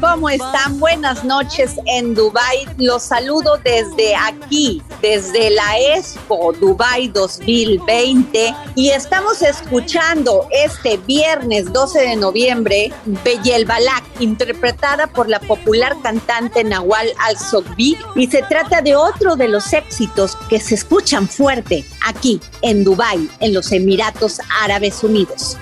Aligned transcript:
¿Cómo 0.00 0.30
están? 0.30 0.78
Buenas 0.80 1.24
noches 1.24 1.76
en 1.86 2.14
Dubai. 2.14 2.66
Los 2.78 3.02
saludo 3.02 3.58
desde 3.62 4.14
aquí, 4.16 4.82
desde 5.02 5.50
la 5.50 5.78
Expo 5.96 6.52
Dubai 6.52 7.08
2020 7.08 8.54
y 8.74 8.90
estamos 8.90 9.42
escuchando 9.42 10.46
este 10.50 10.96
viernes 10.96 11.72
12 11.72 12.00
de 12.00 12.16
noviembre 12.16 12.92
Beyel 13.24 13.66
Balak, 13.66 14.04
interpretada 14.20 15.06
por 15.06 15.28
la 15.28 15.40
popular 15.40 15.94
cantante 16.02 16.64
Nawal 16.64 17.08
Al-Sogbi 17.26 17.96
y 18.16 18.26
se 18.26 18.42
trata 18.42 18.80
de 18.80 18.96
otro 18.96 19.36
de 19.36 19.48
los 19.48 19.72
éxitos 19.72 20.36
que 20.48 20.60
se 20.60 20.76
escuchan 20.76 21.28
fuerte 21.28 21.84
aquí 22.06 22.40
en 22.62 22.84
Dubai, 22.84 23.28
en 23.40 23.52
los 23.52 23.70
Emiratos 23.72 24.40
Árabes 24.62 25.04
Unidos. 25.04 25.58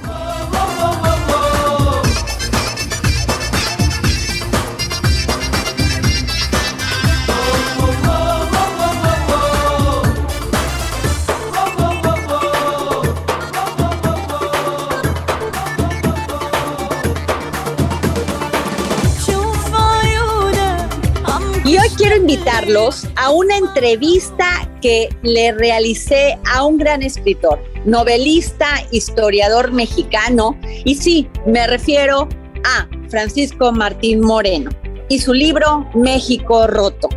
Invitarlos 22.29 23.09
a 23.17 23.31
una 23.31 23.57
entrevista 23.57 24.71
que 24.83 25.09
le 25.23 25.51
realicé 25.53 26.39
a 26.53 26.63
un 26.63 26.77
gran 26.77 27.03
escritor, 27.03 27.59
novelista, 27.87 28.67
historiador 28.91 29.73
mexicano, 29.73 30.55
y 30.85 30.97
sí, 30.97 31.27
me 31.47 31.67
refiero 31.67 32.29
a 32.65 32.87
Francisco 33.09 33.73
Martín 33.73 34.21
Moreno 34.21 34.71
y 35.09 35.21
su 35.21 35.33
libro 35.33 35.89
México 35.95 36.67
Roto. 36.67 37.09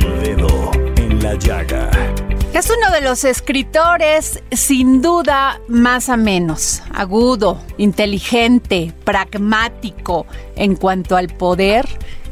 El 0.00 0.20
Dedo 0.22 0.70
en 0.98 1.20
la 1.20 1.34
Llaga. 1.34 1.90
Es 2.54 2.70
uno 2.70 2.92
de 2.92 3.00
los 3.00 3.24
escritores 3.24 4.40
sin 4.52 5.02
duda 5.02 5.60
más 5.66 6.08
amenos, 6.08 6.82
agudo, 6.94 7.60
inteligente, 7.76 8.94
pragmático 9.04 10.26
en 10.54 10.76
cuanto 10.76 11.16
al 11.16 11.28
poder 11.28 11.86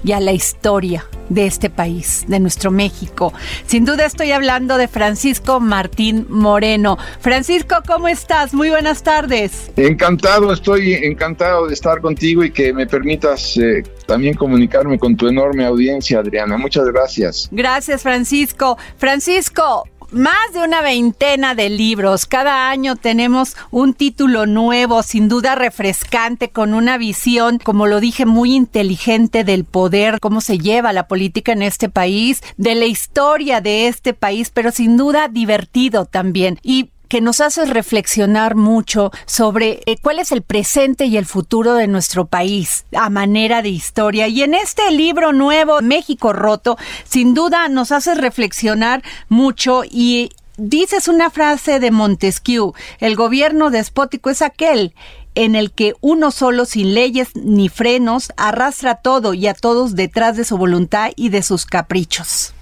y 0.05 0.13
a 0.13 0.21
la 0.21 0.33
historia 0.33 1.07
de 1.29 1.47
este 1.47 1.71
país, 1.71 2.25
de 2.29 2.39
nuestro 2.39 2.71
México. 2.71 3.33
Sin 3.67 3.85
duda 3.85 4.07
estoy 4.07 4.33
hablando 4.33 4.77
de 4.77 4.89
Francisco 4.89 5.61
Martín 5.61 6.27
Moreno. 6.29 6.99
Francisco, 7.21 7.77
¿cómo 7.87 8.09
estás? 8.09 8.55
Muy 8.55 8.71
buenas 8.71 9.03
tardes. 9.03 9.71
Encantado, 9.77 10.53
estoy 10.53 10.95
encantado 10.95 11.67
de 11.67 11.75
estar 11.75 12.01
contigo 12.01 12.45
y 12.45 12.51
que 12.51 12.73
me 12.73 12.87
permitas 12.87 13.57
eh, 13.57 13.83
también 14.07 14.35
comunicarme 14.35 14.99
con 14.99 15.17
tu 15.17 15.29
enorme 15.29 15.65
audiencia, 15.65 16.21
Adriana. 16.21 16.57
Muchas 16.57 16.87
gracias. 16.87 17.49
Gracias, 17.51 18.03
Francisco. 18.03 18.79
Francisco, 18.99 19.85
más 20.11 20.53
de 20.53 20.63
una 20.63 20.81
veintena 20.81 21.55
de 21.55 21.69
libros. 21.69 22.27
Cada 22.27 22.71
año 22.71 22.97
tenemos 22.97 23.57
un 23.71 23.95
título 23.95 24.47
nuevo, 24.47 25.03
sin 25.03 25.29
duda 25.29 25.55
refrescante, 25.55 26.51
con 26.51 26.75
una 26.75 26.99
visión, 26.99 27.59
como 27.59 27.87
lo 27.87 28.01
dije, 28.01 28.27
muy 28.27 28.55
inteligente 28.55 29.45
del 29.45 29.65
poder, 29.65 30.21
cómo 30.21 30.41
se 30.41 30.59
lleva 30.59 30.93
la 30.93 31.09
política 31.09 31.53
en 31.53 31.63
este 31.63 31.89
país, 31.89 32.43
de 32.57 32.75
la 32.75 32.87
historia 32.87 33.61
de 33.61 33.89
este 33.89 34.15
país, 34.15 34.51
pero 34.51 34.71
sin 34.71 34.97
duda 34.97 35.29
divertido 35.29 36.07
también. 36.07 36.59
Y 36.63 36.91
que 37.09 37.21
nos 37.21 37.41
hace 37.41 37.65
reflexionar 37.67 38.55
mucho 38.55 39.11
sobre 39.27 39.81
eh, 39.87 39.97
cuál 40.01 40.19
es 40.19 40.33
el 40.33 40.43
presente 40.43 41.07
y 41.07 41.17
el 41.17 41.27
futuro 41.27 41.75
de 41.75 41.87
nuestro 41.87 42.27
país 42.27 42.85
a 42.95 43.11
manera 43.11 43.63
de 43.63 43.69
historia. 43.69 44.29
Y 44.29 44.43
en 44.43 44.55
este 44.55 44.91
libro 44.91 45.33
nuevo, 45.33 45.81
México 45.83 46.33
Roto, 46.33 46.77
sin 47.05 47.35
duda 47.35 47.69
nos 47.69 47.93
hace 47.93 48.15
reflexionar 48.15 49.03
mucho 49.29 49.83
y 49.85 50.31
dices 50.57 51.09
una 51.09 51.31
frase 51.31 51.81
de 51.81 51.91
Montesquieu, 51.91 52.73
el 52.99 53.17
gobierno 53.17 53.71
despótico 53.71 54.31
es 54.31 54.43
aquel 54.43 54.95
en 55.35 55.55
el 55.55 55.71
que 55.71 55.95
uno 56.01 56.31
solo 56.31 56.65
sin 56.65 56.95
leyes 56.95 57.29
ni 57.35 57.69
frenos 57.69 58.33
arrastra 58.37 58.97
todo 58.97 59.35
y 59.35 59.47
a 59.47 59.55
todos 59.55 59.95
detrás 59.95 60.37
de 60.37 60.45
su 60.45 60.57
voluntad 60.57 61.11
y 61.15 61.29
de 61.29 61.43
sus 61.43 61.67
caprichos. 61.67 62.56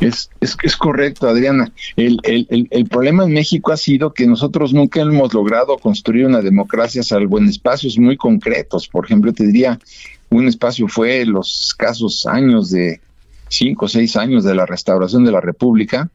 Es, 0.00 0.30
es, 0.40 0.56
es 0.62 0.76
correcto, 0.76 1.28
Adriana. 1.28 1.72
El, 1.96 2.18
el, 2.24 2.68
el, 2.70 2.84
problema 2.86 3.24
en 3.24 3.32
México 3.32 3.72
ha 3.72 3.76
sido 3.76 4.12
que 4.12 4.26
nosotros 4.26 4.72
nunca 4.72 5.00
hemos 5.00 5.32
logrado 5.34 5.78
construir 5.78 6.26
una 6.26 6.40
democracia 6.40 7.02
salvo 7.02 7.38
en 7.38 7.48
espacios 7.48 7.98
muy 7.98 8.16
concretos. 8.16 8.88
Por 8.88 9.04
ejemplo, 9.04 9.32
te 9.32 9.46
diría, 9.46 9.78
un 10.30 10.46
espacio 10.46 10.88
fue 10.88 11.24
los 11.26 11.68
escasos 11.68 12.26
años 12.26 12.70
de 12.70 13.00
cinco 13.48 13.86
o 13.86 13.88
seis 13.88 14.16
años 14.16 14.44
de 14.44 14.54
la 14.54 14.64
restauración 14.64 15.24
de 15.24 15.32
la 15.32 15.40
República. 15.40 16.10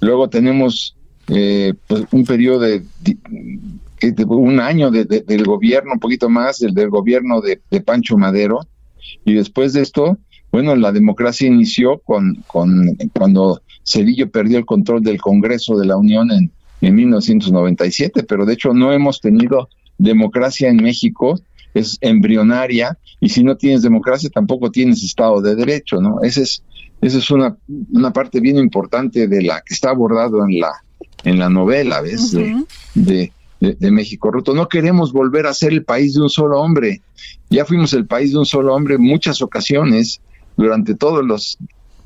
Luego 0.00 0.28
tenemos 0.28 0.94
eh, 1.28 1.72
pues 1.86 2.04
un 2.12 2.24
periodo 2.24 2.60
de, 2.60 2.82
un 4.26 4.60
año 4.60 4.90
de, 4.90 5.04
del 5.04 5.44
gobierno, 5.44 5.94
un 5.94 6.00
poquito 6.00 6.28
más 6.28 6.58
del 6.58 6.90
gobierno 6.90 7.40
de, 7.40 7.80
Pancho 7.80 8.16
Madero. 8.16 8.60
Y 9.24 9.34
después 9.34 9.72
de 9.72 9.82
esto, 9.82 10.18
bueno, 10.54 10.76
la 10.76 10.92
democracia 10.92 11.48
inició 11.48 11.98
con, 11.98 12.44
con 12.46 12.96
cuando 13.12 13.60
Cedillo 13.82 14.30
perdió 14.30 14.56
el 14.56 14.64
control 14.64 15.02
del 15.02 15.20
Congreso 15.20 15.76
de 15.76 15.84
la 15.84 15.96
Unión 15.96 16.30
en, 16.30 16.52
en 16.80 16.94
1997, 16.94 18.22
pero 18.22 18.46
de 18.46 18.52
hecho 18.52 18.72
no 18.72 18.92
hemos 18.92 19.20
tenido 19.20 19.68
democracia 19.98 20.68
en 20.68 20.76
México, 20.76 21.40
es 21.74 21.98
embrionaria, 22.00 22.96
y 23.18 23.30
si 23.30 23.42
no 23.42 23.56
tienes 23.56 23.82
democracia 23.82 24.30
tampoco 24.32 24.70
tienes 24.70 25.02
Estado 25.02 25.42
de 25.42 25.56
Derecho, 25.56 26.00
¿no? 26.00 26.22
Esa 26.22 26.42
es, 26.42 26.62
esa 27.00 27.18
es 27.18 27.32
una, 27.32 27.56
una 27.92 28.12
parte 28.12 28.38
bien 28.38 28.56
importante 28.56 29.26
de 29.26 29.42
la 29.42 29.60
que 29.60 29.74
está 29.74 29.90
abordado 29.90 30.46
en 30.48 30.60
la, 30.60 30.70
en 31.24 31.40
la 31.40 31.50
novela, 31.50 32.00
¿ves? 32.00 32.32
Uh 32.32 32.38
-huh. 32.38 32.66
de, 32.94 33.02
de 33.12 33.32
de, 33.60 33.74
de 33.74 33.90
México 33.90 34.30
roto. 34.30 34.54
No 34.54 34.68
queremos 34.68 35.12
volver 35.12 35.46
a 35.46 35.54
ser 35.54 35.72
el 35.72 35.84
país 35.84 36.14
de 36.14 36.20
un 36.20 36.28
solo 36.28 36.60
hombre. 36.60 37.00
Ya 37.50 37.64
fuimos 37.64 37.92
el 37.94 38.06
país 38.06 38.32
de 38.32 38.38
un 38.38 38.44
solo 38.44 38.74
hombre 38.74 38.96
en 38.96 39.02
muchas 39.02 39.40
ocasiones 39.42 40.20
durante 40.56 40.94
todos 40.94 41.24
los 41.24 41.58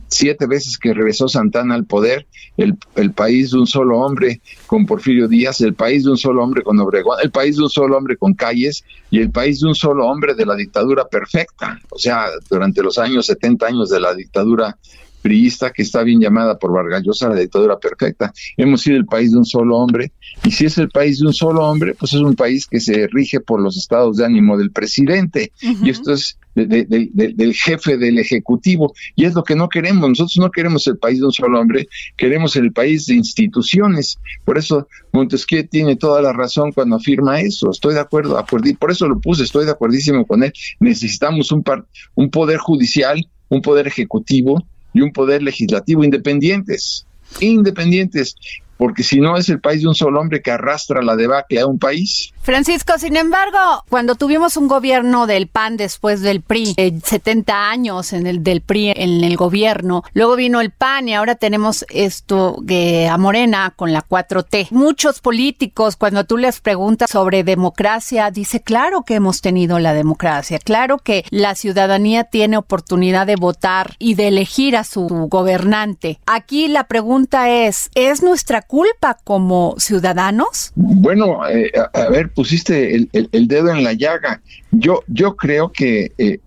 siete 0.08 0.46
veces 0.46 0.78
que 0.78 0.94
regresó 0.94 1.28
Santana 1.28 1.74
al 1.74 1.84
poder, 1.84 2.26
el, 2.56 2.76
el, 2.96 3.12
país 3.12 3.50
de 3.50 3.58
un 3.58 3.66
solo 3.66 3.98
hombre 4.00 4.40
con 4.66 4.86
Porfirio 4.86 5.28
Díaz, 5.28 5.60
el 5.60 5.74
país 5.74 6.04
de 6.04 6.10
un 6.10 6.16
solo 6.16 6.42
hombre 6.42 6.62
con 6.62 6.78
Obregón, 6.80 7.18
el 7.22 7.30
país 7.30 7.56
de 7.56 7.64
un 7.64 7.70
solo 7.70 7.96
hombre 7.96 8.16
con 8.16 8.34
Calles 8.34 8.84
y 9.10 9.20
el 9.20 9.30
país 9.30 9.60
de 9.60 9.68
un 9.68 9.74
solo 9.74 10.06
hombre 10.06 10.34
de 10.34 10.46
la 10.46 10.56
dictadura 10.56 11.06
perfecta. 11.06 11.78
O 11.90 11.98
sea, 11.98 12.26
durante 12.48 12.82
los 12.82 12.98
años 12.98 13.26
70 13.26 13.66
años 13.66 13.90
de 13.90 14.00
la 14.00 14.14
dictadura 14.14 14.76
priista 15.22 15.70
que 15.70 15.82
está 15.82 16.02
bien 16.02 16.20
llamada 16.20 16.58
por 16.58 16.72
Vargas 16.72 17.02
Llosa 17.02 17.28
la 17.28 17.36
dictadura 17.36 17.78
perfecta. 17.78 18.32
Hemos 18.56 18.82
sido 18.82 18.96
el 18.96 19.06
país 19.06 19.32
de 19.32 19.38
un 19.38 19.44
solo 19.44 19.76
hombre 19.76 20.12
y 20.44 20.50
si 20.50 20.66
es 20.66 20.78
el 20.78 20.88
país 20.88 21.18
de 21.18 21.26
un 21.26 21.32
solo 21.32 21.64
hombre, 21.64 21.94
pues 21.94 22.12
es 22.12 22.20
un 22.20 22.34
país 22.34 22.66
que 22.66 22.80
se 22.80 23.06
rige 23.08 23.40
por 23.40 23.60
los 23.60 23.76
estados 23.76 24.16
de 24.16 24.24
ánimo 24.24 24.56
del 24.56 24.70
presidente 24.70 25.52
uh 25.62 25.66
-huh. 25.66 25.86
y 25.86 25.90
esto 25.90 26.12
es 26.12 26.38
de, 26.54 26.84
de, 26.84 27.08
de, 27.12 27.34
del 27.34 27.54
jefe 27.54 27.96
del 27.96 28.18
ejecutivo 28.18 28.92
y 29.14 29.24
es 29.24 29.34
lo 29.34 29.44
que 29.44 29.54
no 29.54 29.68
queremos. 29.68 30.08
Nosotros 30.08 30.38
no 30.38 30.50
queremos 30.50 30.86
el 30.86 30.98
país 30.98 31.20
de 31.20 31.26
un 31.26 31.32
solo 31.32 31.60
hombre, 31.60 31.88
queremos 32.16 32.56
el 32.56 32.72
país 32.72 33.06
de 33.06 33.14
instituciones. 33.14 34.18
Por 34.44 34.58
eso 34.58 34.88
Montesquieu 35.12 35.66
tiene 35.68 35.96
toda 35.96 36.20
la 36.22 36.32
razón 36.32 36.72
cuando 36.72 36.96
afirma 36.96 37.40
eso. 37.40 37.70
Estoy 37.70 37.94
de 37.94 38.00
acuerdo, 38.00 38.44
por 38.78 38.90
eso 38.90 39.08
lo 39.08 39.20
puse, 39.20 39.44
estoy 39.44 39.64
de 39.66 39.72
acuerdísimo 39.72 40.26
con 40.26 40.42
él. 40.42 40.52
Necesitamos 40.80 41.52
un, 41.52 41.62
par, 41.62 41.84
un 42.14 42.30
poder 42.30 42.58
judicial, 42.58 43.26
un 43.48 43.62
poder 43.62 43.86
ejecutivo 43.86 44.66
y 44.98 45.02
un 45.02 45.12
poder 45.12 45.42
legislativo 45.42 46.02
independientes, 46.02 47.06
independientes, 47.40 48.34
porque 48.78 49.02
si 49.02 49.20
no 49.20 49.36
es 49.36 49.48
el 49.48 49.60
país 49.60 49.82
de 49.82 49.88
un 49.88 49.94
solo 49.94 50.20
hombre 50.20 50.40
que 50.40 50.50
arrastra 50.50 51.02
la 51.02 51.16
debacle 51.16 51.60
a 51.60 51.66
un 51.66 51.78
país. 51.78 52.32
Francisco, 52.40 52.94
sin 52.96 53.16
embargo, 53.16 53.58
cuando 53.90 54.14
tuvimos 54.14 54.56
un 54.56 54.68
gobierno 54.68 55.26
del 55.26 55.48
PAN 55.48 55.76
después 55.76 56.22
del 56.22 56.40
PRI, 56.40 56.72
eh, 56.78 56.98
70 57.04 57.68
años 57.68 58.14
en 58.14 58.26
el 58.26 58.42
del 58.42 58.62
PRI 58.62 58.94
en 58.96 59.22
el 59.22 59.36
gobierno, 59.36 60.02
luego 60.14 60.36
vino 60.36 60.62
el 60.62 60.70
PAN 60.70 61.08
y 61.08 61.14
ahora 61.14 61.34
tenemos 61.34 61.84
esto 61.90 62.56
eh, 62.66 63.08
a 63.08 63.18
Morena 63.18 63.74
con 63.76 63.92
la 63.92 64.02
4T. 64.02 64.68
Muchos 64.70 65.20
políticos, 65.20 65.96
cuando 65.96 66.24
tú 66.24 66.38
les 66.38 66.60
preguntas 66.60 67.10
sobre 67.10 67.44
democracia, 67.44 68.30
dice, 68.30 68.62
claro 68.62 69.02
que 69.02 69.16
hemos 69.16 69.42
tenido 69.42 69.78
la 69.78 69.92
democracia, 69.92 70.58
claro 70.58 70.98
que 70.98 71.24
la 71.30 71.54
ciudadanía 71.54 72.24
tiene 72.24 72.56
oportunidad 72.56 73.26
de 73.26 73.36
votar 73.36 73.96
y 73.98 74.14
de 74.14 74.28
elegir 74.28 74.76
a 74.76 74.84
su 74.84 75.06
gobernante. 75.28 76.20
Aquí 76.26 76.68
la 76.68 76.84
pregunta 76.84 77.50
es, 77.50 77.90
¿es 77.94 78.22
nuestra 78.22 78.62
culpa 78.68 79.18
como 79.24 79.74
ciudadanos? 79.78 80.70
Bueno, 80.76 81.48
eh, 81.48 81.72
a, 81.92 82.08
ver, 82.10 82.30
pusiste 82.30 82.94
el, 82.94 83.48
dedo 83.48 83.70
en 83.70 83.82
la 83.82 83.94
llaga. 83.94 84.40
Yo, 84.70 85.02
yo 85.08 85.34
creo 85.34 85.72
que 85.72 86.12
eh, 86.18 86.38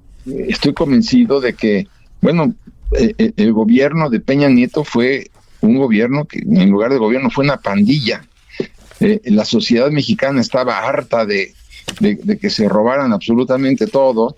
estoy 0.48 0.74
convencido 0.74 1.42
de 1.42 1.54
que, 1.54 1.88
bueno, 2.22 2.54
eh, 2.98 3.34
el 3.36 3.52
gobierno 3.52 4.10
de 4.10 4.20
Peña 4.20 4.48
Nieto 4.48 4.84
fue 4.86 5.32
un 5.62 5.78
gobierno 5.78 6.26
que 6.26 6.40
en 6.40 6.70
lugar 6.70 6.92
de 6.92 7.00
gobierno 7.00 7.30
fue 7.30 7.44
una 7.44 7.58
pandilla. 7.58 8.24
La 9.24 9.46
sociedad 9.46 9.90
mexicana 9.90 10.42
estaba 10.42 10.78
harta 10.78 11.26
de, 11.26 11.56
de, 12.00 12.16
de 12.16 12.38
que 12.38 12.52
se 12.52 12.70
robaran 12.70 13.14
absolutamente 13.14 13.88
todo. 13.88 14.38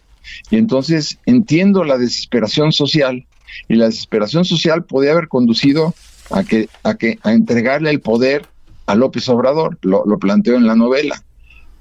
Y 0.50 0.56
entonces 0.56 1.18
entiendo 1.26 1.84
la 1.84 1.98
desesperación 1.98 2.72
social 2.72 3.26
y 3.68 3.76
la 3.76 3.88
desesperación 3.88 4.46
social 4.46 4.86
podía 4.86 5.12
haber 5.12 5.28
conducido 5.28 5.94
a 6.32 6.44
que, 6.44 6.70
a 6.84 6.96
que, 6.96 7.20
a 7.24 7.34
entregarle 7.34 7.90
el 7.90 8.02
poder 8.02 8.46
a 8.86 8.96
López 8.96 9.28
Obrador, 9.30 9.78
lo, 9.82 10.04
lo 10.06 10.20
planteó 10.20 10.56
en 10.56 10.68
la 10.68 10.76
novela. 10.76 11.24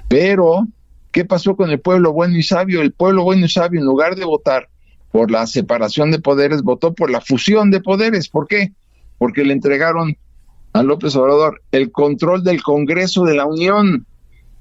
Pero, 0.09 0.67
¿qué 1.11 1.25
pasó 1.25 1.57
con 1.57 1.71
el 1.71 1.81
pueblo 1.81 2.13
bueno 2.13 2.37
y 2.37 2.43
sabio? 2.43 2.83
El 2.83 2.93
pueblo 2.93 3.25
bueno 3.25 3.47
y 3.47 3.49
sabio, 3.49 3.81
en 3.81 3.87
lugar 3.87 4.15
de 4.15 4.25
votar 4.25 4.69
por 5.11 5.31
la 5.31 5.47
separación 5.47 6.11
de 6.11 6.21
poderes, 6.21 6.63
votó 6.63 6.95
por 6.95 7.11
la 7.11 7.21
fusión 7.21 7.71
de 7.71 7.81
poderes. 7.81 8.29
¿Por 8.29 8.47
qué? 8.47 8.73
Porque 9.19 9.45
le 9.45 9.53
entregaron 9.53 10.17
a 10.73 10.83
López 10.83 11.15
Obrador 11.17 11.63
el 11.71 11.93
control 11.93 12.45
del 12.45 12.63
Congreso 12.63 13.25
de 13.25 13.35
la 13.35 13.47
Unión, 13.47 14.07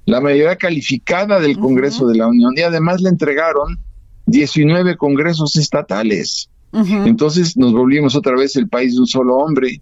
la 0.05 0.19
mayoría 0.19 0.57
calificada 0.57 1.39
del 1.39 1.57
Congreso 1.57 2.03
uh 2.03 2.07
-huh. 2.07 2.11
de 2.11 2.17
la 2.17 2.27
Unión, 2.27 2.53
y 2.55 2.61
además 2.61 3.01
le 3.01 3.09
entregaron 3.09 3.79
19 4.25 4.97
congresos 4.97 5.55
estatales. 5.55 6.49
Entonces 6.73 7.57
nos 7.57 7.73
volvimos 7.73 8.15
otra 8.15 8.35
vez 8.35 8.55
el 8.55 8.69
país 8.69 8.93
de 8.93 9.01
un 9.01 9.07
solo 9.07 9.37
hombre, 9.37 9.81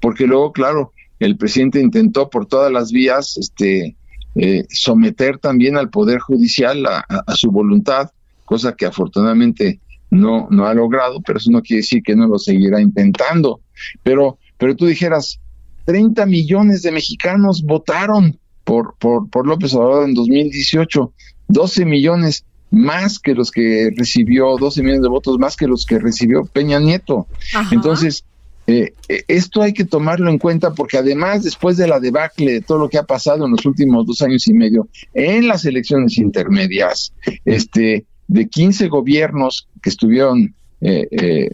porque 0.00 0.26
luego, 0.26 0.52
claro, 0.52 0.92
el 1.20 1.36
presidente 1.36 1.80
intentó 1.80 2.28
por 2.28 2.46
todas 2.46 2.72
las 2.72 2.90
vías 2.90 3.36
este, 3.36 3.96
eh, 4.34 4.64
someter 4.68 5.38
también 5.38 5.76
al 5.76 5.90
Poder 5.90 6.18
Judicial 6.18 6.84
a, 6.86 7.36
su 7.36 7.50
voluntad, 7.50 8.10
cosa 8.44 8.74
que 8.74 8.86
afortunadamente 8.86 9.80
no, 10.10 10.48
no 10.50 10.66
ha 10.66 10.74
logrado, 10.74 11.20
pero 11.24 11.38
eso 11.38 11.50
no 11.50 11.62
quiere 11.62 11.82
decir 11.82 12.02
que 12.02 12.16
no 12.16 12.26
lo 12.26 12.38
seguirá 12.38 12.80
intentando. 12.80 13.60
Pero, 14.02 14.38
pero 14.58 14.74
tú 14.74 14.86
dijeras, 14.86 15.40
30 15.84 16.26
millones 16.26 16.82
de 16.82 16.92
mexicanos 16.92 17.62
votaron 17.62 18.38
por, 18.64 18.96
por, 18.98 19.28
por 19.28 19.46
López 19.46 19.74
Obrador 19.74 20.08
en 20.08 20.14
2018, 20.14 21.12
12 21.48 21.84
millones 21.84 22.44
más 22.74 23.18
que 23.18 23.34
los 23.34 23.50
que 23.50 23.90
recibió, 23.96 24.56
12 24.56 24.82
millones 24.82 25.02
de 25.02 25.08
votos 25.08 25.38
más 25.38 25.56
que 25.56 25.66
los 25.66 25.86
que 25.86 25.98
recibió 25.98 26.44
Peña 26.44 26.78
Nieto. 26.78 27.26
Ajá. 27.54 27.74
Entonces, 27.74 28.24
eh, 28.66 28.94
esto 29.28 29.60
hay 29.60 29.72
que 29.74 29.84
tomarlo 29.84 30.30
en 30.30 30.38
cuenta 30.38 30.72
porque 30.72 30.96
además 30.96 31.42
después 31.42 31.76
de 31.76 31.86
la 31.86 32.00
debacle 32.00 32.52
de 32.52 32.60
todo 32.62 32.78
lo 32.78 32.88
que 32.88 32.96
ha 32.96 33.02
pasado 33.02 33.44
en 33.44 33.52
los 33.52 33.66
últimos 33.66 34.06
dos 34.06 34.22
años 34.22 34.48
y 34.48 34.54
medio 34.54 34.88
en 35.12 35.48
las 35.48 35.66
elecciones 35.66 36.16
intermedias, 36.16 37.12
este, 37.44 38.06
de 38.26 38.48
15 38.48 38.88
gobiernos 38.88 39.68
que 39.82 39.90
estuvieron 39.90 40.54
eh, 40.80 41.06
eh, 41.10 41.50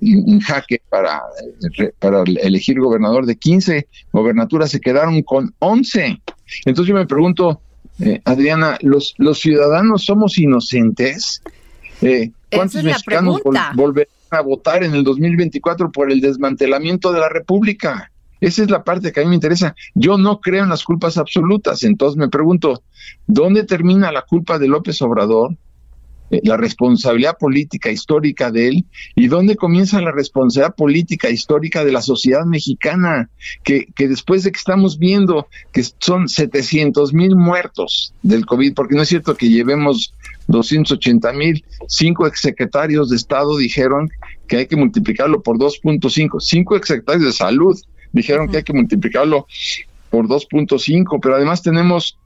en 0.00 0.40
jaque 0.40 0.80
para, 0.88 1.22
para 1.98 2.22
elegir 2.42 2.78
gobernador, 2.78 3.26
de 3.26 3.36
15 3.36 3.88
gobernaturas 4.12 4.70
se 4.70 4.80
quedaron 4.80 5.22
con 5.22 5.54
11. 5.58 6.20
Entonces 6.66 6.88
yo 6.88 6.94
me 6.94 7.06
pregunto, 7.06 7.60
eh, 8.00 8.20
Adriana, 8.24 8.78
¿los, 8.80 9.14
¿los 9.18 9.38
ciudadanos 9.40 10.04
somos 10.04 10.38
inocentes? 10.38 11.42
Eh, 12.02 12.30
¿Cuántos 12.50 12.82
mexicanos 12.82 13.40
vol 13.44 13.56
volverán 13.74 14.08
a 14.30 14.40
votar 14.40 14.84
en 14.84 14.94
el 14.94 15.04
2024 15.04 15.92
por 15.92 16.10
el 16.10 16.20
desmantelamiento 16.20 17.12
de 17.12 17.20
la 17.20 17.28
República? 17.28 18.10
Esa 18.40 18.62
es 18.62 18.70
la 18.70 18.84
parte 18.84 19.12
que 19.12 19.20
a 19.20 19.22
mí 19.22 19.28
me 19.28 19.34
interesa. 19.34 19.74
Yo 19.94 20.16
no 20.16 20.40
creo 20.40 20.64
en 20.64 20.70
las 20.70 20.82
culpas 20.84 21.18
absolutas, 21.18 21.82
entonces 21.82 22.16
me 22.16 22.28
pregunto, 22.28 22.82
¿dónde 23.26 23.64
termina 23.64 24.10
la 24.10 24.22
culpa 24.22 24.58
de 24.58 24.68
López 24.68 25.00
Obrador? 25.02 25.54
Eh, 26.30 26.40
la 26.44 26.56
responsabilidad 26.56 27.36
política 27.38 27.90
histórica 27.90 28.50
de 28.52 28.68
él 28.68 28.84
y 29.16 29.26
dónde 29.26 29.56
comienza 29.56 30.00
la 30.00 30.12
responsabilidad 30.12 30.76
política 30.76 31.28
histórica 31.28 31.84
de 31.84 31.90
la 31.90 32.02
sociedad 32.02 32.44
mexicana, 32.44 33.28
que, 33.64 33.86
que 33.96 34.06
después 34.06 34.44
de 34.44 34.52
que 34.52 34.58
estamos 34.58 34.98
viendo 34.98 35.48
que 35.72 35.82
son 35.98 36.28
700 36.28 37.12
mil 37.12 37.34
muertos 37.34 38.14
del 38.22 38.46
COVID, 38.46 38.74
porque 38.74 38.94
no 38.94 39.02
es 39.02 39.08
cierto 39.08 39.36
que 39.36 39.48
llevemos 39.48 40.14
280 40.46 41.32
mil, 41.32 41.64
cinco 41.88 42.26
exsecretarios 42.26 43.10
de 43.10 43.16
Estado 43.16 43.56
dijeron 43.56 44.08
que 44.46 44.58
hay 44.58 44.66
que 44.66 44.76
multiplicarlo 44.76 45.42
por 45.42 45.58
2.5, 45.58 46.40
cinco 46.40 46.76
exsecretarios 46.76 47.24
de 47.24 47.32
salud 47.32 47.78
dijeron 48.12 48.44
uh 48.44 48.48
-huh. 48.48 48.50
que 48.50 48.56
hay 48.58 48.64
que 48.64 48.72
multiplicarlo 48.72 49.46
por 50.10 50.26
2.5, 50.26 51.18
pero 51.22 51.36
además 51.36 51.62
tenemos 51.62 52.18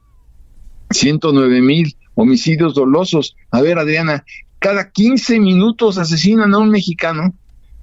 109 0.91 1.61
mil 1.61 1.95
homicidios 2.15 2.73
dolosos. 2.73 3.35
A 3.51 3.61
ver, 3.61 3.77
Adriana, 3.77 4.23
cada 4.59 4.89
15 4.89 5.39
minutos 5.39 5.97
asesinan 5.97 6.53
a 6.53 6.57
un 6.57 6.69
mexicano 6.69 7.33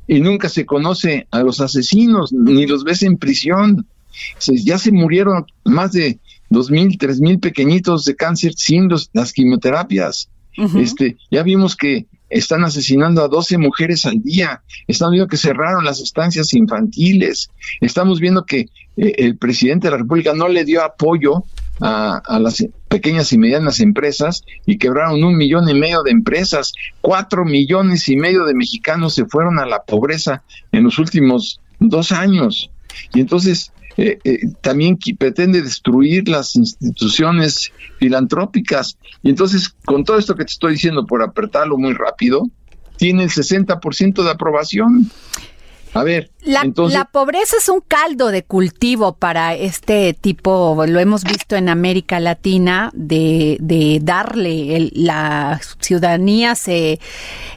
y 0.07 0.21
nunca 0.21 0.49
se 0.49 0.67
conoce 0.67 1.27
a 1.31 1.43
los 1.43 1.61
asesinos, 1.61 2.33
ni 2.33 2.67
los 2.67 2.85
ves 2.85 3.03
en 3.03 3.19
prisión. 3.19 3.87
Se, 4.39 4.57
ya 4.57 4.79
se 4.79 4.93
murieron 4.93 5.47
más 5.65 5.93
de 5.93 6.19
dos 6.51 6.71
mil, 6.71 6.99
tres 6.99 7.21
mil 7.21 7.39
pequeñitos 7.39 8.05
de 8.05 8.15
cáncer 8.15 8.53
sin 8.55 8.89
los, 8.89 9.11
las 9.13 9.33
quimioterapias. 9.33 10.29
Uh 10.59 10.65
-huh. 10.65 10.83
Este, 10.83 11.17
ya 11.31 11.43
vimos 11.43 11.77
que 11.77 12.07
están 12.29 12.65
asesinando 12.65 13.23
a 13.23 13.29
12 13.29 13.59
mujeres 13.59 14.05
al 14.07 14.23
día, 14.23 14.63
estamos 14.87 15.13
viendo 15.13 15.29
que 15.29 15.37
cerraron 15.37 15.85
las 15.85 16.01
estancias 16.01 16.53
infantiles, 16.55 17.51
estamos 17.81 18.21
viendo 18.21 18.45
que 18.45 18.69
eh, 18.97 19.15
el 19.19 19.37
presidente 19.37 19.87
de 19.87 19.93
la 19.93 19.99
República 19.99 20.35
no 20.35 20.49
le 20.49 20.65
dio 20.65 20.83
apoyo 20.83 21.45
a, 21.81 22.23
a, 22.25 22.39
las 22.39 22.65
pequeñas 22.89 23.33
y 23.33 23.39
medianas 23.39 23.81
empresas 23.81 24.45
y 24.67 24.79
quebraron 24.79 25.23
un 25.25 25.37
millón 25.37 25.69
y 25.69 25.75
medio 25.75 26.03
de 26.03 26.11
empresas. 26.11 26.73
Cuatro 27.01 27.45
millones 27.45 28.09
y 28.09 28.17
medio 28.17 28.45
de 28.45 28.55
mexicanos 28.55 29.15
se 29.15 29.27
fueron 29.27 29.59
a 29.59 29.67
la 29.67 29.83
pobreza 29.83 30.43
en 30.71 30.85
los 30.85 30.99
últimos 30.99 31.61
dos 31.79 32.13
años. 32.13 32.71
Y 33.15 33.21
entonces 33.21 33.73
eh, 33.97 34.19
eh, 34.25 34.41
también 34.61 34.99
pretende 35.19 35.63
destruir 35.63 36.29
las 36.29 36.57
instituciones 36.57 37.73
filantrópicas. 37.99 38.97
Y 39.23 39.31
entonces, 39.31 39.69
con 39.85 40.05
todo 40.05 40.19
esto 40.19 40.35
que 40.35 40.45
te 40.45 40.53
estoy 40.53 40.73
diciendo, 40.73 41.07
por 41.07 41.23
apretarlo 41.23 41.77
muy 41.77 41.93
rápido, 41.93 42.49
tiene 42.97 43.25
el 43.25 43.31
60% 43.31 44.23
de 44.23 44.31
aprobación. 44.31 45.11
A 45.95 46.03
ver, 46.05 46.31
La, 46.43 46.63
entonces, 46.63 46.99
la 46.99 47.05
pobreza 47.05 47.57
es 47.59 47.69
un 47.69 47.81
caldo 47.87 48.31
de 48.31 48.45
cultivo 48.45 49.13
para 49.15 49.55
este 49.55 50.15
tipo, 50.15 50.85
lo 50.87 51.01
hemos 51.01 51.23
visto 51.25 51.55
en 51.55 51.69
América 51.69 52.19
Latina, 52.19 52.91
de, 52.95 53.59
de 53.61 53.99
darle, 54.03 54.77
el- 54.77 54.93
la 54.95 55.61
ciudadanía 55.81 56.55
se 56.55 56.99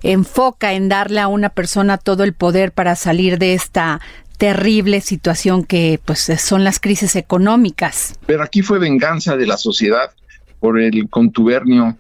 enfoca 0.04 0.74
en 0.74 0.90
darle 0.90 1.22
a 1.22 1.28
una 1.28 1.50
persona 1.50 1.98
todo 1.98 2.24
el 2.24 2.34
poder 2.34 2.72
para 2.72 2.96
salir 2.96 3.38
de 3.40 3.54
esta 3.54 4.02
terrible 4.38 5.00
situación 5.00 5.64
que 5.64 6.00
pues 6.04 6.30
son 6.40 6.64
las 6.66 6.80
crisis 6.82 7.16
económicas. 7.16 8.16
pero 8.26 8.44
aquí 8.44 8.62
fue 8.62 8.80
venganza 8.80 9.38
de 9.38 9.48
la 9.48 9.56
sociedad 9.58 10.12
por 10.60 10.78
el 10.80 11.10
contubernio 11.10 11.96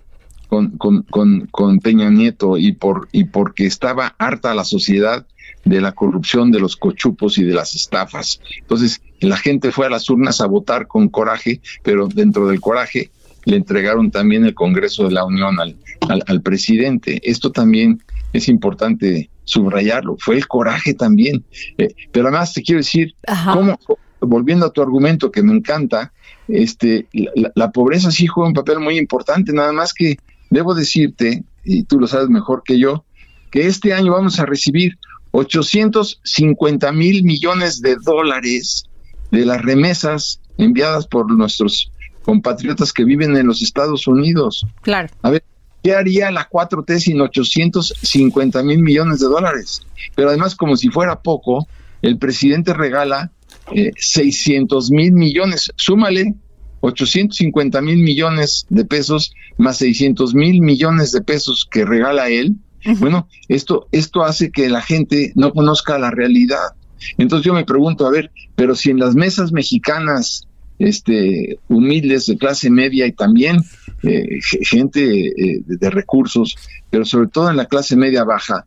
con, 0.50 0.72
con, 0.78 1.04
con, 1.04 1.48
con 1.48 1.80
Peña 1.80 2.10
Nieto 2.10 2.58
y 2.58 2.74
por 2.74 3.08
y 3.14 3.24
porque 3.24 3.66
estaba 3.66 4.16
harta 4.18 4.54
la 4.54 4.66
sociedad 4.66 5.26
de 5.66 5.82
la 5.82 5.92
corrupción, 5.92 6.52
de 6.52 6.60
los 6.60 6.76
cochupos 6.76 7.38
y 7.38 7.44
de 7.44 7.54
las 7.54 7.76
estafas. 7.76 8.40
Entonces, 8.60 9.02
la 9.20 9.38
gente 9.38 9.72
fue 9.72 9.88
a 9.88 9.90
las 9.90 10.10
urnas 10.10 10.40
a 10.40 10.46
votar 10.46 10.88
con 10.88 11.10
coraje, 11.10 11.60
pero 11.84 12.08
dentro 12.08 12.48
del 12.48 12.62
coraje 12.62 13.10
le 13.46 13.58
entregaron 13.58 14.12
también 14.12 14.46
el 14.46 14.54
Congreso 14.54 15.06
de 15.06 15.12
la 15.12 15.26
Unión 15.26 15.60
al, 15.60 15.76
al, 16.10 16.24
al 16.28 16.42
presidente. 16.42 17.20
Esto 17.24 17.52
también 17.52 18.02
es 18.34 18.48
importante 18.48 19.30
subrayarlo. 19.44 20.18
Fue 20.20 20.36
el 20.36 20.48
coraje 20.48 20.94
también. 20.94 21.44
Eh, 21.78 21.94
pero 22.12 22.28
además 22.28 22.54
te 22.54 22.62
quiero 22.62 22.80
decir, 22.80 23.16
cómo, 23.52 23.80
volviendo 24.20 24.66
a 24.66 24.72
tu 24.72 24.82
argumento 24.82 25.32
que 25.32 25.44
me 25.44 25.54
encanta, 25.54 26.12
este, 26.48 27.08
la, 27.14 27.52
la 27.56 27.72
pobreza 27.72 28.12
sí 28.12 28.28
juega 28.28 28.50
un 28.50 28.56
papel 28.56 28.80
muy 28.80 28.98
importante, 28.98 29.52
nada 29.52 29.72
más 29.72 29.94
que 29.94 30.18
debo 30.50 30.76
decirte, 30.76 31.44
y 31.64 31.84
tú 31.84 32.00
lo 32.00 32.08
sabes 32.08 32.30
mejor 32.30 32.62
que 32.64 32.78
yo, 32.78 33.04
que 33.52 33.68
este 33.68 33.94
año 33.94 34.12
vamos 34.12 34.40
a 34.40 34.46
recibir 34.46 34.98
850 35.36 36.92
mil 36.94 37.24
millones 37.24 37.82
de 37.82 37.98
dólares 37.98 38.86
de 39.32 39.46
las 39.46 39.62
remesas 39.62 40.40
enviadas 40.58 41.08
por 41.08 41.30
nuestros 41.30 41.92
compatriotas 42.24 42.94
que 42.94 43.04
viven 43.04 43.36
en 43.36 43.48
los 43.48 43.62
Estados 43.62 44.08
Unidos. 44.08 44.66
Claro. 44.82 45.10
A 45.22 45.30
ver, 45.30 45.44
¿qué 45.84 45.94
haría 45.94 46.32
la 46.32 46.50
4T 46.50 47.00
sin 47.00 47.20
850 47.20 48.64
mil 48.64 48.82
millones 48.82 49.20
de 49.20 49.28
dólares? 49.28 49.82
Pero 50.16 50.30
además, 50.30 50.56
como 50.56 50.78
si 50.78 50.90
fuera 50.90 51.20
poco, 51.20 51.68
el 52.02 52.18
presidente 52.18 52.74
regala 52.74 53.32
eh, 53.74 53.92
600 53.98 54.90
mil 54.92 55.12
millones. 55.12 55.72
Súmale 55.76 56.34
850 56.80 57.82
mil 57.82 57.98
millones 57.98 58.66
de 58.70 58.86
pesos 58.86 59.34
más 59.58 59.78
600 59.78 60.34
mil 60.34 60.62
millones 60.62 61.12
de 61.12 61.22
pesos 61.22 61.68
que 61.70 61.84
regala 61.84 62.30
él. 62.30 62.56
Bueno, 63.00 63.28
esto, 63.48 63.88
esto 63.92 64.24
hace 64.24 64.52
que 64.52 64.70
la 64.70 64.82
gente 64.82 65.32
no 65.36 65.52
conozca 65.52 65.98
la 65.98 66.12
realidad. 66.12 66.76
Entonces 67.18 67.46
yo 67.46 67.54
me 67.54 67.66
pregunto, 67.66 68.06
a 68.06 68.12
ver, 68.12 68.32
pero 68.56 68.76
si 68.76 68.90
en 68.92 69.00
las 69.00 69.16
mesas 69.16 69.52
mexicanas 69.52 70.48
este, 70.80 71.58
humildes 71.68 72.26
de 72.26 72.38
clase 72.38 72.70
media 72.70 73.06
y 73.08 73.12
también 73.14 73.58
eh, 74.04 74.40
ge- 74.42 74.60
gente 74.64 75.28
eh, 75.28 75.62
de 75.66 75.90
recursos, 75.90 76.56
pero 76.90 77.06
sobre 77.06 77.28
todo 77.30 77.50
en 77.50 77.58
la 77.58 77.66
clase 77.66 77.96
media 77.96 78.24
baja, 78.24 78.66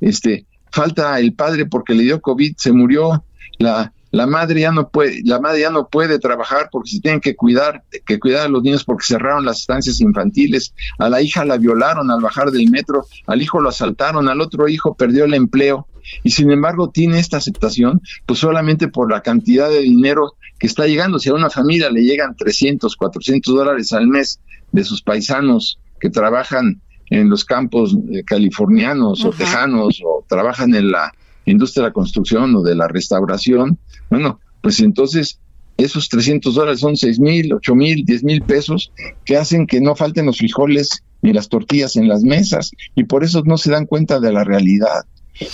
este, 0.00 0.46
falta 0.70 1.18
el 1.18 1.34
padre 1.34 1.66
porque 1.66 1.94
le 1.94 2.04
dio 2.04 2.20
COVID, 2.20 2.54
se 2.56 2.72
murió, 2.72 3.24
la, 3.58 3.92
la 4.10 4.26
madre 4.26 4.60
ya 4.60 4.72
no 4.72 4.88
puede, 4.88 5.20
la 5.24 5.40
madre 5.40 5.60
ya 5.60 5.70
no 5.70 5.88
puede 5.88 6.18
trabajar 6.18 6.68
porque 6.70 6.90
se 6.90 7.00
tienen 7.00 7.20
que 7.20 7.36
cuidar, 7.36 7.84
que 8.06 8.18
cuidar 8.18 8.46
a 8.46 8.48
los 8.48 8.62
niños 8.62 8.84
porque 8.84 9.04
cerraron 9.06 9.44
las 9.44 9.60
estancias 9.60 10.00
infantiles, 10.00 10.74
a 10.98 11.08
la 11.08 11.20
hija 11.20 11.44
la 11.44 11.58
violaron 11.58 12.10
al 12.10 12.20
bajar 12.20 12.50
del 12.50 12.70
metro, 12.70 13.06
al 13.26 13.42
hijo 13.42 13.60
lo 13.60 13.68
asaltaron, 13.68 14.28
al 14.28 14.40
otro 14.40 14.68
hijo 14.68 14.94
perdió 14.94 15.24
el 15.24 15.34
empleo, 15.34 15.86
y 16.22 16.30
sin 16.30 16.50
embargo 16.50 16.90
tiene 16.90 17.18
esta 17.18 17.36
aceptación, 17.36 18.00
pues 18.26 18.38
solamente 18.38 18.88
por 18.88 19.10
la 19.10 19.22
cantidad 19.22 19.68
de 19.68 19.80
dinero 19.80 20.34
que 20.58 20.66
está 20.66 20.86
llegando. 20.86 21.18
Si 21.18 21.28
a 21.28 21.34
una 21.34 21.50
familia 21.50 21.90
le 21.90 22.02
llegan 22.02 22.34
300, 22.36 22.96
400 22.96 23.54
dólares 23.54 23.92
al 23.92 24.08
mes 24.08 24.40
de 24.72 24.84
sus 24.84 25.02
paisanos 25.02 25.78
que 26.00 26.10
trabajan 26.10 26.80
en 27.10 27.30
los 27.30 27.44
campos 27.44 27.96
eh, 28.10 28.22
californianos 28.24 29.24
o 29.24 29.30
tejanos 29.30 30.00
o 30.04 30.24
trabajan 30.28 30.74
en 30.74 30.90
la 30.90 31.12
industria 31.46 31.84
de 31.84 31.88
la 31.88 31.94
construcción 31.94 32.54
o 32.54 32.62
de 32.62 32.74
la 32.74 32.88
restauración, 32.88 33.78
bueno, 34.10 34.40
pues 34.60 34.80
entonces 34.80 35.38
esos 35.76 36.08
300 36.08 36.54
dólares 36.54 36.80
son 36.80 36.96
6 36.96 37.20
mil, 37.20 37.52
8 37.52 37.74
mil, 37.74 38.04
10 38.04 38.24
mil 38.24 38.42
pesos 38.42 38.90
que 39.24 39.36
hacen 39.36 39.66
que 39.66 39.80
no 39.80 39.94
falten 39.94 40.26
los 40.26 40.38
frijoles 40.38 41.02
ni 41.22 41.32
las 41.32 41.48
tortillas 41.48 41.96
en 41.96 42.08
las 42.08 42.22
mesas 42.22 42.70
y 42.94 43.04
por 43.04 43.22
eso 43.24 43.42
no 43.44 43.56
se 43.58 43.70
dan 43.70 43.86
cuenta 43.86 44.18
de 44.20 44.32
la 44.32 44.44
realidad. 44.44 45.04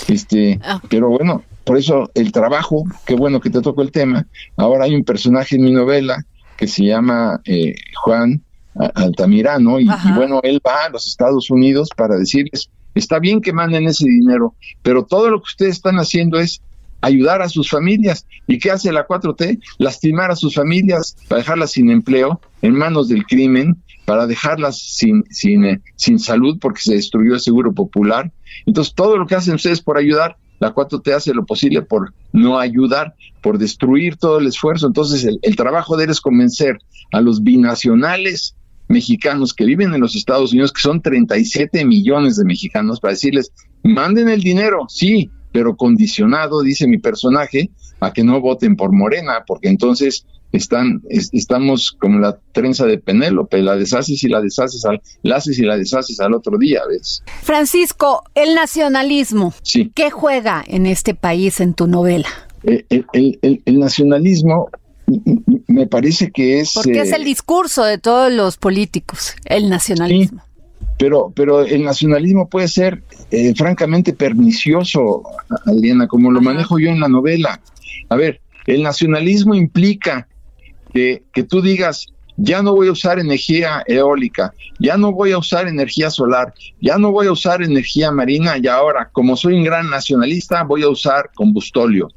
Este, 0.08 0.58
Ah. 0.62 0.80
pero 0.88 1.10
bueno, 1.10 1.42
por 1.64 1.76
eso 1.76 2.10
el 2.14 2.32
trabajo, 2.32 2.84
qué 3.06 3.14
bueno 3.14 3.40
que 3.40 3.50
te 3.50 3.60
tocó 3.60 3.82
el 3.82 3.90
tema. 3.92 4.26
Ahora 4.56 4.84
hay 4.84 4.94
un 4.94 5.04
personaje 5.04 5.56
en 5.56 5.64
mi 5.64 5.72
novela 5.72 6.24
que 6.56 6.66
se 6.68 6.84
llama 6.84 7.40
eh, 7.44 7.74
Juan 8.02 8.42
Altamirano 8.94 9.78
y, 9.80 9.84
y 9.84 10.12
bueno, 10.16 10.40
él 10.42 10.60
va 10.66 10.86
a 10.86 10.88
los 10.88 11.06
Estados 11.06 11.50
Unidos 11.50 11.88
para 11.96 12.16
decirles, 12.16 12.70
está 12.94 13.18
bien 13.18 13.40
que 13.40 13.52
manden 13.52 13.86
ese 13.86 14.06
dinero, 14.08 14.54
pero 14.82 15.04
todo 15.04 15.30
lo 15.30 15.38
que 15.40 15.48
ustedes 15.48 15.76
están 15.76 15.96
haciendo 15.96 16.38
es 16.38 16.60
ayudar 17.04 17.42
a 17.42 17.48
sus 17.48 17.68
familias. 17.68 18.26
¿Y 18.46 18.58
qué 18.58 18.70
hace 18.70 18.92
la 18.92 19.06
4T? 19.06 19.60
Lastimar 19.78 20.30
a 20.30 20.36
sus 20.36 20.54
familias 20.54 21.16
para 21.28 21.40
dejarlas 21.40 21.72
sin 21.72 21.90
empleo, 21.90 22.40
en 22.62 22.74
manos 22.74 23.08
del 23.08 23.24
crimen, 23.26 23.76
para 24.06 24.26
dejarlas 24.26 24.78
sin, 24.78 25.24
sin, 25.30 25.64
eh, 25.64 25.80
sin 25.96 26.18
salud 26.18 26.58
porque 26.60 26.80
se 26.80 26.94
destruyó 26.94 27.34
el 27.34 27.40
seguro 27.40 27.72
popular. 27.72 28.32
Entonces, 28.66 28.94
todo 28.94 29.18
lo 29.18 29.26
que 29.26 29.34
hacen 29.34 29.54
ustedes 29.54 29.80
por 29.80 29.98
ayudar, 29.98 30.36
la 30.60 30.74
4T 30.74 31.12
hace 31.12 31.34
lo 31.34 31.44
posible 31.44 31.82
por 31.82 32.14
no 32.32 32.58
ayudar, 32.58 33.14
por 33.42 33.58
destruir 33.58 34.16
todo 34.16 34.38
el 34.38 34.46
esfuerzo. 34.46 34.86
Entonces, 34.86 35.24
el, 35.24 35.38
el 35.42 35.56
trabajo 35.56 35.96
de 35.96 36.04
él 36.04 36.10
es 36.10 36.20
convencer 36.20 36.78
a 37.12 37.20
los 37.20 37.42
binacionales 37.42 38.56
mexicanos 38.88 39.52
que 39.52 39.64
viven 39.64 39.94
en 39.94 40.00
los 40.00 40.16
Estados 40.16 40.52
Unidos, 40.52 40.72
que 40.72 40.82
son 40.82 41.00
37 41.02 41.84
millones 41.84 42.36
de 42.36 42.44
mexicanos, 42.44 43.00
para 43.00 43.12
decirles, 43.12 43.50
manden 43.82 44.28
el 44.28 44.42
dinero, 44.42 44.86
sí, 44.88 45.30
pero 45.54 45.76
condicionado, 45.76 46.62
dice 46.62 46.88
mi 46.88 46.98
personaje, 46.98 47.70
a 48.00 48.12
que 48.12 48.24
no 48.24 48.40
voten 48.40 48.74
por 48.74 48.90
Morena, 48.92 49.44
porque 49.46 49.68
entonces 49.68 50.26
están, 50.50 51.00
es- 51.08 51.30
estamos 51.32 51.96
como 52.00 52.18
la 52.18 52.36
trenza 52.50 52.86
de 52.86 52.98
Penélope, 52.98 53.62
la 53.62 53.76
deshaces 53.76 54.24
y 54.24 54.28
la 54.28 54.40
deshaces, 54.40 54.84
al, 54.84 55.00
la 55.22 55.36
haces 55.36 55.56
y 55.60 55.62
la 55.62 55.76
deshaces 55.76 56.18
al 56.18 56.34
otro 56.34 56.58
día, 56.58 56.80
¿ves? 56.88 57.22
Francisco, 57.42 58.24
el 58.34 58.56
nacionalismo, 58.56 59.54
Sí. 59.62 59.92
¿qué 59.94 60.10
juega 60.10 60.64
en 60.66 60.86
este 60.86 61.14
país 61.14 61.60
en 61.60 61.74
tu 61.74 61.86
novela? 61.86 62.28
Eh, 62.64 62.84
El, 62.90 63.06
el- 63.12 63.38
el- 63.42 63.62
el 63.64 63.78
nacionalismo 63.78 64.70
me 65.68 65.86
parece 65.86 66.32
que 66.32 66.58
es... 66.60 66.72
Porque 66.74 67.00
es 67.02 67.12
eh, 67.12 67.16
el 67.16 67.24
discurso 67.24 67.84
de 67.84 67.98
todos 67.98 68.32
los 68.32 68.56
políticos, 68.56 69.34
el 69.44 69.68
nacionalismo. 69.70 70.42
Pero, 70.98 71.32
pero 71.34 71.62
el 71.62 71.84
nacionalismo 71.84 72.48
puede 72.48 72.68
ser 72.68 73.02
eh, 73.30 73.54
francamente 73.54 74.12
pernicioso, 74.12 75.22
Adriana, 75.66 76.06
como 76.06 76.30
lo 76.30 76.40
manejo 76.40 76.78
yo 76.78 76.90
en 76.90 77.00
la 77.00 77.08
novela. 77.08 77.60
A 78.08 78.16
ver, 78.16 78.40
el 78.66 78.82
nacionalismo 78.82 79.54
implica 79.54 80.28
que, 80.92 81.24
que 81.32 81.42
tú 81.42 81.60
digas, 81.60 82.06
ya 82.36 82.62
no 82.62 82.74
voy 82.74 82.88
a 82.88 82.92
usar 82.92 83.18
energía 83.18 83.82
eólica, 83.86 84.54
ya 84.78 84.96
no 84.96 85.12
voy 85.12 85.32
a 85.32 85.38
usar 85.38 85.68
energía 85.68 86.10
solar, 86.10 86.54
ya 86.80 86.98
no 86.98 87.12
voy 87.12 87.26
a 87.26 87.32
usar 87.32 87.62
energía 87.62 88.10
marina 88.10 88.56
y 88.58 88.66
ahora, 88.66 89.08
como 89.12 89.36
soy 89.36 89.54
un 89.54 89.64
gran 89.64 89.88
nacionalista, 89.90 90.62
voy 90.64 90.82
a 90.82 90.88
usar 90.88 91.30
combustóleo, 91.34 92.08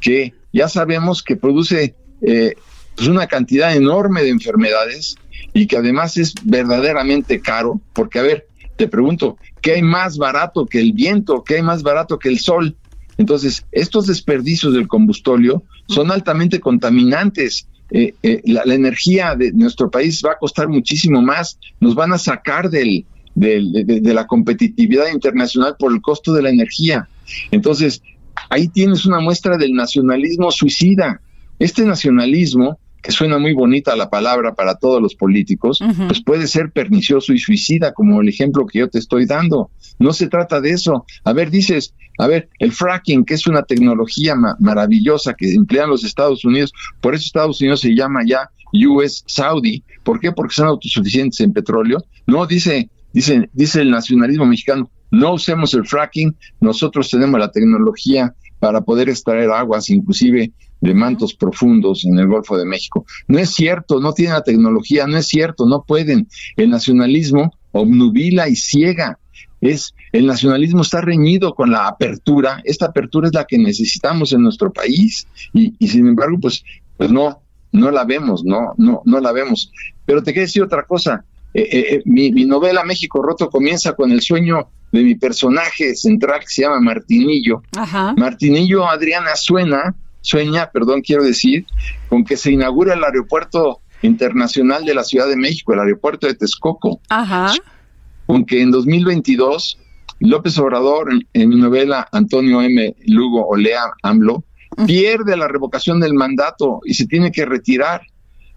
que 0.00 0.34
ya 0.52 0.68
sabemos 0.68 1.22
que 1.22 1.36
produce 1.36 1.94
eh, 2.22 2.54
pues 2.96 3.08
una 3.08 3.26
cantidad 3.26 3.74
enorme 3.74 4.22
de 4.22 4.30
enfermedades 4.30 5.16
y 5.56 5.66
que 5.66 5.76
además 5.78 6.16
es 6.16 6.34
verdaderamente 6.44 7.40
caro, 7.40 7.80
porque 7.94 8.18
a 8.18 8.22
ver, 8.22 8.46
te 8.76 8.88
pregunto, 8.88 9.38
¿qué 9.62 9.72
hay 9.72 9.82
más 9.82 10.18
barato 10.18 10.66
que 10.66 10.80
el 10.80 10.92
viento? 10.92 11.42
¿Qué 11.42 11.56
hay 11.56 11.62
más 11.62 11.82
barato 11.82 12.18
que 12.18 12.28
el 12.28 12.38
sol? 12.38 12.76
Entonces, 13.16 13.64
estos 13.72 14.06
desperdicios 14.06 14.74
del 14.74 14.86
combustóleo 14.86 15.62
son 15.88 16.10
altamente 16.10 16.60
contaminantes. 16.60 17.66
Eh, 17.90 18.12
eh, 18.22 18.42
la, 18.44 18.74
energía 18.74 19.34
de 19.34 19.52
nuestro 19.52 19.90
país 19.90 20.20
va 20.24 20.32
a 20.32 20.38
costar 20.38 20.68
muchísimo 20.68 21.22
más, 21.22 21.58
nos 21.80 21.94
van 21.94 22.12
a 22.12 22.18
sacar 22.18 22.68
del, 22.68 23.06
del- 23.34 23.72
de, 23.72 23.84
de- 23.84 24.00
de 24.00 24.14
la 24.14 24.26
competitividad 24.26 25.06
internacional 25.12 25.76
por 25.78 25.92
el 25.92 26.02
costo 26.02 26.34
de 26.34 26.42
la 26.42 26.50
energía. 26.50 27.08
Entonces, 27.50 28.02
ahí 28.50 28.68
tienes 28.68 29.06
una 29.06 29.20
muestra 29.20 29.56
del 29.56 29.72
nacionalismo 29.72 30.50
suicida. 30.50 31.20
Este 31.58 31.84
nacionalismo, 31.86 32.78
que 33.06 33.12
suena 33.12 33.38
muy 33.38 33.52
bonita 33.54 33.94
la 33.94 34.10
palabra 34.10 34.54
para 34.56 34.74
todos 34.74 35.00
los 35.00 35.14
políticos, 35.14 35.78
pues 36.08 36.20
puede 36.22 36.48
ser 36.48 36.72
pernicioso 36.72 37.32
y 37.32 37.38
suicida, 37.38 37.92
como 37.92 38.20
el 38.20 38.28
ejemplo 38.28 38.66
que 38.66 38.80
yo 38.80 38.88
te 38.90 38.98
estoy 38.98 39.26
dando. 39.26 39.70
No 40.00 40.12
se 40.12 40.26
trata 40.26 40.60
de 40.60 40.70
eso. 40.70 41.06
A 41.22 41.32
ver, 41.32 41.50
dices, 41.50 41.94
a 42.18 42.26
ver, 42.26 42.48
el 42.58 42.72
fracking, 42.72 43.24
que 43.24 43.34
es 43.34 43.46
una 43.46 43.62
tecnología 43.62 44.34
ma- 44.34 44.56
maravillosa 44.58 45.34
que 45.34 45.54
emplean 45.54 45.88
los 45.88 46.02
Estados 46.02 46.44
Unidos, 46.44 46.72
por 47.00 47.14
eso 47.14 47.24
Estados 47.26 47.60
Unidos 47.60 47.80
se 47.80 47.94
llama 47.94 48.22
ya 48.26 48.50
US 48.88 49.22
Saudi. 49.28 49.84
¿Por 50.02 50.18
qué? 50.18 50.32
Porque 50.32 50.54
son 50.54 50.66
autosuficientes 50.66 51.38
en 51.40 51.52
petróleo. 51.52 51.98
No, 52.26 52.44
dice, 52.44 52.90
dice, 53.12 53.48
dice 53.52 53.82
el 53.82 53.90
nacionalismo 53.92 54.46
mexicano, 54.46 54.90
no 55.12 55.34
usemos 55.34 55.72
el 55.74 55.86
fracking, 55.86 56.34
nosotros 56.60 57.08
tenemos 57.08 57.38
la 57.38 57.52
tecnología 57.52 58.34
para 58.58 58.80
poder 58.80 59.08
extraer 59.08 59.50
aguas, 59.50 59.90
inclusive 59.90 60.52
de 60.80 60.94
mantos 60.94 61.34
profundos 61.34 62.04
en 62.04 62.18
el 62.18 62.26
Golfo 62.26 62.56
de 62.56 62.66
México. 62.66 63.06
No 63.28 63.38
es 63.38 63.50
cierto, 63.50 64.00
no 64.00 64.12
tienen 64.12 64.34
la 64.34 64.42
tecnología, 64.42 65.06
no 65.06 65.16
es 65.16 65.26
cierto, 65.26 65.66
no 65.66 65.82
pueden. 65.82 66.28
El 66.56 66.70
nacionalismo 66.70 67.52
obnubila 67.72 68.48
y 68.48 68.56
ciega. 68.56 69.18
Es 69.60 69.94
el 70.12 70.26
nacionalismo 70.26 70.82
está 70.82 71.00
reñido 71.00 71.54
con 71.54 71.70
la 71.70 71.88
apertura. 71.88 72.60
Esta 72.64 72.86
apertura 72.86 73.28
es 73.28 73.34
la 73.34 73.44
que 73.44 73.58
necesitamos 73.58 74.32
en 74.32 74.42
nuestro 74.42 74.72
país 74.72 75.26
y, 75.52 75.74
y 75.78 75.88
sin 75.88 76.06
embargo, 76.06 76.38
pues, 76.40 76.62
pues 76.96 77.10
no, 77.10 77.40
no 77.72 77.90
la 77.90 78.04
vemos, 78.04 78.44
no, 78.44 78.74
no, 78.76 79.02
no 79.04 79.20
la 79.20 79.32
vemos. 79.32 79.72
Pero 80.04 80.22
te 80.22 80.32
quiero 80.32 80.46
decir 80.46 80.62
otra 80.62 80.84
cosa. 80.84 81.24
Eh, 81.56 81.68
eh, 81.72 81.94
eh, 81.94 82.02
mi, 82.04 82.30
mi 82.32 82.44
novela 82.44 82.84
México 82.84 83.22
Roto 83.22 83.48
comienza 83.48 83.94
con 83.94 84.12
el 84.12 84.20
sueño 84.20 84.68
de 84.92 85.02
mi 85.02 85.14
personaje 85.14 85.94
central 85.94 86.40
que 86.40 86.48
se 86.48 86.62
llama 86.62 86.80
Martinillo. 86.80 87.62
Ajá. 87.74 88.12
Martinillo 88.14 88.86
Adriana 88.86 89.34
suena, 89.36 89.94
sueña, 90.20 90.70
perdón, 90.70 91.00
quiero 91.00 91.24
decir, 91.24 91.64
con 92.10 92.26
que 92.26 92.36
se 92.36 92.52
inaugura 92.52 92.92
el 92.92 93.02
aeropuerto 93.02 93.80
internacional 94.02 94.84
de 94.84 94.92
la 94.92 95.02
Ciudad 95.02 95.28
de 95.28 95.36
México, 95.36 95.72
el 95.72 95.80
aeropuerto 95.80 96.26
de 96.26 96.34
Texcoco, 96.34 97.00
Ajá. 97.08 97.54
con 98.26 98.44
que 98.44 98.60
en 98.60 98.70
2022 98.70 99.78
López 100.20 100.58
Obrador, 100.58 101.10
en, 101.10 101.26
en 101.32 101.48
mi 101.48 101.56
novela 101.56 102.06
Antonio 102.12 102.60
M. 102.60 102.94
Lugo 103.06 103.46
Olea 103.46 103.80
AMLO, 104.02 104.44
pierde 104.86 105.38
la 105.38 105.48
revocación 105.48 106.00
del 106.00 106.12
mandato 106.12 106.80
y 106.84 106.92
se 106.92 107.06
tiene 107.06 107.32
que 107.32 107.46
retirar. 107.46 108.02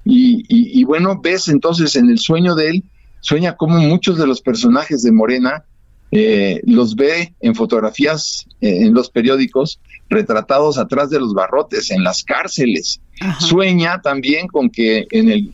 Y, 0.10 0.44
y- 0.48 0.80
y 0.80 0.84
bueno, 0.86 1.20
ves 1.22 1.48
entonces 1.50 1.96
en 1.96 2.10
el 2.10 2.18
sueño 2.20 2.56
de 2.56 2.70
él, 2.70 2.84
sueña 3.22 3.56
como 3.56 3.78
muchos 3.80 4.18
de 4.18 4.26
los 4.26 4.42
personajes 4.42 5.04
de 5.04 5.12
Morena 5.12 5.64
eh, 6.12 6.62
los 6.66 6.96
ve 6.96 7.36
en 7.40 7.54
fotografías 7.54 8.46
eh, 8.62 8.86
en 8.86 8.94
los 8.96 9.12
periódicos 9.12 9.80
retratados 10.10 10.80
atrás 10.80 11.12
de 11.12 11.20
los 11.20 11.34
barrotes, 11.36 11.92
en 11.92 12.04
las 12.04 12.24
cárceles. 12.24 13.00
Ajá. 13.22 13.40
Sueña 13.40 14.02
también 14.02 14.48
con 14.48 14.72
que 14.72 15.06
en 15.12 15.30
el 15.30 15.52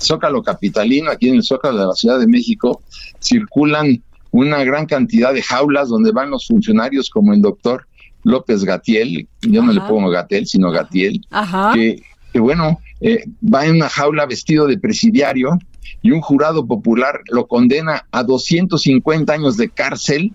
Zócalo 0.00 0.42
Capitalino, 0.42 1.10
aquí 1.10 1.28
en 1.28 1.34
el 1.34 1.42
Zócalo 1.42 1.78
de 1.80 1.86
la 1.86 1.92
Ciudad 1.92 2.18
de 2.18 2.26
México, 2.26 2.80
circulan 3.20 4.02
una 4.30 4.64
gran 4.64 4.86
cantidad 4.86 5.34
de 5.34 5.42
jaulas 5.42 5.88
donde 5.90 6.12
van 6.12 6.30
los 6.30 6.46
funcionarios 6.46 7.10
como 7.10 7.34
el 7.34 7.42
doctor 7.42 7.86
López 8.22 8.64
Gatiel, 8.64 9.28
yo 9.42 9.62
no 9.62 9.72
le 9.72 9.80
pongo 9.82 10.08
Gatel, 10.10 10.46
sino 10.46 10.70
Gatiel, 10.70 11.20
Ajá. 11.30 11.72
que, 11.74 12.02
que 12.32 12.40
bueno, 12.40 12.80
eh, 13.00 13.24
va 13.42 13.66
en 13.66 13.76
una 13.76 13.88
jaula 13.88 14.26
vestido 14.26 14.66
de 14.66 14.78
presidiario 14.78 15.58
y 16.02 16.10
un 16.12 16.20
jurado 16.20 16.66
popular 16.66 17.20
lo 17.30 17.46
condena 17.46 18.06
a 18.10 18.22
250 18.22 19.32
años 19.32 19.56
de 19.56 19.68
cárcel 19.68 20.32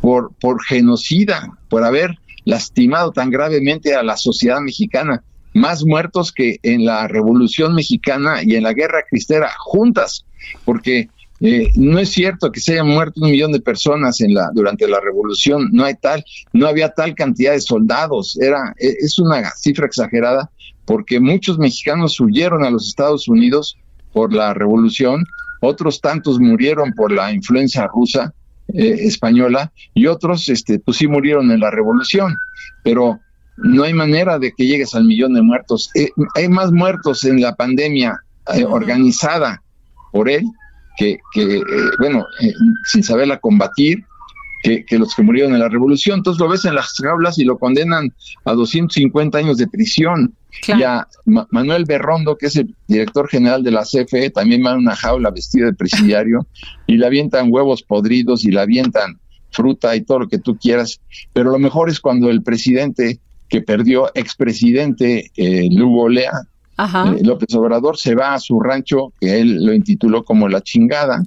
por, 0.00 0.32
por 0.40 0.62
genocida, 0.64 1.58
por 1.68 1.84
haber 1.84 2.18
lastimado 2.44 3.12
tan 3.12 3.30
gravemente 3.30 3.94
a 3.94 4.02
la 4.02 4.16
sociedad 4.16 4.60
mexicana. 4.60 5.22
Más 5.54 5.84
muertos 5.84 6.32
que 6.32 6.58
en 6.62 6.84
la 6.84 7.08
Revolución 7.08 7.74
Mexicana 7.74 8.42
y 8.42 8.54
en 8.54 8.62
la 8.62 8.74
Guerra 8.74 9.04
Cristera 9.08 9.50
juntas, 9.58 10.24
porque 10.64 11.08
eh, 11.40 11.70
no 11.76 11.98
es 11.98 12.10
cierto 12.10 12.50
que 12.50 12.60
se 12.60 12.72
hayan 12.72 12.88
muerto 12.88 13.20
un 13.22 13.30
millón 13.30 13.52
de 13.52 13.60
personas 13.60 14.20
en 14.20 14.34
la 14.34 14.50
durante 14.54 14.88
la 14.88 15.00
Revolución, 15.00 15.68
no 15.72 15.84
hay 15.84 15.94
tal, 15.94 16.24
no 16.52 16.66
había 16.66 16.90
tal 16.90 17.14
cantidad 17.14 17.52
de 17.52 17.60
soldados, 17.60 18.38
era 18.40 18.74
e- 18.78 18.96
es 19.00 19.18
una 19.18 19.50
cifra 19.52 19.86
exagerada 19.86 20.50
porque 20.88 21.20
muchos 21.20 21.58
mexicanos 21.58 22.18
huyeron 22.18 22.64
a 22.64 22.70
los 22.70 22.88
Estados 22.88 23.28
Unidos 23.28 23.76
por 24.14 24.32
la 24.32 24.54
Revolución, 24.54 25.26
otros 25.60 26.00
tantos 26.00 26.40
murieron 26.40 26.94
por 26.94 27.12
la 27.12 27.30
influencia 27.30 27.86
rusa 27.88 28.32
eh, 28.68 28.96
española 29.00 29.70
y 29.92 30.06
otros 30.06 30.48
este 30.48 30.78
pues 30.78 30.96
sí 30.96 31.06
murieron 31.06 31.50
en 31.50 31.60
la 31.60 31.70
Revolución, 31.70 32.34
pero 32.82 33.20
no 33.58 33.82
hay 33.82 33.92
manera 33.92 34.38
de 34.38 34.50
que 34.56 34.64
llegues 34.64 34.94
al 34.94 35.04
millón 35.04 35.34
de 35.34 35.42
muertos. 35.42 35.90
Eh, 35.94 36.08
hay 36.34 36.48
más 36.48 36.72
muertos 36.72 37.22
en 37.24 37.42
la 37.42 37.54
pandemia 37.54 38.18
eh, 38.54 38.64
organizada 38.64 39.62
por 40.10 40.30
él 40.30 40.44
que, 40.96 41.18
que 41.34 41.60
bueno, 41.98 42.24
sin 42.90 43.02
saberla 43.02 43.38
combatir, 43.38 44.06
que, 44.62 44.86
que 44.86 44.98
los 44.98 45.14
que 45.14 45.22
murieron 45.22 45.52
en 45.52 45.60
la 45.60 45.68
revolución. 45.68 46.20
Entonces 46.20 46.40
lo 46.40 46.48
ves 46.48 46.64
en 46.64 46.74
las 46.74 46.94
jaulas 46.94 47.38
y 47.38 47.44
lo 47.44 47.58
condenan 47.58 48.10
a 48.46 48.54
250 48.54 49.36
años 49.36 49.58
de 49.58 49.68
prisión. 49.68 50.34
Claro. 50.62 50.80
Y 50.80 50.82
a 50.84 51.06
Ma- 51.26 51.46
Manuel 51.50 51.84
Berrondo, 51.84 52.36
que 52.36 52.46
es 52.46 52.56
el 52.56 52.74
director 52.86 53.28
general 53.28 53.62
de 53.62 53.70
la 53.70 53.84
CFE, 53.84 54.30
también 54.30 54.64
va 54.64 54.72
en 54.72 54.78
una 54.78 54.96
jaula 54.96 55.30
vestido 55.30 55.66
de 55.66 55.74
presidiario 55.74 56.46
y 56.86 56.96
le 56.96 57.06
avientan 57.06 57.48
huevos 57.52 57.82
podridos 57.82 58.44
y 58.44 58.50
le 58.50 58.60
avientan 58.60 59.18
fruta 59.50 59.94
y 59.96 60.02
todo 60.02 60.20
lo 60.20 60.28
que 60.28 60.38
tú 60.38 60.56
quieras. 60.56 61.00
Pero 61.32 61.50
lo 61.50 61.58
mejor 61.58 61.88
es 61.88 62.00
cuando 62.00 62.30
el 62.30 62.42
presidente 62.42 63.18
que 63.48 63.62
perdió, 63.62 64.10
expresidente 64.14 65.30
eh, 65.36 65.68
Lugo 65.70 66.08
Lea, 66.08 66.32
eh, 67.16 67.24
López 67.24 67.54
Obrador 67.54 67.96
se 67.98 68.14
va 68.14 68.34
a 68.34 68.38
su 68.38 68.60
rancho, 68.60 69.12
que 69.20 69.40
él 69.40 69.64
lo 69.64 69.74
intituló 69.74 70.24
como 70.24 70.48
la 70.48 70.60
chingada, 70.62 71.22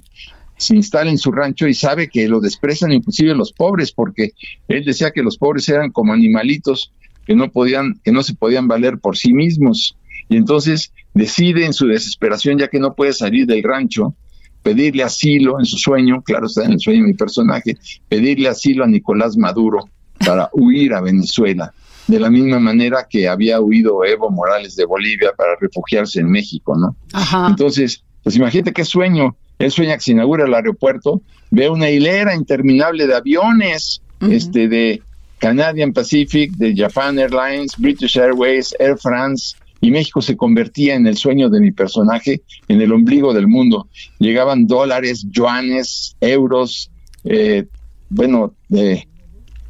se 0.56 0.76
instala 0.76 1.10
en 1.10 1.18
su 1.18 1.32
rancho 1.32 1.66
y 1.66 1.74
sabe 1.74 2.08
que 2.08 2.28
lo 2.28 2.40
desprecian 2.40 2.92
inclusive 2.92 3.34
los 3.34 3.52
pobres, 3.52 3.92
porque 3.92 4.30
él 4.68 4.84
decía 4.84 5.10
que 5.10 5.22
los 5.22 5.36
pobres 5.36 5.68
eran 5.68 5.90
como 5.90 6.12
animalitos 6.12 6.92
que 7.26 7.34
no 7.34 7.50
podían, 7.50 8.00
que 8.02 8.12
no 8.12 8.22
se 8.22 8.34
podían 8.34 8.68
valer 8.68 8.98
por 8.98 9.16
sí 9.16 9.32
mismos. 9.32 9.96
Y 10.28 10.36
entonces 10.36 10.92
decide 11.14 11.64
en 11.64 11.72
su 11.72 11.86
desesperación, 11.86 12.58
ya 12.58 12.68
que 12.68 12.78
no 12.78 12.94
puede 12.94 13.12
salir 13.12 13.46
del 13.46 13.62
rancho, 13.62 14.14
pedirle 14.62 15.02
asilo 15.02 15.58
en 15.58 15.64
su 15.64 15.76
sueño, 15.76 16.22
claro 16.22 16.46
está 16.46 16.64
en 16.64 16.72
el 16.72 16.80
sueño 16.80 17.02
de 17.02 17.08
mi 17.08 17.14
personaje, 17.14 17.76
pedirle 18.08 18.48
asilo 18.48 18.84
a 18.84 18.86
Nicolás 18.86 19.36
Maduro 19.36 19.88
para 20.24 20.48
huir 20.52 20.94
a 20.94 21.00
Venezuela, 21.00 21.72
de 22.06 22.20
la 22.20 22.30
misma 22.30 22.60
manera 22.60 23.06
que 23.08 23.28
había 23.28 23.60
huido 23.60 24.04
Evo 24.04 24.30
Morales 24.30 24.76
de 24.76 24.84
Bolivia 24.84 25.32
para 25.36 25.56
refugiarse 25.60 26.20
en 26.20 26.30
México, 26.30 26.76
¿no? 26.76 26.96
Ajá. 27.12 27.48
Entonces, 27.48 28.04
pues 28.22 28.36
imagínate 28.36 28.72
qué 28.72 28.84
sueño. 28.84 29.36
Él 29.58 29.70
sueña 29.70 29.94
que 29.96 30.02
se 30.02 30.12
inaugura 30.12 30.44
el 30.44 30.54
aeropuerto, 30.54 31.22
ve 31.50 31.68
una 31.68 31.90
hilera 31.90 32.34
interminable 32.34 33.06
de 33.06 33.14
aviones, 33.14 34.02
este 34.20 34.68
de 34.68 35.02
Canadian 35.42 35.92
Pacific, 35.92 36.52
de 36.52 36.72
Japan 36.72 37.18
Airlines, 37.18 37.74
British 37.76 38.16
Airways, 38.16 38.72
Air 38.78 38.96
France, 38.96 39.56
y 39.80 39.90
México 39.90 40.22
se 40.22 40.36
convertía 40.36 40.94
en 40.94 41.04
el 41.08 41.16
sueño 41.16 41.50
de 41.50 41.58
mi 41.58 41.72
personaje, 41.72 42.42
en 42.68 42.80
el 42.80 42.92
ombligo 42.92 43.34
del 43.34 43.48
mundo. 43.48 43.88
Llegaban 44.20 44.68
dólares, 44.68 45.26
yuanes, 45.28 46.16
euros, 46.20 46.92
eh, 47.24 47.66
bueno, 48.08 48.54
de 48.68 49.08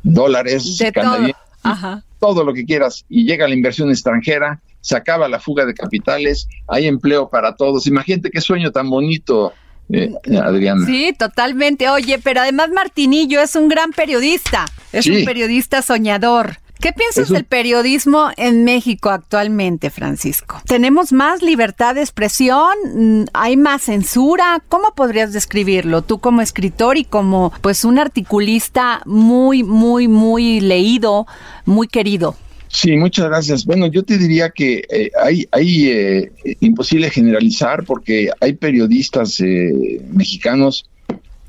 dólares 0.03 0.77
De 0.77 0.93
todo. 0.93 1.05
canadienses 1.05 1.43
Ajá. 1.63 2.05
todo 2.21 2.45
lo 2.45 2.53
que 2.53 2.67
quieras 2.67 3.07
y 3.09 3.25
llega 3.25 3.49
la 3.49 3.55
inversión 3.55 3.89
extranjera, 3.89 4.61
se 4.83 4.95
acaba 4.95 5.27
la 5.27 5.41
fuga 5.41 5.65
de 5.65 5.73
capitales, 5.73 6.49
hay 6.69 6.87
empleo 6.87 7.31
para 7.31 7.57
todos. 7.57 7.87
Imagínate 7.87 8.31
qué 8.31 8.43
sueño 8.43 8.73
tan 8.73 8.91
bonito, 8.91 9.55
eh, 9.93 10.13
Adriana. 10.43 10.87
Sí, 10.87 11.15
totalmente. 11.19 11.89
Oye, 11.89 12.19
pero 12.19 12.41
además 12.41 12.71
Martinillo 12.71 13.41
es 13.41 13.55
un 13.57 13.69
gran 13.69 13.93
periodista, 13.93 14.65
es 14.93 15.05
Sí. 15.05 15.11
un 15.19 15.25
periodista 15.25 15.83
soñador. 15.83 16.59
¿Qué 16.81 16.93
piensas 16.93 17.29
del 17.29 17.45
periodismo 17.45 18.31
en 18.37 18.65
México 18.65 19.11
actualmente, 19.11 19.89
Francisco? 19.89 20.61
¿Tenemos 20.67 21.13
más 21.13 21.41
libertad 21.41 21.95
de 21.95 22.01
expresión? 22.01 22.73
Mm, 22.95 23.25
¿Hay 23.35 23.57
más 23.57 23.83
censura? 23.83 24.61
¿Cómo 24.69 24.93
podrías 24.97 25.33
describirlo 25.33 26.03
tú 26.03 26.19
como 26.19 26.41
escritor 26.41 26.97
y 26.97 27.05
como 27.05 27.53
pues 27.61 27.85
un 27.85 28.01
articulista 28.01 29.01
muy, 29.07 29.63
muy, 29.63 30.09
muy 30.09 30.59
leído, 30.61 31.29
muy 31.67 31.87
querido? 31.87 32.35
Sí, 32.73 32.97
muchas 32.97 33.27
gracias. 33.27 33.67
Bueno, 33.67 33.87
yo 33.87 34.03
te 34.03 34.17
diría 34.17 34.49
que 34.49 34.83
eh, 34.91 35.11
hay, 35.23 35.47
hay 35.53 35.89
eh, 35.91 36.33
imposible 36.61 37.11
generalizar 37.11 37.85
porque 37.85 38.31
hay 38.41 38.55
periodistas 38.55 39.39
eh, 39.41 40.01
mexicanos 40.11 40.87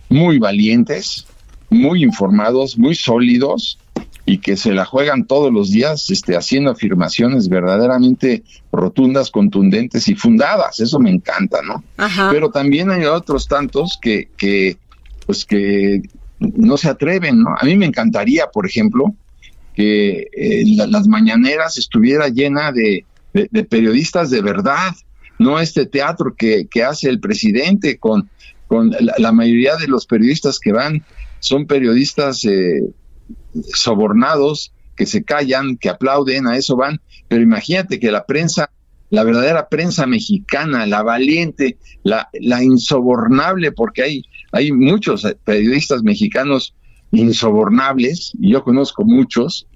muy 0.10 0.38
valientes, 0.38 1.26
muy 1.70 2.04
informados, 2.04 2.78
muy 2.78 2.94
sólidos 2.94 3.80
y 4.26 4.40
que 4.40 4.58
se 4.58 4.74
la 4.74 4.84
juegan 4.84 5.26
todos 5.26 5.52
los 5.52 5.72
días 5.72 6.10
este, 6.10 6.36
haciendo 6.36 6.72
afirmaciones 6.72 7.48
verdaderamente 7.48 8.44
rotundas, 8.74 9.32
contundentes 9.32 10.10
y 10.10 10.16
fundadas. 10.16 10.82
Eso 10.82 11.00
me 11.00 11.10
encanta, 11.10 11.62
¿no? 11.62 11.86
Ajá. 11.96 12.32
Pero 12.34 12.50
también 12.50 12.92
hay 12.92 13.06
otros 13.06 13.48
tantos 13.48 13.98
que, 14.02 14.28
que, 14.36 14.76
pues 15.26 15.46
que 15.46 16.02
no 16.40 16.76
se 16.76 16.90
atreven, 16.90 17.44
¿no? 17.44 17.56
A 17.58 17.64
mí 17.64 17.78
me 17.78 17.86
encantaría, 17.86 18.48
por 18.48 18.66
ejemplo, 18.66 19.16
que 19.74 20.28
eh, 20.36 20.64
la- 20.76 20.88
las 20.88 21.08
mañaneras 21.08 21.78
estuviera 21.78 22.30
llena 22.30 22.72
de, 22.72 23.06
de- 23.34 23.48
de 23.52 23.64
periodistas 23.64 24.30
de 24.30 24.42
verdad, 24.42 24.92
no 25.40 25.60
este 25.60 25.86
teatro 25.86 26.36
que, 26.38 26.68
que 26.70 26.84
hace 26.84 27.10
el 27.10 27.20
presidente 27.20 27.98
con, 27.98 28.30
con 28.68 28.92
la, 28.92 29.14
la 29.18 29.32
mayoría 29.32 29.76
de 29.78 29.88
los 29.88 30.06
periodistas 30.06 30.60
que 30.60 30.72
van. 30.72 31.06
Son 31.40 31.66
periodistas 31.68 32.46
eh, 32.46 32.82
sobornados 33.74 34.74
que 34.96 35.06
se 35.06 35.24
callan, 35.24 35.78
que 35.78 35.90
aplauden, 35.90 36.48
a 36.48 36.56
eso 36.58 36.76
van, 36.76 37.00
pero 37.28 37.42
imagínate 37.42 38.00
que 38.00 38.12
la 38.12 38.26
prensa, 38.26 38.72
la 39.10 39.24
verdadera 39.24 39.68
prensa 39.70 40.06
mexicana, 40.06 40.86
la 40.86 41.02
valiente, 41.02 41.78
la, 42.04 42.30
la 42.34 42.64
insobornable, 42.64 43.72
porque 43.72 44.04
hay, 44.04 44.24
hay 44.52 44.72
muchos 44.72 45.26
eh, 45.26 45.36
periodistas 45.44 46.04
mexicanos 46.04 46.76
insobornables, 47.13 48.34
y 48.39 48.52
yo 48.52 48.63
conozco 48.63 49.04
muchos, 49.06 49.67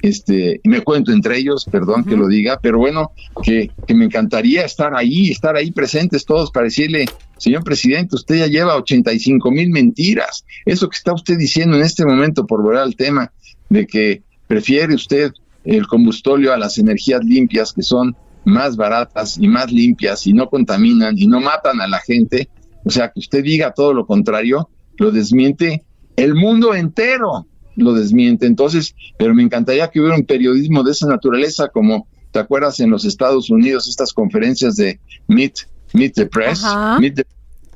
este, 0.00 0.60
me 0.64 0.82
cuento 0.82 1.12
entre 1.12 1.38
ellos, 1.38 1.66
perdón 1.70 2.04
que 2.04 2.16
lo 2.16 2.28
diga, 2.28 2.58
pero 2.62 2.78
bueno, 2.78 3.12
que, 3.42 3.70
que, 3.86 3.94
me 3.94 4.04
encantaría 4.04 4.64
estar 4.64 4.94
ahí, 4.94 5.30
estar 5.30 5.56
ahí 5.56 5.70
presentes 5.70 6.26
todos 6.26 6.50
para 6.50 6.64
decirle, 6.64 7.06
señor 7.38 7.64
presidente, 7.64 8.14
usted 8.14 8.36
ya 8.36 8.46
lleva 8.46 8.76
85 8.76 9.50
mil 9.50 9.70
mentiras. 9.70 10.44
Eso 10.66 10.90
que 10.90 10.96
está 10.96 11.14
usted 11.14 11.38
diciendo 11.38 11.76
en 11.76 11.82
este 11.82 12.04
momento, 12.04 12.46
por 12.46 12.62
volver 12.62 12.80
al 12.80 12.96
tema, 12.96 13.32
de 13.70 13.86
que 13.86 14.22
prefiere 14.46 14.94
usted 14.94 15.32
el 15.64 15.86
combustóleo 15.86 16.52
a 16.52 16.58
las 16.58 16.76
energías 16.76 17.24
limpias, 17.24 17.72
que 17.72 17.82
son 17.82 18.14
más 18.44 18.76
baratas 18.76 19.38
y 19.38 19.48
más 19.48 19.72
limpias 19.72 20.26
y 20.26 20.34
no 20.34 20.50
contaminan 20.50 21.14
y 21.16 21.26
no 21.26 21.40
matan 21.40 21.80
a 21.80 21.88
la 21.88 22.00
gente, 22.00 22.48
o 22.84 22.90
sea, 22.90 23.10
que 23.10 23.20
usted 23.20 23.42
diga 23.42 23.72
todo 23.72 23.94
lo 23.94 24.06
contrario, 24.06 24.68
lo 24.98 25.10
desmiente 25.10 25.82
el 26.16 26.34
mundo 26.34 26.74
entero 26.74 27.46
lo 27.76 27.92
desmiente. 27.92 28.46
Entonces, 28.46 28.94
pero 29.18 29.34
me 29.34 29.42
encantaría 29.42 29.88
que 29.88 30.00
hubiera 30.00 30.16
un 30.16 30.26
periodismo 30.26 30.82
de 30.82 30.92
esa 30.92 31.06
naturaleza, 31.06 31.68
como 31.68 32.06
te 32.30 32.38
acuerdas 32.38 32.80
en 32.80 32.90
los 32.90 33.04
Estados 33.04 33.50
Unidos, 33.50 33.88
estas 33.88 34.12
conferencias 34.12 34.76
de 34.76 35.00
Meet, 35.28 35.68
Meet 35.92 36.14
the 36.14 36.26
Press, 36.26 36.64
Meet 36.98 37.14
the 37.16 37.24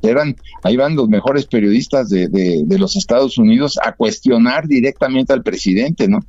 eran, 0.03 0.37
ahí 0.63 0.77
van 0.77 0.95
los 0.95 1.09
mejores 1.09 1.47
periodistas 1.47 2.09
de, 2.09 2.29
de, 2.29 2.79
los 2.79 2.97
Estados 2.97 3.39
Unidos 3.39 3.79
a 3.85 3.93
cuestionar 3.93 4.69
directamente 4.69 5.33
al 5.33 5.43
presidente, 5.43 6.09
¿no? 6.09 6.21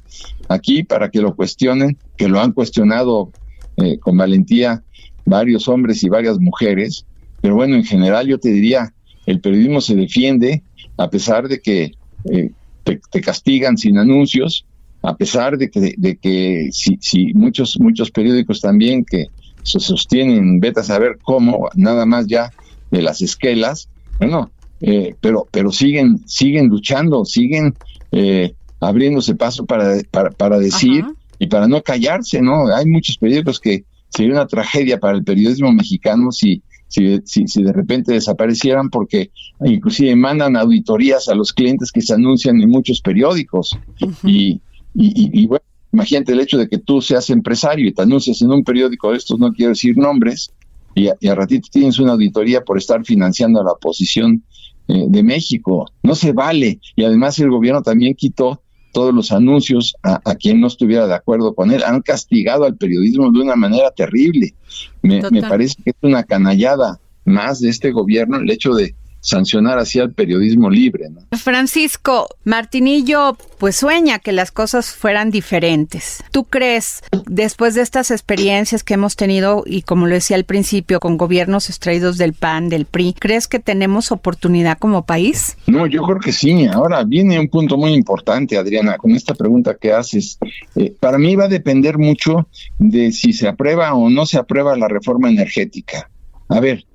Aquí 0.47 0.83
para 0.83 1.09
que 1.09 1.21
lo 1.21 1.35
cuestionen, 1.35 1.97
que 2.17 2.27
lo 2.27 2.39
han 2.39 2.51
cuestionado 2.51 3.31
eh, 3.77 3.99
con 3.99 4.17
valentía 4.17 4.83
varios 5.25 5.67
hombres 5.67 6.03
y 6.03 6.09
varias 6.09 6.39
mujeres, 6.39 7.05
pero 7.41 7.55
bueno, 7.55 7.75
en 7.75 7.83
general 7.83 8.27
yo 8.27 8.39
te 8.39 8.49
diría, 8.49 8.93
el 9.25 9.39
periodismo 9.39 9.81
se 9.81 9.95
defiende 9.95 10.63
a 10.97 11.09
pesar 11.09 11.47
de 11.47 11.61
que 11.61 11.91
eh, 12.25 12.51
te, 12.83 13.21
castigan 13.21 13.77
sin 13.77 13.97
anuncios, 13.97 14.65
a 15.01 15.15
pesar 15.15 15.57
de 15.57 15.69
que, 15.69 15.93
de 15.97 16.17
que 16.17 16.69
si, 16.71 16.97
si 16.99 17.33
muchos, 17.33 17.79
muchos 17.79 18.11
periódicos 18.11 18.61
también 18.61 19.05
que 19.05 19.27
se 19.63 19.79
sostienen, 19.79 20.59
vete 20.59 20.79
a 20.81 20.83
saber 20.83 21.19
cómo, 21.21 21.69
nada 21.75 22.05
más 22.05 22.27
ya 22.27 22.51
de 22.91 23.01
las 23.01 23.21
esquelas, 23.21 23.89
bueno, 24.17 24.51
eh, 24.81 25.15
pero, 25.21 25.47
pero 25.51 25.71
siguen, 25.71 26.27
siguen 26.27 26.67
luchando, 26.67 27.25
siguen 27.25 27.75
eh, 28.11 28.53
abriéndose 28.79 29.35
paso 29.35 29.65
para, 29.65 29.97
para, 30.09 30.31
para 30.31 30.57
decir 30.57 31.05
y 31.37 31.47
para 31.47 31.67
no 31.67 31.81
callarse, 31.81 32.41
¿no? 32.41 32.73
Hay 32.73 32.85
muchos 32.85 33.17
periódicos 33.17 33.59
que 33.59 33.83
sería 34.09 34.33
una 34.33 34.47
tragedia 34.47 34.99
para 34.99 35.17
el 35.17 35.23
periodismo 35.23 35.71
mexicano 35.71 36.31
si 36.31 36.61
si, 36.89 37.21
si, 37.25 37.63
de 37.63 37.71
repente 37.71 38.13
desaparecieran 38.13 38.89
porque 38.89 39.31
inclusive 39.63 40.15
mandan 40.15 40.57
auditorías 40.57 41.29
a 41.29 41.35
los 41.35 41.53
clientes 41.53 41.91
que 41.91 42.01
se 42.01 42.13
anuncian 42.13 42.59
en 42.61 42.69
muchos 42.69 42.99
periódicos. 43.01 43.77
y, 44.23 44.59
y, 44.95 45.45
bueno, 45.47 45.63
imagínate 45.93 46.33
el 46.33 46.41
hecho 46.41 46.57
de 46.57 46.67
que 46.67 46.79
tú 46.79 47.01
seas 47.01 47.29
empresario 47.29 47.87
y 47.87 47.93
te 47.93 48.01
anuncias 48.01 48.41
en 48.41 48.51
un 48.51 48.63
periódico 48.63 49.11
de 49.11 49.17
estos, 49.17 49.39
no 49.39 49.53
quiero 49.53 49.69
decir 49.69 49.97
nombres, 49.97 50.51
y 50.95 51.07
a, 51.07 51.35
ratito 51.35 51.69
tienes 51.71 51.99
una 51.99 52.13
auditoría 52.13 52.61
por 52.61 52.77
estar 52.77 53.05
financiando 53.05 53.61
a 53.61 53.63
la 53.63 53.71
oposición 53.71 54.43
eh, 54.87 55.05
de 55.07 55.23
México. 55.23 55.85
No 56.03 56.15
se 56.15 56.33
vale. 56.33 56.79
Y 56.95 57.03
además 57.03 57.39
el 57.39 57.51
gobierno 57.51 57.81
también 57.81 58.15
quitó 58.15 58.63
todos 58.91 59.13
los 59.13 59.31
anuncios 59.31 59.95
a, 60.03 60.35
quien 60.35 60.61
no 60.61 60.67
estuviera 60.67 61.07
de 61.07 61.13
acuerdo 61.13 61.53
con 61.53 61.71
él. 61.71 61.83
Han 61.85 62.01
castigado 62.01 62.65
al 62.65 62.75
periodismo 62.75 63.31
de 63.31 63.39
una 63.39 63.55
manera 63.55 63.91
terrible. 63.91 64.53
Me, 65.01 65.21
me 65.31 65.41
parece 65.41 65.81
que 65.83 65.91
es 65.91 65.95
una 66.01 66.23
canallada 66.23 66.99
más 67.25 67.59
de 67.59 67.69
este 67.69 67.91
gobierno 67.91 68.37
el 68.37 68.49
hecho 68.49 68.73
de 68.73 68.95
sancionar 69.21 69.77
así 69.77 69.99
al 69.99 70.13
periodismo 70.13 70.69
libre. 70.69 71.09
¿no? 71.09 71.37
Francisco 71.37 72.29
Martinillo, 72.43 73.37
pues 73.57 73.75
sueña 73.75 74.19
que 74.19 74.31
las 74.31 74.51
cosas 74.51 74.91
fueran 74.91 75.31
diferentes. 75.31 76.23
¿Tú 76.31 76.45
crees, 76.45 77.03
después 77.25 77.75
de 77.75 77.81
estas 77.81 78.11
experiencias 78.11 78.83
que 78.83 78.93
hemos 78.93 79.15
tenido 79.15 79.63
y 79.65 79.81
como 79.81 80.07
lo 80.07 80.13
decía 80.13 80.37
al 80.37 80.45
principio, 80.45 80.99
con 80.99 81.17
gobiernos 81.17 81.69
extraídos 81.69 82.17
del 82.17 82.33
PAN, 82.33 82.69
del 82.69 82.85
PRI, 82.85 83.13
crees 83.13 83.47
que 83.47 83.59
tenemos 83.59 84.11
oportunidad 84.11 84.77
como 84.77 85.05
país? 85.05 85.57
No, 85.67 85.87
yo 85.87 86.03
creo 86.03 86.19
que 86.19 86.31
sí. 86.31 86.65
Ahora 86.67 87.03
viene 87.03 87.39
un 87.39 87.49
punto 87.49 87.77
muy 87.77 87.93
importante, 87.93 88.57
Adriana, 88.57 88.97
con 88.97 89.11
esta 89.11 89.33
pregunta 89.33 89.75
que 89.79 89.93
haces. 89.93 90.37
Eh, 90.75 90.93
para 90.99 91.17
mí 91.17 91.35
va 91.35 91.45
a 91.45 91.49
depender 91.49 91.97
mucho 91.97 92.47
de 92.77 93.11
si 93.11 93.33
se 93.33 93.47
aprueba 93.47 93.93
o 93.93 94.09
no 94.09 94.25
se 94.25 94.37
aprueba 94.37 94.75
la 94.77 94.87
reforma 94.87 95.29
energética. 95.29 96.09
A 96.47 96.59
ver, 96.59 96.85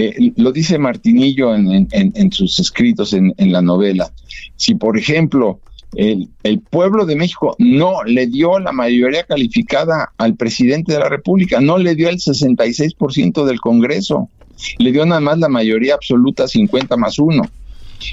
eh, 0.00 0.32
lo 0.36 0.52
dice 0.52 0.78
Martinillo 0.78 1.56
en, 1.56 2.32
sus 2.32 2.60
escritos 2.60 3.12
en, 3.12 3.34
la 3.52 3.60
novela. 3.60 4.12
Si, 4.54 4.76
por 4.76 4.96
ejemplo, 4.96 5.58
el, 5.96 6.30
pueblo 6.70 7.04
de 7.04 7.16
México 7.16 7.56
no 7.58 8.04
le 8.04 8.28
dio 8.28 8.60
la 8.60 8.70
mayoría 8.70 9.24
calificada 9.24 10.12
al 10.16 10.36
presidente 10.36 10.92
de 10.92 11.00
la 11.00 11.08
República, 11.08 11.60
no 11.60 11.78
le 11.78 11.96
dio 11.96 12.08
el 12.10 12.18
66% 12.18 13.44
del 13.44 13.60
Congreso, 13.60 14.30
le 14.78 14.92
dio 14.92 15.04
nada 15.04 15.20
más 15.20 15.38
la 15.38 15.48
mayoría 15.48 15.94
absoluta 15.94 16.46
50 16.46 16.96
más 16.96 17.18
1. 17.18 17.42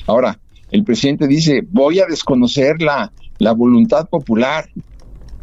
Ahora, 0.07 0.39
el 0.71 0.83
presidente 0.83 1.27
dice, 1.27 1.61
voy 1.69 1.99
a 1.99 2.07
desconocer 2.07 2.81
la, 2.81 3.11
la 3.37 3.51
voluntad 3.51 4.09
popular, 4.09 4.67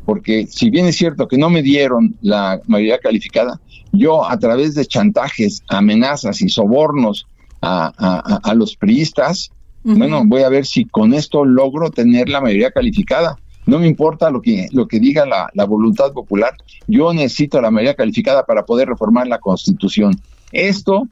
porque 0.05 0.48
si 0.48 0.70
bien 0.70 0.87
es 0.87 0.96
cierto 0.96 1.28
que 1.28 1.38
no 1.38 1.50
me 1.50 1.62
dieron 1.62 2.16
la 2.20 2.61
mayoría 2.66 2.98
calificada, 2.98 3.61
yo 3.92 4.28
a 4.28 4.38
través 4.38 4.74
de 4.74 4.87
chantajes, 4.87 5.62
amenazas 5.68 6.40
y 6.42 6.48
sobornos 6.48 7.26
a, 7.61 8.55
los 8.57 8.76
priistas, 8.76 9.50
bueno, 9.85 10.22
voy 10.24 10.42
a 10.42 10.48
ver 10.48 10.66
si 10.66 10.85
con 10.85 11.14
esto 11.14 11.44
logro 11.44 11.90
tener 11.90 12.28
la 12.28 12.40
mayoría 12.40 12.70
calificada. 12.70 13.37
No 13.66 13.78
me 13.78 13.87
importa 13.87 14.31
lo 14.31 14.42
que, 14.42 14.66
lo 14.72 14.88
que 14.88 14.98
diga 14.98 15.24
la, 15.24 15.48
la 15.55 15.64
voluntad 15.64 16.12
popular, 16.12 16.55
yo 16.88 17.12
necesito 17.12 17.61
la 17.61 17.70
mayoría 17.70 17.94
calificada 17.94 18.44
para 18.44 18.64
poder 18.64 18.88
reformar 18.88 19.28
la 19.28 19.38
constitución. 19.38 20.20
Esto 20.50 21.07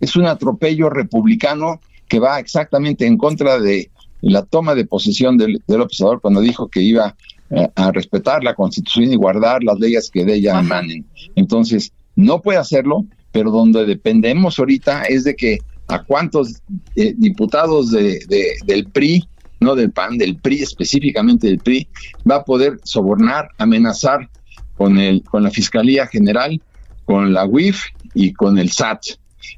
es 0.00 0.16
un 0.16 0.26
atropello 0.26 0.90
republicano 0.90 1.80
que 2.08 2.18
va 2.18 2.40
exactamente 2.40 3.06
en 3.06 3.16
contra 3.16 3.60
de 3.60 3.90
la 4.20 4.42
toma 4.42 4.74
de 4.74 4.84
posesión 4.84 5.36
del, 5.36 5.62
del 5.66 5.80
Observador 5.80 6.20
cuando 6.20 6.40
dijo 6.40 6.68
que 6.68 6.80
iba 6.80 7.14
eh, 7.50 7.68
a 7.74 7.92
respetar 7.92 8.42
la 8.42 8.54
constitución 8.54 9.12
y 9.12 9.16
guardar 9.16 9.62
las 9.62 9.78
leyes 9.78 10.10
que 10.10 10.24
de 10.24 10.34
ella 10.34 10.58
emanen. 10.58 11.04
Entonces, 11.36 11.92
no 12.16 12.40
puede 12.40 12.58
hacerlo, 12.58 13.06
pero 13.30 13.50
donde 13.50 13.86
dependemos 13.86 14.58
ahorita 14.58 15.04
es 15.04 15.24
de 15.24 15.34
que 15.34 15.58
a 15.88 16.02
cuántos 16.02 16.62
eh, 16.96 17.14
diputados 17.16 17.90
de, 17.90 18.20
del 18.64 18.86
PRI, 18.86 19.28
no 19.60 19.74
del 19.74 19.92
PAN, 19.92 20.18
del 20.18 20.36
PRI 20.36 20.62
específicamente 20.62 21.46
del 21.46 21.58
PRI, 21.58 21.88
va 22.28 22.36
a 22.36 22.44
poder 22.44 22.78
sobornar, 22.84 23.48
amenazar 23.58 24.28
con, 24.76 24.98
el, 24.98 25.22
con 25.22 25.42
la 25.42 25.50
Fiscalía 25.50 26.06
General, 26.06 26.60
con 27.04 27.32
la 27.32 27.46
UIF 27.46 27.84
y 28.14 28.32
con 28.32 28.58
el 28.58 28.70
SAT. 28.70 29.02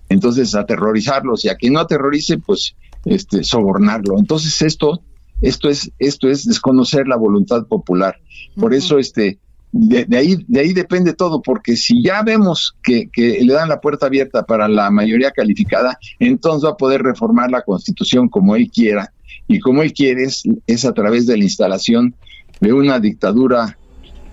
Entonces, 0.09 0.55
aterrorizarlos 0.55 1.45
y 1.45 1.49
a 1.49 1.57
quien 1.57 1.75
no 1.75 1.81
aterrorice, 1.81 2.39
pues 2.39 2.75
este, 3.05 3.45
sobornarlo. 3.45 4.19
Entonces, 4.19 4.61
esto 4.63 5.03
esto 5.43 5.69
es, 5.69 5.91
esto 5.99 6.29
es 6.29 6.47
desconocer 6.47 7.07
la 7.07 7.17
voluntad 7.17 7.67
popular. 7.67 8.17
Por 8.57 8.73
eso, 8.73 8.99
este, 8.99 9.39
de, 9.77 10.17
ahí, 10.17 10.37
de 10.47 10.61
ahí 10.61 10.73
depende 10.73 11.15
todo, 11.15 11.43
porque 11.43 11.77
si 11.77 12.01
ya 12.01 12.23
vemos 12.23 12.77
que, 12.81 13.11
le 13.17 13.53
dan 13.53 13.69
la 13.69 13.81
puerta 13.81 14.07
abierta 14.07 14.45
para 14.45 14.69
la 14.69 14.89
mayoría 14.91 15.33
calificada, 15.33 15.99
entonces 16.21 16.65
va 16.65 16.75
a 16.75 16.77
poder 16.77 17.03
reformar 17.03 17.51
la 17.51 17.63
constitución 17.63 18.29
como 18.29 18.55
él 18.55 18.71
quiera. 18.71 19.13
Y 19.49 19.59
como 19.59 19.83
él 19.83 19.93
quiere 19.93 20.27
es, 20.67 20.85
a 20.85 20.93
través 20.93 21.27
de 21.27 21.37
la 21.37 21.43
instalación 21.43 22.15
de 22.61 22.73
una 22.73 23.01
dictadura 23.01 23.77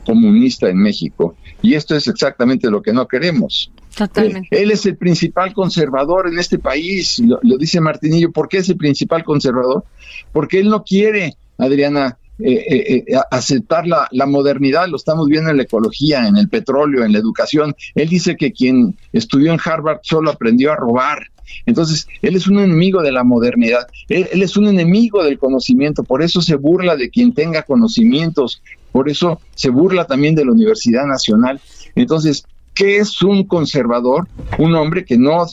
comunista 0.06 0.70
en 0.70 0.78
México. 0.78 1.36
Y 1.64 1.74
esto 1.74 1.96
es 1.96 2.08
exactamente 2.08 2.70
lo 2.70 2.84
que 2.84 2.94
no 2.94 3.08
queremos. 3.08 3.72
Totalmente. 3.98 4.48
él 4.52 4.72
es 4.72 4.86
el 4.86 4.96
principal 4.96 5.54
conservador 5.54 6.28
en 6.28 6.40
este 6.40 6.60
país, 6.60 7.20
lo, 7.20 7.58
dice 7.58 7.82
Martinillo. 7.82 8.32
¿Por 8.32 8.48
qué 8.48 8.60
es 8.60 8.70
el 8.70 8.78
principal 8.78 9.24
conservador? 9.24 9.86
Porque 10.32 10.60
él 10.60 10.70
no 10.70 10.84
quiere, 10.84 11.34
Adriana, 11.58 12.20
eh, 12.44 12.66
eh, 12.68 13.04
eh, 13.08 13.16
aceptar 13.30 13.86
la, 13.88 14.26
modernidad, 14.26 14.88
lo 14.88 14.98
estamos 14.98 15.28
viendo 15.28 15.52
en 15.52 15.58
la 15.58 15.64
ecología, 15.64 16.28
en 16.28 16.38
el 16.38 16.50
petróleo, 16.50 17.04
en 17.04 17.14
la 17.14 17.20
educación. 17.20 17.76
Él 17.96 18.10
dice 18.10 18.36
que 18.36 18.52
quien 18.52 18.96
estudió 19.14 19.54
en 19.54 19.60
Harvard 19.64 20.00
solo 20.04 20.32
aprendió 20.32 20.72
a 20.72 20.76
robar. 20.76 21.28
Entonces, 21.66 22.08
él 22.22 22.36
es 22.36 22.48
un 22.48 22.60
enemigo 22.60 23.02
de 23.02 23.12
la 23.12 23.24
modernidad, 23.24 23.86
él, 24.08 24.28
él, 24.32 24.42
es 24.42 24.56
un 24.56 24.68
enemigo 24.68 25.24
del 25.24 25.38
conocimiento, 25.38 26.04
por 26.04 26.22
eso 26.22 26.42
se 26.42 26.56
burla 26.56 26.96
de 26.96 27.10
quien 27.10 27.34
tenga 27.34 27.64
conocimientos, 27.64 28.62
por 28.92 29.10
eso 29.10 29.42
se 29.54 29.70
burla 29.70 30.06
también 30.06 30.34
de 30.34 30.46
la 30.46 30.54
Universidad 30.54 31.06
Nacional. 31.06 31.60
Entonces, 31.96 32.46
¿qué 32.74 32.98
es 32.98 33.22
un 33.22 33.44
conservador? 33.44 34.28
Un 34.58 34.76
hombre 34.76 35.04
que 35.04 35.18
no 35.18 35.46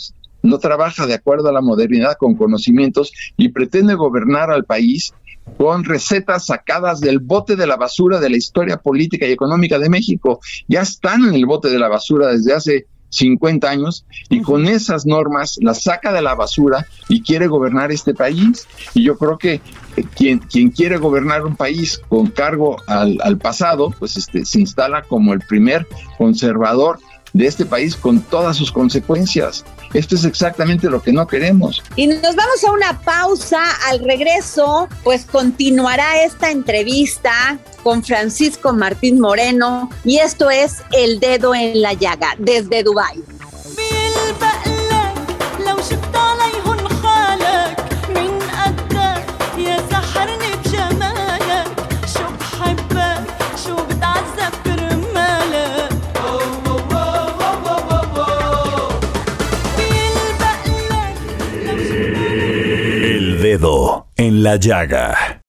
no 0.42 0.58
trabaja 0.58 1.06
de 1.06 1.14
acuerdo 1.14 1.48
a 1.48 1.52
la 1.52 1.60
modernidad 1.60 2.16
con 2.16 2.34
conocimientos 2.34 3.12
y 3.36 3.48
pretende 3.48 3.94
gobernar 3.94 4.50
al 4.50 4.64
país 4.64 5.12
con 5.56 5.84
recetas 5.84 6.46
sacadas 6.46 7.00
del 7.00 7.18
bote 7.18 7.56
de 7.56 7.66
la 7.66 7.76
basura 7.76 8.20
de 8.20 8.30
la 8.30 8.36
historia 8.36 8.76
política 8.78 9.26
y 9.26 9.32
económica 9.32 9.78
de 9.78 9.88
México. 9.88 10.40
Ya 10.68 10.82
están 10.82 11.24
en 11.24 11.34
el 11.34 11.46
bote 11.46 11.68
de 11.68 11.78
la 11.78 11.88
basura 11.88 12.28
desde 12.28 12.54
hace 12.54 12.86
50 13.10 13.68
años 13.68 14.04
y 14.28 14.42
con 14.42 14.66
esas 14.66 15.06
normas 15.06 15.58
las 15.62 15.82
saca 15.82 16.12
de 16.12 16.22
la 16.22 16.34
basura 16.34 16.86
y 17.08 17.22
quiere 17.22 17.46
gobernar 17.46 17.90
este 17.90 18.14
país. 18.14 18.66
Y 18.94 19.02
yo 19.02 19.16
creo 19.16 19.38
que 19.38 19.54
eh, 19.54 20.04
quien, 20.14 20.40
quien 20.40 20.70
quiere 20.70 20.98
gobernar 20.98 21.44
un 21.44 21.56
país 21.56 22.00
con 22.08 22.28
cargo 22.28 22.76
al, 22.86 23.18
al 23.22 23.38
pasado, 23.38 23.94
pues 23.98 24.16
este, 24.16 24.44
se 24.44 24.60
instala 24.60 25.02
como 25.02 25.32
el 25.32 25.40
primer 25.40 25.86
conservador 26.18 26.98
de 27.32 27.46
este 27.46 27.64
país 27.66 27.96
con 27.96 28.20
todas 28.20 28.56
sus 28.56 28.72
consecuencias. 28.72 29.64
Esto 29.94 30.16
es 30.16 30.24
exactamente 30.24 30.90
lo 30.90 31.00
que 31.00 31.12
no 31.12 31.26
queremos. 31.26 31.82
Y 31.96 32.06
nos 32.06 32.36
vamos 32.36 32.64
a 32.66 32.72
una 32.72 32.98
pausa. 33.00 33.58
Al 33.88 34.00
regreso, 34.00 34.88
pues 35.02 35.24
continuará 35.24 36.22
esta 36.22 36.50
entrevista 36.50 37.58
con 37.82 38.02
Francisco 38.02 38.72
Martín 38.72 39.20
Moreno 39.20 39.90
y 40.04 40.18
esto 40.18 40.50
es 40.50 40.82
El 40.92 41.20
Dedo 41.20 41.54
en 41.54 41.80
la 41.80 41.94
Llaga 41.94 42.34
desde 42.38 42.82
Dubái. 42.82 43.22
Dedo 63.58 64.06
en 64.16 64.42
la 64.42 64.56
llaga. 64.56 65.42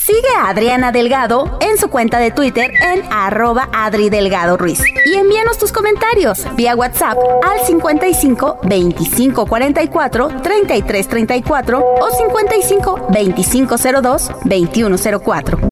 Sigue 0.00 0.28
a 0.36 0.48
Adriana 0.48 0.90
Delgado 0.90 1.58
en 1.60 1.78
su 1.78 1.88
cuenta 1.88 2.18
de 2.18 2.30
Twitter 2.30 2.70
en 2.72 3.04
arroba 3.10 3.68
Adri 3.72 4.10
Delgado 4.10 4.56
Ruiz. 4.56 4.80
Y 5.06 5.14
envíanos 5.14 5.56
tus 5.56 5.72
comentarios 5.72 6.44
vía 6.56 6.74
WhatsApp 6.74 7.16
al 7.42 7.64
55 7.64 8.60
25 8.64 9.46
44 9.46 10.28
33 10.42 11.08
34 11.08 11.78
o 11.78 12.10
55 12.10 13.06
25 13.10 13.76
02 13.78 14.30
21 14.44 14.96
04. 14.98 15.68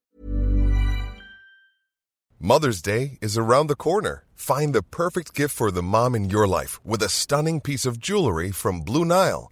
Mother's 2.39 2.83
Day 2.83 3.19
is 3.21 3.37
around 3.37 3.69
the 3.69 3.77
corner. 3.77 4.25
Find 4.35 4.73
the 4.73 4.83
perfect 4.83 5.35
gift 5.35 5.55
for 5.55 5.71
the 5.71 5.83
mom 5.83 6.15
in 6.15 6.31
your 6.31 6.47
life 6.47 6.81
with 6.85 7.03
a 7.03 7.09
stunning 7.09 7.61
piece 7.61 7.85
of 7.85 7.99
jewelry 7.99 8.51
from 8.51 8.81
Blue 8.81 9.05
Nile. 9.05 9.52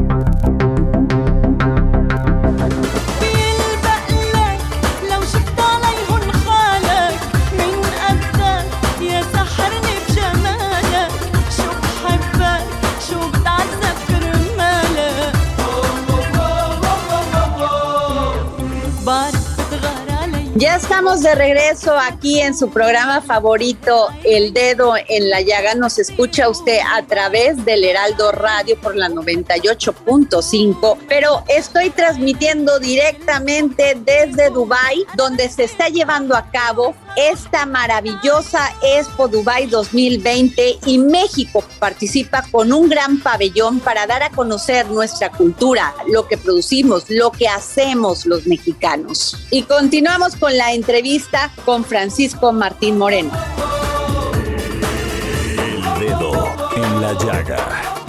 Ya 20.61 20.75
estamos 20.75 21.23
de 21.23 21.33
regreso 21.33 21.97
aquí 21.97 22.39
en 22.39 22.55
su 22.55 22.69
programa 22.69 23.19
favorito, 23.21 24.09
El 24.23 24.53
Dedo 24.53 24.93
en 24.95 25.27
la 25.31 25.41
Llaga. 25.41 25.73
Nos 25.73 25.97
escucha 25.97 26.49
usted 26.49 26.77
a 26.87 27.01
través 27.01 27.65
del 27.65 27.83
Heraldo 27.83 28.31
Radio 28.31 28.79
por 28.79 28.95
la 28.95 29.09
98.5, 29.09 30.97
pero 31.09 31.43
estoy 31.47 31.89
transmitiendo 31.89 32.77
directamente 32.77 33.97
desde 34.05 34.51
Dubai, 34.51 35.03
donde 35.17 35.49
se 35.49 35.63
está 35.63 35.87
llevando 35.87 36.35
a 36.35 36.51
cabo 36.51 36.93
esta 37.15 37.65
maravillosa 37.65 38.73
Expo 38.81 39.27
Dubai 39.27 39.67
2020 39.67 40.79
y 40.85 40.97
México 40.97 41.63
participa 41.79 42.43
con 42.51 42.71
un 42.71 42.89
gran 42.89 43.19
pabellón 43.19 43.79
para 43.79 44.07
dar 44.07 44.23
a 44.23 44.29
conocer 44.29 44.87
nuestra 44.89 45.31
cultura, 45.31 45.93
lo 46.07 46.27
que 46.27 46.37
producimos, 46.37 47.05
lo 47.09 47.31
que 47.31 47.47
hacemos 47.47 48.25
los 48.25 48.47
mexicanos. 48.47 49.45
Y 49.51 49.63
continuamos 49.63 50.35
con 50.35 50.55
la 50.57 50.73
entrevista 50.73 51.51
con 51.65 51.83
Francisco 51.83 52.51
Martín 52.51 52.97
Moreno. 52.97 53.31
El 55.57 55.99
dedo 55.99 56.55
en 56.75 57.01
la 57.01 57.13
llaga. 57.13 58.00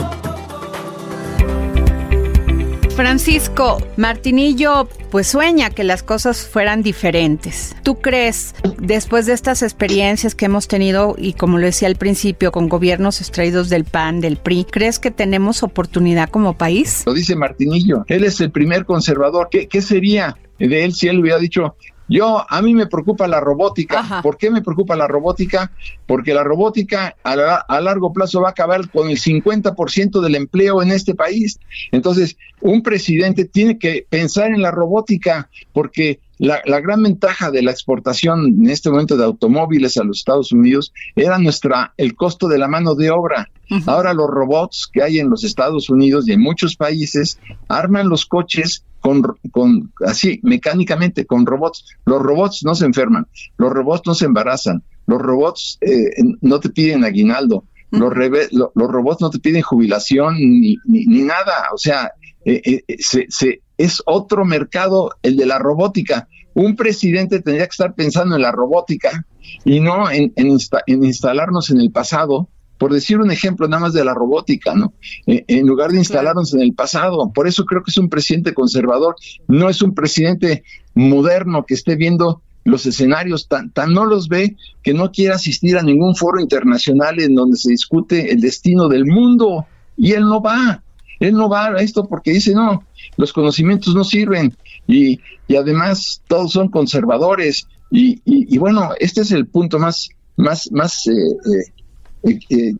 Francisco, 2.94 3.78
Martinillo 3.96 4.88
pues 5.10 5.26
sueña 5.26 5.70
que 5.70 5.84
las 5.84 6.02
cosas 6.02 6.46
fueran 6.46 6.82
diferentes. 6.82 7.74
¿Tú 7.82 8.00
crees, 8.00 8.54
después 8.78 9.26
de 9.26 9.32
estas 9.32 9.62
experiencias 9.62 10.34
que 10.34 10.46
hemos 10.46 10.68
tenido 10.68 11.14
y 11.18 11.34
como 11.34 11.58
lo 11.58 11.66
decía 11.66 11.88
al 11.88 11.96
principio, 11.96 12.52
con 12.52 12.68
gobiernos 12.68 13.20
extraídos 13.20 13.68
del 13.68 13.84
PAN, 13.84 14.20
del 14.20 14.36
PRI, 14.36 14.66
crees 14.70 14.98
que 14.98 15.10
tenemos 15.10 15.62
oportunidad 15.62 16.28
como 16.28 16.56
país? 16.56 17.02
Lo 17.06 17.14
dice 17.14 17.36
Martinillo, 17.36 18.04
él 18.08 18.24
es 18.24 18.40
el 18.40 18.50
primer 18.50 18.84
conservador. 18.84 19.48
¿Qué, 19.50 19.68
qué 19.68 19.82
sería 19.82 20.36
de 20.58 20.84
él 20.84 20.94
si 20.94 21.08
él 21.08 21.20
hubiera 21.20 21.38
dicho, 21.38 21.76
yo, 22.08 22.44
a 22.48 22.62
mí 22.62 22.74
me 22.74 22.86
preocupa 22.86 23.26
la 23.28 23.40
robótica. 23.40 24.00
Ajá. 24.00 24.22
¿Por 24.22 24.36
qué 24.36 24.50
me 24.50 24.62
preocupa 24.62 24.96
la 24.96 25.06
robótica? 25.08 25.72
Porque 26.06 26.34
la 26.34 26.44
robótica 26.44 27.16
a, 27.22 27.36
la- 27.36 27.56
a 27.56 27.80
largo 27.80 28.12
plazo 28.12 28.40
va 28.40 28.48
a 28.48 28.50
acabar 28.52 28.90
con 28.90 29.08
el 29.08 29.18
50% 29.18 30.20
del 30.20 30.34
empleo 30.34 30.82
en 30.82 30.90
este 30.92 31.14
país. 31.14 31.58
Entonces, 31.90 32.36
un 32.60 32.82
presidente 32.82 33.44
tiene 33.44 33.78
que 33.78 34.06
pensar 34.08 34.48
en 34.52 34.62
la 34.62 34.70
robótica 34.70 35.48
porque 35.72 36.20
la, 36.38 36.60
la 36.64 36.80
gran 36.80 37.02
ventaja 37.02 37.50
de 37.50 37.62
la 37.62 37.70
exportación 37.70 38.46
en 38.60 38.70
este 38.70 38.90
momento 38.90 39.16
de 39.16 39.24
automóviles 39.24 39.96
a 39.96 40.04
los 40.04 40.18
Estados 40.18 40.52
Unidos 40.52 40.92
era 41.14 41.38
nuestra 41.38 41.94
el 41.96 42.14
costo 42.14 42.48
de 42.48 42.58
la 42.58 42.68
mano 42.68 42.94
de 42.94 43.10
obra. 43.10 43.48
Ahora 43.86 44.12
los 44.12 44.28
robots 44.28 44.86
que 44.92 45.02
hay 45.02 45.18
en 45.18 45.30
los 45.30 45.44
Estados 45.44 45.88
Unidos 45.88 46.28
y 46.28 46.32
en 46.32 46.40
muchos 46.40 46.76
países 46.76 47.38
arman 47.68 48.08
los 48.10 48.26
coches 48.26 48.84
con, 49.00 49.22
con 49.50 49.92
así 50.06 50.40
mecánicamente 50.42 51.24
con 51.24 51.46
robots. 51.46 51.86
Los 52.04 52.20
robots 52.20 52.64
no 52.64 52.74
se 52.74 52.84
enferman, 52.84 53.26
los 53.56 53.72
robots 53.72 54.02
no 54.04 54.14
se 54.14 54.26
embarazan, 54.26 54.82
los 55.06 55.20
robots 55.22 55.78
eh, 55.80 56.10
no 56.42 56.60
te 56.60 56.68
piden 56.68 57.02
aguinaldo, 57.04 57.64
los, 57.90 58.12
los 58.52 58.88
robots 58.90 59.20
no 59.22 59.30
te 59.30 59.38
piden 59.38 59.62
jubilación 59.62 60.34
ni, 60.36 60.76
ni, 60.84 61.06
ni 61.06 61.22
nada. 61.22 61.68
O 61.74 61.78
sea, 61.78 62.12
eh, 62.44 62.60
eh, 62.64 62.84
eh, 62.86 62.96
se, 62.98 63.24
se- 63.30 63.61
es 63.78 64.02
otro 64.06 64.44
mercado 64.44 65.12
el 65.22 65.36
de 65.36 65.46
la 65.46 65.58
robótica. 65.58 66.28
Un 66.54 66.76
presidente 66.76 67.40
tendría 67.40 67.66
que 67.66 67.70
estar 67.70 67.94
pensando 67.94 68.36
en 68.36 68.42
la 68.42 68.52
robótica 68.52 69.26
y 69.64 69.80
no 69.80 70.10
en, 70.10 70.32
en 70.36 70.48
insta- 70.48 70.82
en 70.86 71.04
instalarnos 71.04 71.70
en 71.70 71.80
el 71.80 71.90
pasado 71.90 72.48
por 72.78 72.92
decir 72.92 73.20
un 73.20 73.30
ejemplo 73.30 73.68
nada 73.68 73.82
más 73.82 73.92
de 73.92 74.04
la 74.04 74.12
robótica, 74.12 74.74
¿no? 74.74 74.92
Eh, 75.28 75.44
en 75.46 75.68
lugar 75.68 75.92
de 75.92 75.98
instalarnos 75.98 76.52
en 76.52 76.62
el 76.62 76.74
pasado. 76.74 77.30
Por 77.32 77.46
eso 77.46 77.64
creo 77.64 77.84
que 77.84 77.92
es 77.92 77.96
un 77.96 78.08
presidente 78.08 78.54
conservador, 78.54 79.14
no 79.46 79.68
es 79.68 79.82
un 79.82 79.94
presidente 79.94 80.64
moderno 80.94 81.64
que 81.64 81.74
esté 81.74 81.94
viendo 81.94 82.42
los 82.64 82.84
escenarios, 82.84 83.46
tan, 83.46 83.70
tan 83.70 83.92
no 83.92 84.04
los 84.04 84.26
ve 84.28 84.56
que 84.82 84.94
no 84.94 85.12
quiere 85.12 85.32
asistir 85.32 85.76
a 85.78 85.82
ningún 85.82 86.16
foro 86.16 86.40
internacional 86.40 87.20
en 87.20 87.36
donde 87.36 87.56
se 87.56 87.70
discute 87.70 88.32
el 88.32 88.40
destino 88.40 88.88
del 88.88 89.06
mundo. 89.06 89.64
Y 89.96 90.12
él 90.12 90.22
no 90.24 90.42
va, 90.42 90.82
él 91.20 91.34
no 91.34 91.48
va 91.48 91.66
a 91.66 91.82
esto 91.82 92.08
porque 92.08 92.32
dice, 92.32 92.52
no, 92.52 92.82
los 93.16 93.32
conocimientos 93.32 93.94
no 93.94 94.04
sirven 94.04 94.54
y, 94.86 95.20
y 95.48 95.56
además 95.56 96.22
todos 96.28 96.52
son 96.52 96.68
conservadores. 96.68 97.66
Y, 97.90 98.14
y- 98.24 98.54
y 98.54 98.58
bueno, 98.58 98.90
este 99.00 99.20
es 99.20 99.32
el 99.32 99.46
punto 99.46 99.78
más, 99.78 100.08
más, 100.36 100.70
más 100.72 101.06
eh, 101.06 101.12
eh, 101.12 102.28
eh, 102.28 102.38
eh, 102.50 102.74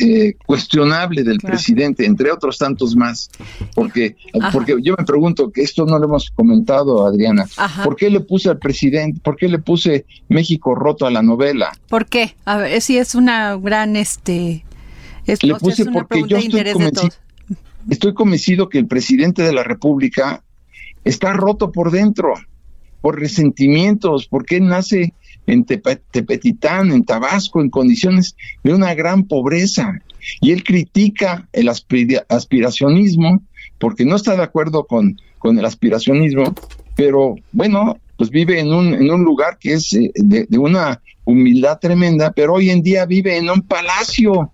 eh, 0.00 0.34
cuestionable 0.44 1.22
del 1.22 1.38
Claro. 1.38 1.54
presidente, 1.54 2.04
entre 2.04 2.30
otros 2.32 2.58
tantos 2.58 2.96
más. 2.96 3.30
Porque, 3.74 4.16
Ajá. 4.40 4.50
porque 4.52 4.74
yo 4.82 4.94
me 4.98 5.04
pregunto, 5.04 5.50
que 5.50 5.62
esto 5.62 5.86
no 5.86 5.98
lo 5.98 6.04
hemos 6.06 6.30
comentado, 6.30 7.06
Adriana, 7.06 7.46
Ajá. 7.56 7.84
¿por 7.84 7.94
qué 7.96 8.10
le 8.10 8.20
puse 8.20 8.48
al 8.48 8.58
presidente, 8.58 9.20
por 9.22 9.36
qué 9.36 9.48
le 9.48 9.58
puse 9.58 10.04
México 10.28 10.74
roto 10.74 11.06
a 11.06 11.10
la 11.10 11.22
novela? 11.22 11.72
¿Por 11.88 12.06
qué? 12.06 12.34
A 12.44 12.58
ver, 12.58 12.80
sí 12.80 12.98
es 12.98 13.14
una 13.14 13.56
gran, 13.56 13.96
este... 13.96 14.64
Es, 15.26 15.42
Le 15.42 15.54
puse 15.56 15.82
es 15.82 15.88
una 15.88 15.92
porque 15.92 16.22
yo 16.28 16.36
estoy 16.36 16.72
convencido. 16.72 17.08
Estoy 17.90 18.14
convencido 18.14 18.68
que 18.68 18.78
el 18.78 18.86
presidente 18.86 19.42
de 19.42 19.52
la 19.52 19.62
República 19.62 20.42
está 21.04 21.32
roto 21.32 21.70
por 21.72 21.90
dentro, 21.90 22.34
por 23.00 23.18
resentimientos, 23.20 24.26
porque 24.26 24.56
él 24.56 24.66
nace 24.66 25.14
en 25.46 25.64
Tepe- 25.64 26.00
Tepetitán, 26.10 26.90
en 26.90 27.04
Tabasco, 27.04 27.60
en 27.60 27.70
condiciones 27.70 28.36
de 28.64 28.74
una 28.74 28.94
gran 28.94 29.24
pobreza. 29.24 30.00
Y 30.40 30.50
él 30.50 30.64
critica 30.64 31.48
el 31.52 31.68
aspira- 31.68 32.26
aspiracionismo 32.28 33.42
porque 33.78 34.04
no 34.04 34.16
está 34.16 34.34
de 34.36 34.42
acuerdo 34.42 34.86
con, 34.86 35.16
con 35.38 35.58
el 35.58 35.64
aspiracionismo, 35.64 36.54
pero 36.96 37.36
bueno, 37.52 37.98
pues 38.16 38.30
vive 38.30 38.58
en 38.58 38.72
un, 38.72 38.94
en 38.94 39.10
un 39.10 39.22
lugar 39.22 39.58
que 39.60 39.74
es 39.74 39.92
eh, 39.92 40.10
de, 40.14 40.46
de 40.48 40.58
una 40.58 41.00
humildad 41.24 41.78
tremenda, 41.78 42.32
pero 42.32 42.54
hoy 42.54 42.70
en 42.70 42.82
día 42.82 43.04
vive 43.04 43.36
en 43.36 43.50
un 43.50 43.62
palacio. 43.62 44.50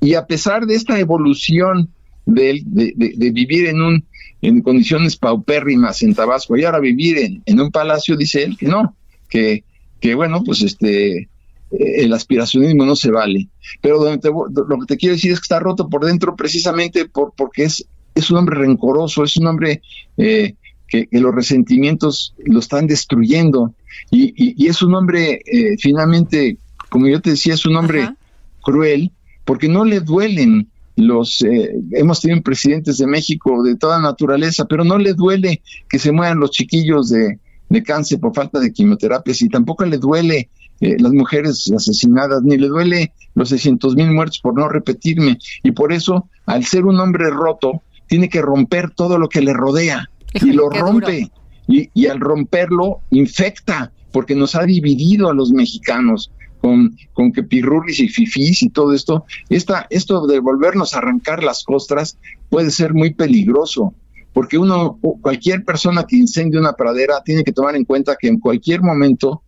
Y 0.00 0.14
a 0.14 0.26
pesar 0.26 0.66
de 0.66 0.74
esta 0.74 0.98
evolución 0.98 1.90
de, 2.26 2.50
él, 2.50 2.62
de, 2.66 2.92
de- 2.96 3.14
de 3.16 3.30
vivir 3.30 3.66
en 3.66 3.80
un 3.82 4.04
en 4.42 4.60
condiciones 4.60 5.16
paupérrimas 5.16 6.02
en 6.02 6.14
Tabasco 6.14 6.54
y 6.56 6.64
ahora 6.64 6.78
vivir 6.78 7.16
en, 7.16 7.42
en 7.46 7.60
un 7.62 7.70
palacio, 7.70 8.14
dice 8.14 8.42
él 8.42 8.58
que 8.58 8.66
no, 8.66 8.94
que, 9.30 9.64
que 10.00 10.14
bueno, 10.14 10.44
pues 10.44 10.60
este 10.60 11.16
eh, 11.16 11.28
el 11.70 12.12
aspiracionismo 12.12 12.84
no 12.84 12.94
se 12.94 13.10
vale. 13.10 13.48
Pero 13.80 13.98
donde 13.98 14.18
te 14.18 14.28
lo 14.28 14.78
que 14.80 14.86
te 14.86 14.96
quiero 14.98 15.14
decir 15.14 15.32
es 15.32 15.40
que 15.40 15.44
está 15.44 15.60
roto 15.60 15.88
por 15.88 16.04
dentro 16.04 16.36
precisamente 16.36 17.06
por, 17.08 17.32
porque 17.34 17.64
es, 17.64 17.86
es 18.14 18.30
un 18.30 18.36
hombre 18.36 18.58
rencoroso, 18.58 19.24
es 19.24 19.34
un 19.38 19.46
hombre 19.46 19.80
eh, 20.18 20.54
que, 20.88 21.06
que 21.06 21.20
los 21.20 21.34
resentimientos 21.34 22.34
lo 22.44 22.58
están 22.58 22.86
destruyendo 22.86 23.74
y, 24.10 24.24
y- 24.36 24.54
y 24.62 24.66
es 24.68 24.82
un 24.82 24.94
hombre 24.94 25.40
eh, 25.46 25.76
finalmente, 25.78 26.58
como 26.90 27.08
yo 27.08 27.20
te 27.22 27.30
decía, 27.30 27.54
es 27.54 27.64
un 27.64 27.76
hombre 27.76 28.02
Ajá. 28.02 28.16
cruel 28.60 29.10
porque 29.46 29.68
no 29.68 29.86
le 29.86 30.00
duelen 30.00 30.68
los 30.96 31.42
eh, 31.42 31.74
hemos 31.92 32.20
tenido 32.20 32.42
presidentes 32.42 32.98
de 32.98 33.06
México 33.06 33.62
de 33.62 33.76
toda 33.76 34.00
naturaleza, 34.00 34.64
pero 34.66 34.84
no 34.84 34.98
le 34.98 35.14
duele 35.14 35.62
que 35.88 35.98
se 35.98 36.12
mueran 36.12 36.38
los 36.38 36.50
chiquillos 36.50 37.10
de, 37.10 37.38
de 37.68 37.82
cáncer 37.82 38.20
por 38.20 38.34
falta 38.34 38.60
de 38.60 38.72
quimioterapias 38.72 39.42
y 39.42 39.48
tampoco 39.48 39.84
le 39.84 39.98
duele 39.98 40.50
eh, 40.80 40.96
las 40.98 41.12
mujeres 41.12 41.70
asesinadas, 41.74 42.42
ni 42.42 42.56
le 42.56 42.68
duele 42.68 43.12
los 43.34 43.48
600 43.48 43.94
mil 43.96 44.10
muertos 44.10 44.40
por 44.40 44.54
no 44.54 44.68
repetirme. 44.68 45.38
Y 45.62 45.72
por 45.72 45.92
eso, 45.92 46.28
al 46.46 46.64
ser 46.64 46.84
un 46.84 46.98
hombre 47.00 47.30
roto, 47.30 47.82
tiene 48.06 48.28
que 48.28 48.42
romper 48.42 48.90
todo 48.90 49.18
lo 49.18 49.28
que 49.28 49.40
le 49.40 49.52
rodea 49.52 50.10
y 50.34 50.52
lo 50.52 50.68
qué 50.68 50.78
rompe. 50.80 51.30
Y, 51.66 51.88
y 51.94 52.06
al 52.06 52.20
romperlo, 52.20 53.00
infecta, 53.10 53.92
porque 54.12 54.34
nos 54.34 54.54
ha 54.54 54.64
dividido 54.64 55.30
a 55.30 55.34
los 55.34 55.52
mexicanos 55.52 56.30
con, 56.64 56.96
con 57.12 57.30
que 57.30 57.42
pirurris 57.42 58.00
y 58.00 58.08
fifís 58.08 58.62
y 58.62 58.70
todo 58.70 58.94
esto. 58.94 59.26
Esta, 59.50 59.86
esto 59.90 60.26
de 60.26 60.40
volvernos 60.40 60.94
a 60.94 60.98
arrancar 60.98 61.44
las 61.44 61.62
costras 61.62 62.16
puede 62.48 62.70
ser 62.70 62.94
muy 62.94 63.12
peligroso, 63.12 63.92
porque 64.32 64.56
uno, 64.56 64.98
cualquier 65.20 65.62
persona 65.62 66.06
que 66.08 66.16
incendie 66.16 66.58
una 66.58 66.72
pradera 66.72 67.20
tiene 67.22 67.44
que 67.44 67.52
tomar 67.52 67.76
en 67.76 67.84
cuenta 67.84 68.16
que 68.18 68.28
en 68.28 68.40
cualquier 68.40 68.80
momento 68.80 69.42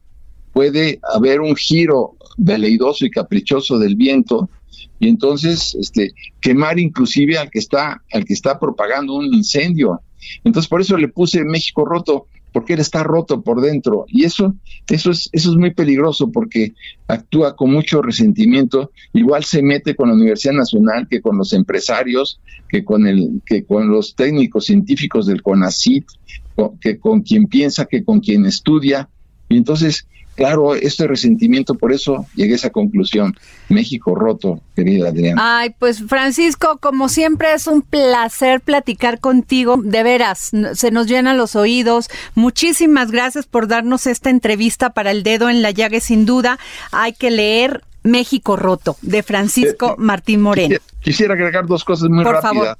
puede 0.52 1.00
haber 1.14 1.40
un 1.40 1.57
giro 1.57 2.16
veleidoso 2.37 3.07
y 3.07 3.11
caprichoso 3.11 3.79
del 3.79 3.96
viento 3.96 4.50
y 4.98 5.09
entonces 5.09 5.74
este 5.81 6.12
quemar 6.38 6.79
inclusive 6.79 7.38
al 7.38 7.48
que 7.48 7.61
está 7.61 8.02
al 8.12 8.26
que 8.26 8.35
está 8.35 8.59
propagando 8.59 9.14
un 9.14 9.33
incendio. 9.33 10.02
Entonces 10.44 10.68
por 10.68 10.83
eso 10.83 10.98
le 10.98 11.09
puse 11.09 11.42
México 11.44 11.87
roto 11.87 12.26
porque 12.57 12.73
él 12.73 12.81
está 12.81 13.03
roto 13.03 13.42
por 13.42 13.61
dentro. 13.61 14.07
Y 14.09 14.25
eso 14.25 14.55
eso 14.88 15.11
es 15.11 15.29
eso 15.33 15.51
es 15.51 15.57
muy 15.59 15.75
peligroso 15.75 16.33
porque 16.33 16.73
actúa 17.07 17.55
con 17.55 17.71
mucho 17.71 18.01
resentimiento, 18.01 18.92
igual 19.12 19.45
se 19.45 19.61
mete 19.62 19.95
con 19.95 20.09
la 20.09 20.14
Universidad 20.14 20.55
Nacional 20.55 21.07
que 21.07 21.21
con 21.21 21.37
los 21.37 21.53
empresarios, 21.53 22.40
que 22.66 22.83
con 22.83 23.07
el 23.07 23.42
que 23.45 23.66
con 23.66 23.90
los 23.90 24.14
técnicos 24.14 24.64
científicos 24.64 25.27
del 25.27 25.42
CONACYT, 25.42 26.07
co- 26.55 26.79
que 26.81 26.99
con 26.99 27.21
quien 27.21 27.47
piensa, 27.47 27.85
que 27.85 28.03
con 28.03 28.21
quien 28.21 28.47
estudia. 28.47 29.11
Y 29.51 29.59
entonces 29.59 30.09
Claro, 30.37 30.75
este 30.75 31.07
resentimiento, 31.07 31.75
por 31.75 31.92
eso 31.92 32.27
llegué 32.35 32.53
a 32.53 32.57
esa 32.57 32.70
conclusión. 32.70 33.35
México 33.68 34.14
roto, 34.14 34.61
querida 34.75 35.09
Adriana. 35.09 35.61
Ay, 35.61 35.75
pues 35.79 36.03
Francisco, 36.07 36.79
como 36.81 37.09
siempre 37.09 37.55
es 37.55 37.66
un 37.66 37.83
placer 37.83 38.61
platicar 38.61 39.18
contigo. 39.18 39.79
De 39.83 40.03
veras, 40.03 40.51
se 40.75 40.90
nos 40.90 41.07
llenan 41.07 41.37
los 41.38 41.57
oídos. 41.57 42.09
Muchísimas 42.35 43.11
gracias 43.11 43.46
por 43.46 43.66
darnos 43.66 44.07
esta 44.07 44.31
entrevista 44.31 44.90
para 44.90 45.11
el 45.11 45.22
dedo 45.22 45.49
en 45.49 45.62
la 45.62 45.70
llaga. 45.70 46.01
Sin 46.01 46.27
duda, 46.27 46.59
hay 46.92 47.14
que 47.14 47.31
leer 47.31 47.83
México 48.03 48.57
roto 48.57 48.96
de 49.03 49.22
Francisco 49.22 49.92
Eh, 49.92 49.94
Martín 49.99 50.42
Moreno. 50.42 50.68
Quisiera, 50.77 51.01
quisiera 51.01 51.35
agregar 51.35 51.66
dos 51.66 51.83
cosas 51.83 52.09
muy 52.11 52.25
Por 52.25 52.35
rápidas. 52.35 52.53
favor. 52.53 52.79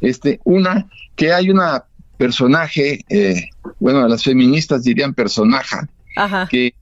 Este, 0.00 0.40
una, 0.44 0.86
que 1.16 1.32
hay 1.32 1.50
una 1.50 1.84
personaje, 2.16 3.04
eh, 3.08 3.50
bueno, 3.80 4.06
las 4.06 4.22
feministas 4.22 4.84
dirían 4.84 5.12
personaja, 5.14 5.88
Ajá. 6.16 6.46
que, 6.48 6.74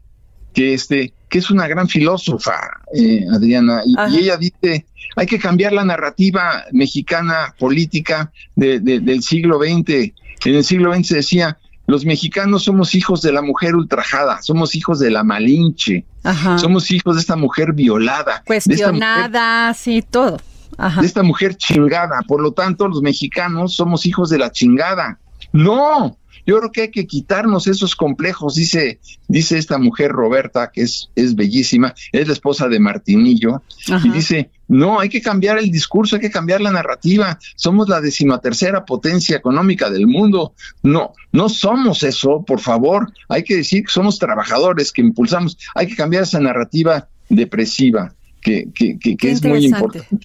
que 0.55 0.75
este, 0.75 1.13
que 1.29 1.39
es 1.39 1.51
una 1.51 1.67
gran 1.69 1.89
filósofa, 1.89 2.55
eh, 2.95 3.25
Adriana, 3.33 3.83
y, 3.85 4.19
ella 4.19 4.37
dice, 4.37 4.87
hay 5.17 5.27
que 5.27 5.39
cambiar 5.39 5.73
la 5.73 5.85
narrativa 5.85 6.65
mexicana 6.73 7.55
política 7.59 8.33
de- 8.57 8.81
de- 8.81 9.01
del 9.01 9.23
siglo 9.23 9.59
XX. 9.59 10.13
En 10.45 10.55
el 10.55 10.65
siglo 10.65 10.93
XX 10.95 11.07
se 11.07 11.17
decía, 11.17 11.59
los 11.87 12.05
mexicanos 12.05 12.65
somos 12.65 12.95
hijos 12.95 13.21
de 13.23 13.33
la 13.33 13.43
mujer 13.43 13.75
ultrajada, 13.77 14.41
somos 14.43 14.75
hijos 14.75 14.99
de 15.01 15.11
la 15.11 15.23
malinche, 15.25 16.05
Ajá. 16.23 16.59
somos 16.59 16.91
hijos 16.91 17.17
de 17.17 17.21
esta 17.21 17.37
mujer 17.37 17.73
violada, 17.73 18.43
mujer 18.45 18.45
Cuestionada, 18.47 19.75
sí, 19.75 20.03
todo. 20.09 20.39
Ajá. 20.79 21.01
de 21.01 21.07
esta 21.07 21.23
mujer 21.23 21.57
chingada. 21.57 22.23
Por 22.27 22.41
lo 22.41 22.53
tanto, 22.53 22.89
los 22.89 23.03
mexicanos 23.03 23.75
somos 23.75 24.07
hijos 24.07 24.31
de 24.31 24.39
la 24.39 24.51
chingada. 24.51 25.19
No, 25.53 26.17
yo 26.51 26.59
creo 26.59 26.73
que 26.73 26.83
hay 26.83 26.91
que 26.91 27.07
quitarnos 27.07 27.69
esos 27.69 27.95
complejos, 27.95 28.57
dice, 28.57 28.99
dice 29.29 29.57
esta 29.57 29.79
mujer 29.79 30.11
Roberta, 30.11 30.73
que 30.73 30.83
es, 30.83 31.09
es 31.15 31.37
bellísima, 31.37 31.95
es 32.11 32.27
la 32.27 32.33
esposa 32.33 32.67
de 32.67 32.81
Martinillo, 32.81 33.63
Ajá. 33.89 34.05
y 34.05 34.11
dice, 34.11 34.51
no, 34.67 34.99
hay 34.99 35.09
que 35.09 35.23
cambiar 35.23 35.59
el 35.59 35.71
discurso, 35.71 36.17
hay 36.17 36.23
que 36.23 36.31
cambiar 36.31 36.61
la 36.61 36.73
narrativa. 36.73 37.39
Somos 37.55 37.89
la 37.89 38.01
decimatercera 38.01 38.85
potencia 38.85 39.37
económica 39.37 39.91
del 39.91 40.09
mundo. 40.09 40.55
No, 40.83 41.13
no 41.31 41.49
somos 41.49 42.03
eso, 42.03 42.45
por 42.45 42.59
favor. 42.59 43.13
Hay 43.29 43.45
que 43.45 43.55
decir 43.55 43.85
que 43.85 43.93
somos 43.93 44.19
trabajadores, 44.19 44.91
que 44.91 45.03
impulsamos. 45.03 45.57
Hay 45.77 45.87
que 45.87 45.95
cambiar 45.95 46.25
esa 46.25 46.41
narrativa 46.41 47.09
depresiva, 47.29 48.13
que, 48.43 48.71
que, 48.75 48.99
que, 48.99 49.17
que 49.17 49.31
es 49.31 49.45
muy 49.45 49.67
importante. 49.67 50.19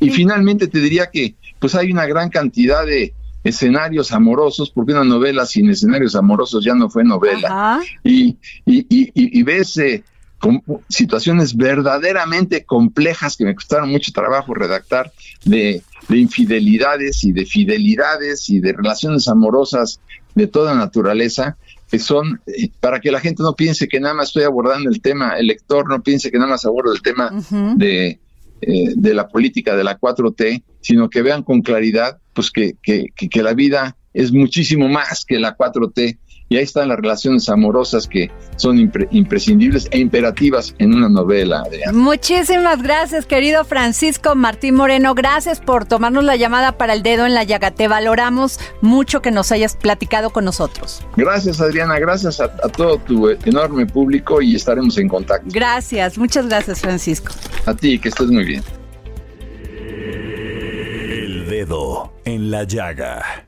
Y 0.00 0.10
finalmente 0.10 0.68
te 0.68 0.80
diría 0.80 1.08
que 1.10 1.34
pues 1.58 1.74
hay 1.74 1.92
una 1.92 2.04
gran 2.04 2.28
cantidad 2.28 2.84
de 2.84 3.14
escenarios 3.44 4.12
amorosos, 4.12 4.70
porque 4.70 4.92
una 4.92 5.04
novela 5.04 5.46
sin 5.46 5.68
escenarios 5.70 6.14
amorosos 6.14 6.64
ya 6.64 6.74
no 6.74 6.88
fue 6.88 7.04
novela. 7.04 7.48
Y, 8.04 8.36
y, 8.66 8.78
y, 8.88 9.02
y- 9.14 9.38
y 9.40 9.42
ves 9.42 9.76
eh, 9.78 10.04
situaciones 10.88 11.56
verdaderamente 11.56 12.64
complejas 12.64 13.36
que 13.36 13.44
me 13.44 13.54
costaron 13.54 13.90
mucho 13.90 14.12
trabajo 14.12 14.54
redactar, 14.54 15.12
de, 15.44 15.82
de 16.08 16.18
infidelidades 16.18 17.24
y 17.24 17.32
de 17.32 17.46
fidelidades 17.46 18.48
y 18.50 18.60
de 18.60 18.72
relaciones 18.72 19.28
amorosas 19.28 20.00
de 20.34 20.46
toda 20.46 20.74
naturaleza, 20.74 21.56
que 21.90 21.98
son, 21.98 22.40
eh, 22.46 22.70
para 22.80 23.00
que 23.00 23.10
la 23.12 23.20
gente 23.20 23.42
no 23.42 23.54
piense 23.54 23.86
que 23.86 24.00
nada 24.00 24.14
más 24.14 24.28
estoy 24.28 24.44
abordando 24.44 24.88
el 24.90 25.00
tema, 25.00 25.36
el 25.38 25.46
lector 25.46 25.88
no 25.88 26.02
piense 26.02 26.30
que 26.30 26.38
nada 26.38 26.50
más 26.50 26.64
abordo 26.64 26.92
el 26.92 27.02
tema 27.02 27.30
de, 27.76 28.18
eh, 28.62 28.92
de 28.94 29.14
la 29.14 29.28
política 29.28 29.76
de 29.76 29.84
la 29.84 29.98
4T, 29.98 30.62
sino 30.80 31.10
que 31.10 31.22
vean 31.22 31.42
con 31.42 31.62
claridad 31.62 32.18
pues 32.32 32.50
que, 32.50 32.74
que, 32.82 33.08
que, 33.14 33.42
la 33.42 33.54
vida 33.54 33.96
es 34.14 34.32
muchísimo 34.32 34.88
más 34.88 35.24
que 35.24 35.40
la 35.40 35.56
4T. 35.56 36.18
Y 36.52 36.58
ahí 36.58 36.64
están 36.64 36.88
las 36.88 36.98
relaciones 36.98 37.48
amorosas 37.48 38.06
que 38.06 38.30
son 38.56 38.76
impre- 38.76 39.08
imprescindibles 39.10 39.88
e 39.90 39.98
imperativas 40.00 40.74
en 40.76 40.92
una 40.92 41.08
novela, 41.08 41.62
Adrián. 41.64 41.96
Muchísimas 41.96 42.82
gracias, 42.82 43.24
querido 43.24 43.64
Francisco 43.64 44.34
Martín 44.34 44.74
Moreno. 44.74 45.14
Gracias 45.14 45.60
por 45.60 45.86
tomarnos 45.86 46.24
la 46.24 46.36
llamada 46.36 46.72
para 46.72 46.92
el 46.92 47.02
dedo 47.02 47.24
en 47.24 47.32
la 47.32 47.44
llaga. 47.44 47.70
Te 47.70 47.88
valoramos 47.88 48.60
mucho 48.82 49.22
que 49.22 49.30
nos 49.30 49.50
hayas 49.50 49.76
platicado 49.76 50.28
con 50.28 50.44
nosotros. 50.44 51.02
Gracias, 51.16 51.58
Adriana. 51.62 51.98
Gracias 51.98 52.38
a, 52.38 52.44
a 52.44 52.68
todo 52.68 52.98
tu 52.98 53.30
eh, 53.30 53.38
enorme 53.46 53.86
público 53.86 54.42
y 54.42 54.54
estaremos 54.54 54.98
en 54.98 55.08
contacto. 55.08 55.46
Gracias, 55.50 56.18
muchas 56.18 56.48
gracias, 56.48 56.82
Francisco. 56.82 57.32
A 57.64 57.74
ti, 57.74 57.98
que 57.98 58.10
estés 58.10 58.26
muy 58.26 58.44
bien. 58.44 58.62
El 61.08 61.46
dedo 61.48 62.12
en 62.26 62.50
la 62.50 62.64
llaga. 62.64 63.46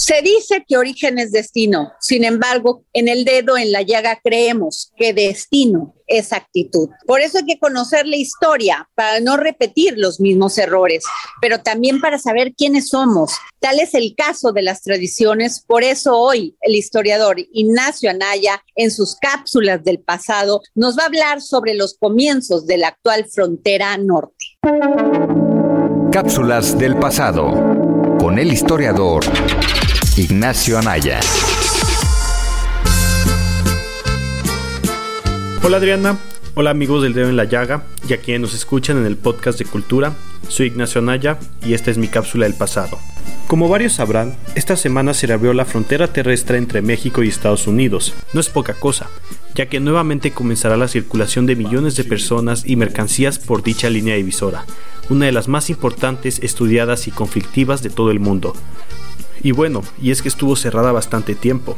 Se 0.00 0.22
dice 0.22 0.64
que 0.66 0.78
origen 0.78 1.18
es 1.18 1.30
destino, 1.30 1.92
sin 2.00 2.24
embargo, 2.24 2.86
en 2.94 3.06
el 3.06 3.26
dedo 3.26 3.58
en 3.58 3.70
la 3.70 3.82
llaga 3.82 4.18
creemos 4.24 4.92
que 4.96 5.12
destino 5.12 5.94
es 6.06 6.32
actitud. 6.32 6.88
Por 7.06 7.20
eso 7.20 7.36
hay 7.36 7.44
que 7.44 7.58
conocer 7.58 8.06
la 8.06 8.16
historia 8.16 8.88
para 8.94 9.20
no 9.20 9.36
repetir 9.36 9.98
los 9.98 10.18
mismos 10.18 10.56
errores, 10.56 11.04
pero 11.42 11.60
también 11.60 12.00
para 12.00 12.18
saber 12.18 12.54
quiénes 12.54 12.88
somos. 12.88 13.32
Tal 13.58 13.78
es 13.78 13.92
el 13.92 14.14
caso 14.16 14.52
de 14.52 14.62
las 14.62 14.80
tradiciones, 14.80 15.62
por 15.66 15.84
eso 15.84 16.16
hoy 16.16 16.56
el 16.62 16.76
historiador 16.76 17.36
Ignacio 17.52 18.08
Anaya, 18.08 18.64
en 18.76 18.90
sus 18.90 19.16
cápsulas 19.16 19.84
del 19.84 20.00
pasado, 20.00 20.62
nos 20.74 20.98
va 20.98 21.02
a 21.02 21.06
hablar 21.08 21.42
sobre 21.42 21.74
los 21.74 21.98
comienzos 21.98 22.66
de 22.66 22.78
la 22.78 22.88
actual 22.88 23.26
frontera 23.26 23.98
norte. 23.98 24.46
Cápsulas 26.10 26.78
del 26.78 26.96
pasado 26.96 27.50
con 28.18 28.38
el 28.38 28.50
historiador 28.50 29.24
Ignacio 30.20 30.78
Anaya. 30.78 31.18
Hola 35.62 35.78
Adriana, 35.78 36.18
Hola 36.52 36.68
amigos 36.68 37.02
del 37.02 37.14
dedo 37.14 37.30
en 37.30 37.36
la 37.36 37.44
llaga 37.44 37.84
y 38.06 38.12
a 38.12 38.20
quienes 38.20 38.42
nos 38.42 38.54
escuchan 38.54 38.98
en 38.98 39.06
el 39.06 39.16
podcast 39.16 39.58
de 39.58 39.64
cultura, 39.64 40.12
soy 40.46 40.66
Ignacio 40.66 41.00
Anaya 41.00 41.38
y 41.64 41.72
esta 41.72 41.90
es 41.90 41.96
mi 41.96 42.06
cápsula 42.06 42.44
del 42.44 42.54
pasado. 42.54 42.98
Como 43.46 43.70
varios 43.70 43.94
sabrán, 43.94 44.36
esta 44.56 44.76
semana 44.76 45.14
se 45.14 45.26
reabrió 45.26 45.54
la 45.54 45.64
frontera 45.64 46.08
terrestre 46.08 46.58
entre 46.58 46.82
México 46.82 47.22
y 47.22 47.28
Estados 47.28 47.66
Unidos. 47.66 48.12
No 48.34 48.40
es 48.40 48.50
poca 48.50 48.74
cosa, 48.74 49.08
ya 49.54 49.70
que 49.70 49.80
nuevamente 49.80 50.32
comenzará 50.32 50.76
la 50.76 50.88
circulación 50.88 51.46
de 51.46 51.56
millones 51.56 51.96
de 51.96 52.04
personas 52.04 52.64
y 52.66 52.76
mercancías 52.76 53.38
por 53.38 53.62
dicha 53.62 53.88
línea 53.88 54.16
divisora, 54.16 54.66
una 55.08 55.24
de 55.24 55.32
las 55.32 55.48
más 55.48 55.70
importantes, 55.70 56.40
estudiadas 56.42 57.08
y 57.08 57.10
conflictivas 57.10 57.82
de 57.82 57.88
todo 57.88 58.10
el 58.10 58.20
mundo. 58.20 58.52
Y 59.42 59.52
bueno, 59.52 59.82
y 60.00 60.10
es 60.10 60.22
que 60.22 60.28
estuvo 60.28 60.56
cerrada 60.56 60.92
bastante 60.92 61.34
tiempo. 61.34 61.76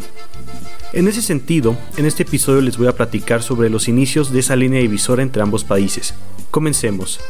En 0.92 1.08
ese 1.08 1.22
sentido, 1.22 1.76
en 1.96 2.06
este 2.06 2.24
episodio 2.24 2.60
les 2.60 2.76
voy 2.76 2.86
a 2.86 2.96
platicar 2.96 3.42
sobre 3.42 3.70
los 3.70 3.88
inicios 3.88 4.32
de 4.32 4.40
esa 4.40 4.56
línea 4.56 4.80
divisora 4.80 5.22
entre 5.22 5.42
ambos 5.42 5.64
países. 5.64 6.14
Comencemos. 6.50 7.20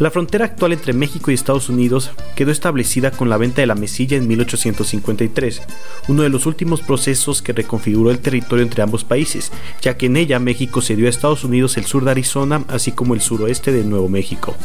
La 0.00 0.10
frontera 0.10 0.46
actual 0.46 0.72
entre 0.72 0.94
México 0.94 1.30
y 1.30 1.34
Estados 1.34 1.68
Unidos 1.68 2.10
quedó 2.34 2.50
establecida 2.50 3.10
con 3.10 3.28
la 3.28 3.36
venta 3.36 3.60
de 3.60 3.66
la 3.66 3.74
mesilla 3.74 4.16
en 4.16 4.26
1853, 4.28 5.60
uno 6.08 6.22
de 6.22 6.30
los 6.30 6.46
últimos 6.46 6.80
procesos 6.80 7.42
que 7.42 7.52
reconfiguró 7.52 8.10
el 8.10 8.18
territorio 8.18 8.64
entre 8.64 8.82
ambos 8.82 9.04
países, 9.04 9.52
ya 9.82 9.98
que 9.98 10.06
en 10.06 10.16
ella 10.16 10.38
México 10.38 10.80
cedió 10.80 11.06
a 11.06 11.10
Estados 11.10 11.44
Unidos 11.44 11.76
el 11.76 11.84
sur 11.84 12.02
de 12.02 12.12
Arizona, 12.12 12.64
así 12.68 12.92
como 12.92 13.12
el 13.12 13.20
suroeste 13.20 13.72
de 13.72 13.84
Nuevo 13.84 14.08
México. 14.08 14.56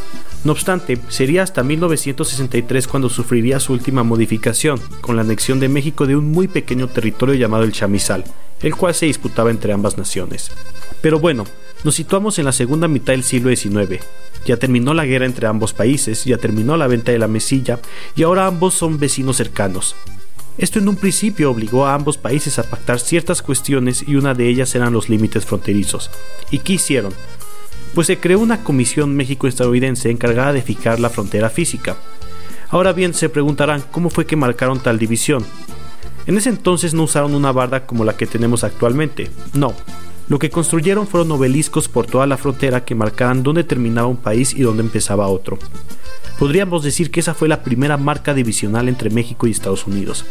No 0.45 0.53
obstante, 0.53 0.99
sería 1.09 1.43
hasta 1.43 1.63
1963 1.63 2.87
cuando 2.87 3.09
sufriría 3.09 3.59
su 3.59 3.73
última 3.73 4.03
modificación, 4.03 4.79
con 5.01 5.17
la 5.17 5.23
anexión 5.23 5.59
de 5.59 5.67
México 5.67 6.07
de 6.07 6.15
un 6.15 6.31
muy 6.31 6.47
pequeño 6.47 6.87
territorio 6.87 7.35
llamado 7.35 7.65
el 7.65 7.73
Chamizal, 7.73 8.23
el 8.61 8.73
cual 8.73 8.95
se 8.95 9.07
disputaba 9.07 9.51
entre 9.51 9.73
ambas 9.73 9.97
naciones. 9.97 10.49
Pero 11.01 11.19
bueno, 11.19 11.43
nos 11.85 11.93
situamos 11.93 12.39
en 12.39 12.45
la 12.45 12.51
segunda 12.51 12.87
mitad 12.87 13.13
del 13.13 13.23
siglo 13.23 13.55
XIX, 13.55 14.03
ya 14.43 14.57
terminó 14.57 14.95
la 14.95 15.05
guerra 15.05 15.27
entre 15.27 15.45
ambos 15.45 15.71
países, 15.71 16.25
ya 16.25 16.39
terminó 16.39 16.77
la 16.77 16.87
venta 16.87 17.11
de 17.11 17.19
la 17.19 17.27
mesilla 17.27 17.79
y 18.15 18.23
ahora 18.23 18.47
ambos 18.47 18.73
son 18.73 18.97
vecinos 18.97 19.37
cercanos. 19.37 19.95
Esto 20.57 20.79
en 20.79 20.89
un 20.89 20.95
principio 20.95 21.51
obligó 21.51 21.85
a 21.85 21.93
ambos 21.93 22.17
países 22.17 22.57
a 22.57 22.63
pactar 22.63 22.99
ciertas 22.99 23.43
cuestiones 23.43 24.03
y 24.07 24.15
una 24.15 24.33
de 24.33 24.49
ellas 24.49 24.73
eran 24.73 24.93
los 24.93 25.09
límites 25.09 25.45
fronterizos. 25.45 26.09
¿Y 26.49 26.57
qué 26.57 26.73
hicieron? 26.73 27.13
Pues 27.93 28.07
se 28.07 28.17
creó 28.17 28.39
una 28.39 28.63
comisión 28.63 29.15
México-estadounidense 29.15 30.09
encargada 30.09 30.53
de 30.53 30.63
fijar 30.63 30.99
la 30.99 31.11
frontera 31.11 31.51
física. 31.51 31.97
Ahora 32.69 32.93
bien, 32.93 33.13
se 33.13 33.29
preguntarán 33.29 33.83
cómo 33.91 34.09
fue 34.09 34.25
que 34.25 34.35
marcaron 34.35 34.79
tal 34.79 34.97
división. 34.97 35.45
En 36.25 36.35
ese 36.35 36.49
entonces 36.49 36.95
no 36.95 37.03
usaron 37.03 37.35
una 37.35 37.51
barda 37.51 37.85
como 37.85 38.05
la 38.05 38.17
que 38.17 38.25
tenemos 38.25 38.63
actualmente, 38.63 39.29
no, 39.53 39.75
lo 40.27 40.39
que 40.39 40.49
construyeron 40.49 41.07
fueron 41.07 41.31
obeliscos 41.31 41.87
por 41.87 42.07
toda 42.07 42.25
la 42.25 42.37
frontera 42.37 42.83
que 42.83 42.95
marcaban 42.95 43.43
dónde 43.43 43.63
terminaba 43.63 44.07
un 44.07 44.17
país 44.17 44.53
y 44.53 44.61
dónde 44.61 44.83
empezaba 44.83 45.27
otro. 45.27 45.59
Podríamos 46.39 46.83
decir 46.83 47.11
que 47.11 47.19
esa 47.19 47.33
fue 47.33 47.47
la 47.47 47.63
primera 47.63 47.97
marca 47.97 48.33
divisional 48.33 48.89
entre 48.89 49.09
México 49.09 49.47
y 49.47 49.51
Estados 49.51 49.87
Unidos. 49.87 50.25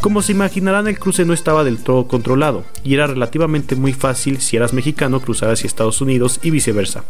Como 0.00 0.22
se 0.22 0.32
imaginarán, 0.32 0.88
el 0.88 0.98
cruce 0.98 1.26
no 1.26 1.34
estaba 1.34 1.62
del 1.62 1.76
todo 1.76 2.08
controlado, 2.08 2.64
y 2.82 2.94
era 2.94 3.06
relativamente 3.06 3.76
muy 3.76 3.92
fácil 3.92 4.40
si 4.40 4.56
eras 4.56 4.72
mexicano 4.72 5.20
cruzar 5.20 5.50
hacia 5.50 5.66
Estados 5.66 6.00
Unidos 6.00 6.40
y 6.42 6.50
viceversa. 6.50 7.04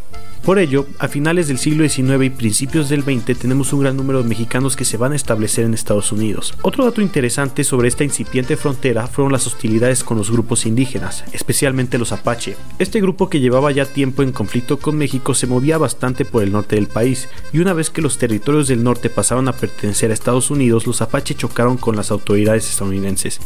Por 0.44 0.58
ello, 0.58 0.86
a 0.98 1.06
finales 1.06 1.48
del 1.48 1.58
siglo 1.58 1.86
XIX 1.86 2.24
y 2.24 2.30
principios 2.30 2.88
del 2.88 3.02
XX 3.02 3.38
tenemos 3.38 3.74
un 3.74 3.80
gran 3.80 3.96
número 3.96 4.22
de 4.22 4.28
mexicanos 4.28 4.74
que 4.74 4.86
se 4.86 4.96
van 4.96 5.12
a 5.12 5.16
establecer 5.16 5.66
en 5.66 5.74
Estados 5.74 6.12
Unidos. 6.12 6.54
Otro 6.62 6.84
dato 6.84 7.02
interesante 7.02 7.62
sobre 7.62 7.88
esta 7.88 8.04
incipiente 8.04 8.56
frontera 8.56 9.06
fueron 9.06 9.32
las 9.32 9.46
hostilidades 9.46 10.02
con 10.02 10.16
los 10.16 10.30
grupos 10.30 10.64
indígenas, 10.64 11.24
especialmente 11.32 11.98
los 11.98 12.12
Apache. 12.12 12.56
Este 12.78 13.02
grupo 13.02 13.28
que 13.28 13.40
llevaba 13.40 13.70
ya 13.70 13.84
tiempo 13.84 14.22
en 14.22 14.32
conflicto 14.32 14.78
con 14.78 14.96
México 14.96 15.34
se 15.34 15.46
movía 15.46 15.76
bastante 15.76 16.24
por 16.24 16.42
el 16.42 16.52
norte 16.52 16.76
del 16.76 16.88
país, 16.88 17.28
y 17.52 17.58
una 17.58 17.74
vez 17.74 17.90
que 17.90 18.02
los 18.02 18.16
territorios 18.16 18.66
del 18.66 18.82
norte 18.82 19.10
pasaron 19.10 19.46
a 19.46 19.52
pertenecer 19.52 20.10
a 20.10 20.14
Estados 20.14 20.50
Unidos, 20.50 20.86
los 20.86 21.02
Apache 21.02 21.34
chocaron 21.34 21.76
con 21.76 21.96
las 21.96 22.10
autoridades 22.10 22.68
estadounidenses. 22.68 23.40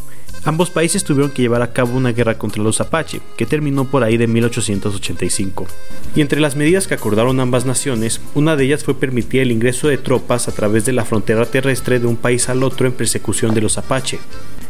Ambos 0.46 0.70
países 0.70 1.04
tuvieron 1.04 1.30
que 1.30 1.40
llevar 1.40 1.62
a 1.62 1.72
cabo 1.72 1.96
una 1.96 2.12
guerra 2.12 2.36
contra 2.36 2.62
los 2.62 2.80
Apache, 2.80 3.22
que 3.36 3.46
terminó 3.46 3.86
por 3.86 4.04
ahí 4.04 4.18
de 4.18 4.26
1885. 4.26 5.66
Y 6.14 6.20
entre 6.20 6.40
las 6.40 6.54
medidas 6.54 6.86
que 6.86 6.94
acordaron 6.94 7.40
ambas 7.40 7.64
naciones, 7.64 8.20
una 8.34 8.54
de 8.54 8.64
ellas 8.64 8.84
fue 8.84 8.94
permitir 8.94 9.40
el 9.40 9.52
ingreso 9.52 9.88
de 9.88 9.96
tropas 9.96 10.46
a 10.46 10.52
través 10.52 10.84
de 10.84 10.92
la 10.92 11.06
frontera 11.06 11.46
terrestre 11.46 11.98
de 11.98 12.06
un 12.06 12.16
país 12.16 12.50
al 12.50 12.62
otro 12.62 12.86
en 12.86 12.92
persecución 12.92 13.54
de 13.54 13.62
los 13.62 13.78
Apache. 13.78 14.18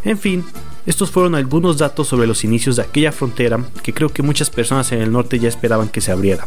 En 0.05 0.17
fin, 0.17 0.45
estos 0.87 1.11
fueron 1.11 1.35
algunos 1.35 1.79
datos 1.79 2.07
sobre 2.07 2.29
los 2.29 2.45
inicios 2.45 2.77
de 2.77 2.83
aquella 2.83 3.11
frontera 3.11 3.59
que 3.83 3.93
creo 3.93 4.11
que 4.11 4.23
muchas 4.23 4.51
personas 4.51 4.93
en 4.93 5.03
el 5.03 5.11
norte 5.11 5.41
ya 5.41 5.49
esperaban 5.49 5.89
que 5.89 6.01
se 6.01 6.13
abriera. 6.13 6.47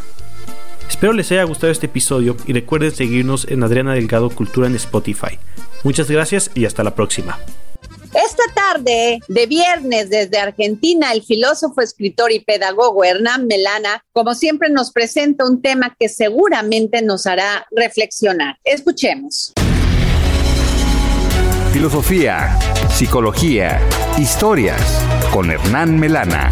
Espero 0.87 1.11
les 1.11 1.31
haya 1.33 1.43
gustado 1.43 1.71
este 1.71 1.87
episodio 1.87 2.37
y 2.45 2.53
recuerden 2.53 2.95
seguirnos 2.95 3.45
en 3.49 3.61
Adriana 3.63 3.93
Delgado 3.93 4.29
Cultura 4.29 4.67
en 4.67 4.75
Spotify. 4.75 5.37
Muchas 5.83 6.09
gracias 6.09 6.49
y 6.55 6.63
hasta 6.63 6.83
la 6.83 6.95
próxima. 6.95 7.37
Tarde 8.73 9.19
de 9.29 9.45
viernes 9.45 10.09
desde 10.09 10.39
Argentina, 10.39 11.13
el 11.13 11.23
filósofo, 11.23 11.79
escritor 11.79 12.33
y 12.33 12.41
pedagogo 12.41 13.05
Hernán 13.05 13.47
Melana, 13.47 14.03
como 14.11 14.33
siempre, 14.33 14.69
nos 14.69 14.91
presenta 14.91 15.45
un 15.45 15.61
tema 15.61 15.95
que 15.97 16.09
seguramente 16.09 17.01
nos 17.01 17.27
hará 17.27 17.65
reflexionar. 17.71 18.57
Escuchemos. 18.65 19.53
Filosofía, 21.71 22.59
psicología, 22.89 23.79
historias 24.17 24.81
con 25.31 25.49
Hernán 25.49 25.97
Melana. 25.97 26.49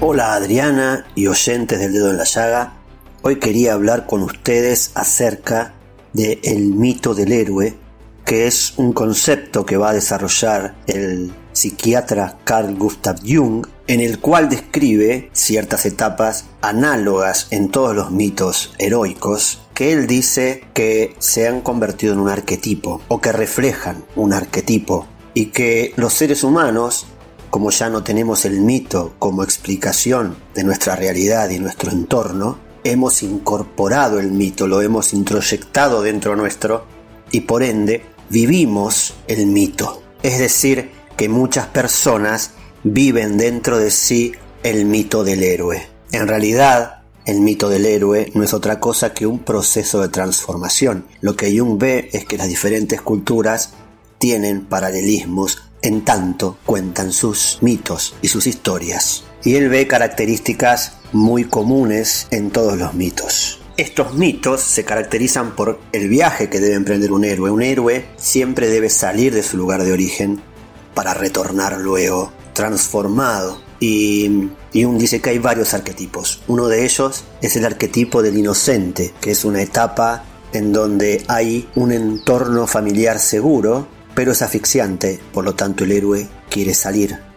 Hola 0.00 0.34
Adriana 0.34 1.06
y 1.14 1.26
oyentes 1.26 1.78
del 1.78 1.94
dedo 1.94 2.10
en 2.10 2.18
la 2.18 2.24
llaga. 2.24 2.74
Hoy 3.22 3.36
quería 3.36 3.72
hablar 3.72 4.04
con 4.04 4.22
ustedes 4.22 4.90
acerca 4.94 5.72
del 6.12 6.38
el 6.42 6.64
mito 6.74 7.14
del 7.14 7.32
héroe 7.32 7.81
que 8.24 8.46
es 8.46 8.74
un 8.76 8.92
concepto 8.92 9.66
que 9.66 9.76
va 9.76 9.90
a 9.90 9.94
desarrollar 9.94 10.74
el 10.86 11.32
psiquiatra 11.52 12.38
Carl 12.44 12.74
Gustav 12.76 13.16
Jung, 13.26 13.66
en 13.86 14.00
el 14.00 14.20
cual 14.20 14.48
describe 14.48 15.30
ciertas 15.32 15.84
etapas 15.86 16.46
análogas 16.60 17.48
en 17.50 17.70
todos 17.70 17.94
los 17.94 18.10
mitos 18.10 18.74
heroicos, 18.78 19.60
que 19.74 19.92
él 19.92 20.06
dice 20.06 20.64
que 20.72 21.14
se 21.18 21.46
han 21.46 21.60
convertido 21.60 22.14
en 22.14 22.20
un 22.20 22.28
arquetipo 22.28 23.02
o 23.08 23.20
que 23.20 23.32
reflejan 23.32 24.04
un 24.16 24.32
arquetipo 24.32 25.06
y 25.34 25.46
que 25.46 25.92
los 25.96 26.14
seres 26.14 26.44
humanos 26.44 27.06
como 27.52 27.70
ya 27.70 27.90
no 27.90 28.02
tenemos 28.02 28.46
el 28.46 28.62
mito 28.62 29.12
como 29.18 29.42
explicación 29.42 30.36
de 30.54 30.64
nuestra 30.64 30.96
realidad 30.96 31.50
y 31.50 31.58
nuestro 31.58 31.92
entorno, 31.92 32.56
hemos 32.82 33.22
incorporado 33.22 34.18
el 34.18 34.32
mito, 34.32 34.66
lo 34.66 34.80
hemos 34.80 35.12
introyectado 35.12 36.00
dentro 36.00 36.34
nuestro 36.34 36.86
y 37.30 37.42
por 37.42 37.62
ende 37.62 38.06
vivimos 38.32 39.14
el 39.28 39.46
mito. 39.46 40.02
Es 40.22 40.38
decir, 40.38 40.90
que 41.16 41.28
muchas 41.28 41.66
personas 41.66 42.52
viven 42.82 43.36
dentro 43.36 43.78
de 43.78 43.90
sí 43.90 44.32
el 44.62 44.86
mito 44.86 45.22
del 45.22 45.42
héroe. 45.42 45.86
En 46.12 46.26
realidad, 46.26 47.02
el 47.26 47.40
mito 47.40 47.68
del 47.68 47.84
héroe 47.84 48.32
no 48.34 48.42
es 48.42 48.54
otra 48.54 48.80
cosa 48.80 49.12
que 49.12 49.26
un 49.26 49.40
proceso 49.40 50.00
de 50.00 50.08
transformación. 50.08 51.04
Lo 51.20 51.36
que 51.36 51.56
Jung 51.56 51.78
ve 51.78 52.08
es 52.12 52.24
que 52.24 52.38
las 52.38 52.48
diferentes 52.48 53.02
culturas 53.02 53.74
tienen 54.18 54.64
paralelismos 54.64 55.62
en 55.82 56.04
tanto 56.04 56.56
cuentan 56.64 57.12
sus 57.12 57.58
mitos 57.60 58.14
y 58.22 58.28
sus 58.28 58.46
historias. 58.46 59.24
Y 59.44 59.56
él 59.56 59.68
ve 59.68 59.86
características 59.86 60.94
muy 61.12 61.44
comunes 61.44 62.28
en 62.30 62.50
todos 62.50 62.78
los 62.78 62.94
mitos. 62.94 63.61
Estos 63.78 64.14
mitos 64.14 64.60
se 64.60 64.84
caracterizan 64.84 65.56
por 65.56 65.80
el 65.92 66.08
viaje 66.08 66.50
que 66.50 66.60
debe 66.60 66.74
emprender 66.74 67.10
un 67.10 67.24
héroe. 67.24 67.50
Un 67.50 67.62
héroe 67.62 68.04
siempre 68.16 68.68
debe 68.68 68.90
salir 68.90 69.34
de 69.34 69.42
su 69.42 69.56
lugar 69.56 69.82
de 69.82 69.92
origen 69.92 70.42
para 70.94 71.14
retornar 71.14 71.78
luego 71.78 72.32
transformado. 72.52 73.62
Y 73.80 74.50
Jung 74.74 74.98
dice 74.98 75.20
que 75.20 75.30
hay 75.30 75.38
varios 75.38 75.72
arquetipos. 75.72 76.42
Uno 76.48 76.68
de 76.68 76.84
ellos 76.84 77.24
es 77.40 77.56
el 77.56 77.64
arquetipo 77.64 78.22
del 78.22 78.36
inocente, 78.36 79.14
que 79.20 79.30
es 79.30 79.44
una 79.44 79.62
etapa 79.62 80.24
en 80.52 80.72
donde 80.72 81.24
hay 81.28 81.68
un 81.74 81.92
entorno 81.92 82.66
familiar 82.66 83.18
seguro, 83.18 83.88
pero 84.14 84.32
es 84.32 84.42
asfixiante, 84.42 85.18
por 85.32 85.44
lo 85.44 85.54
tanto 85.54 85.84
el 85.84 85.92
héroe 85.92 86.28
quiere 86.50 86.74
salir 86.74 87.31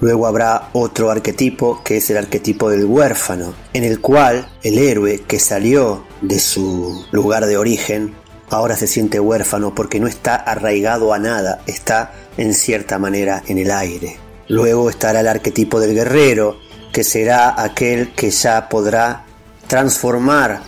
Luego 0.00 0.26
habrá 0.26 0.70
otro 0.72 1.10
arquetipo 1.10 1.82
que 1.82 1.96
es 1.96 2.10
el 2.10 2.18
arquetipo 2.18 2.70
del 2.70 2.84
huérfano, 2.84 3.54
en 3.72 3.84
el 3.84 4.00
cual 4.00 4.48
el 4.62 4.78
héroe 4.78 5.22
que 5.26 5.40
salió 5.40 6.04
de 6.20 6.38
su 6.38 7.04
lugar 7.10 7.46
de 7.46 7.56
origen 7.56 8.14
ahora 8.50 8.76
se 8.76 8.86
siente 8.86 9.20
huérfano 9.20 9.74
porque 9.74 10.00
no 10.00 10.06
está 10.06 10.36
arraigado 10.36 11.12
a 11.12 11.18
nada, 11.18 11.60
está 11.66 12.12
en 12.36 12.54
cierta 12.54 12.98
manera 12.98 13.42
en 13.46 13.58
el 13.58 13.70
aire. 13.70 14.18
Luego 14.48 14.88
estará 14.88 15.20
el 15.20 15.28
arquetipo 15.28 15.80
del 15.80 15.94
guerrero, 15.94 16.58
que 16.92 17.04
será 17.04 17.60
aquel 17.62 18.14
que 18.14 18.30
ya 18.30 18.68
podrá 18.68 19.26
transformar 19.66 20.62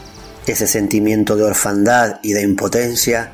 ese 0.46 0.66
sentimiento 0.66 1.36
de 1.36 1.44
orfandad 1.44 2.18
y 2.22 2.32
de 2.32 2.42
impotencia 2.42 3.32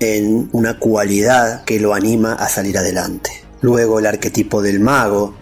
en 0.00 0.48
una 0.52 0.78
cualidad 0.78 1.64
que 1.64 1.80
lo 1.80 1.94
anima 1.94 2.34
a 2.34 2.48
salir 2.48 2.78
adelante. 2.78 3.43
Luego 3.64 3.98
el 3.98 4.04
arquetipo 4.04 4.60
del 4.60 4.78
mago, 4.78 5.34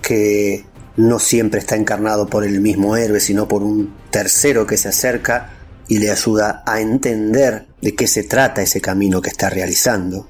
que 0.00 0.64
no 0.96 1.18
siempre 1.18 1.58
está 1.58 1.74
encarnado 1.74 2.28
por 2.28 2.44
el 2.44 2.60
mismo 2.60 2.96
héroe, 2.96 3.18
sino 3.18 3.48
por 3.48 3.64
un 3.64 3.92
tercero 4.12 4.64
que 4.64 4.76
se 4.76 4.90
acerca 4.90 5.50
y 5.88 5.98
le 5.98 6.12
ayuda 6.12 6.62
a 6.64 6.80
entender 6.80 7.66
de 7.82 7.96
qué 7.96 8.06
se 8.06 8.22
trata 8.22 8.62
ese 8.62 8.80
camino 8.80 9.20
que 9.20 9.30
está 9.30 9.50
realizando. 9.50 10.28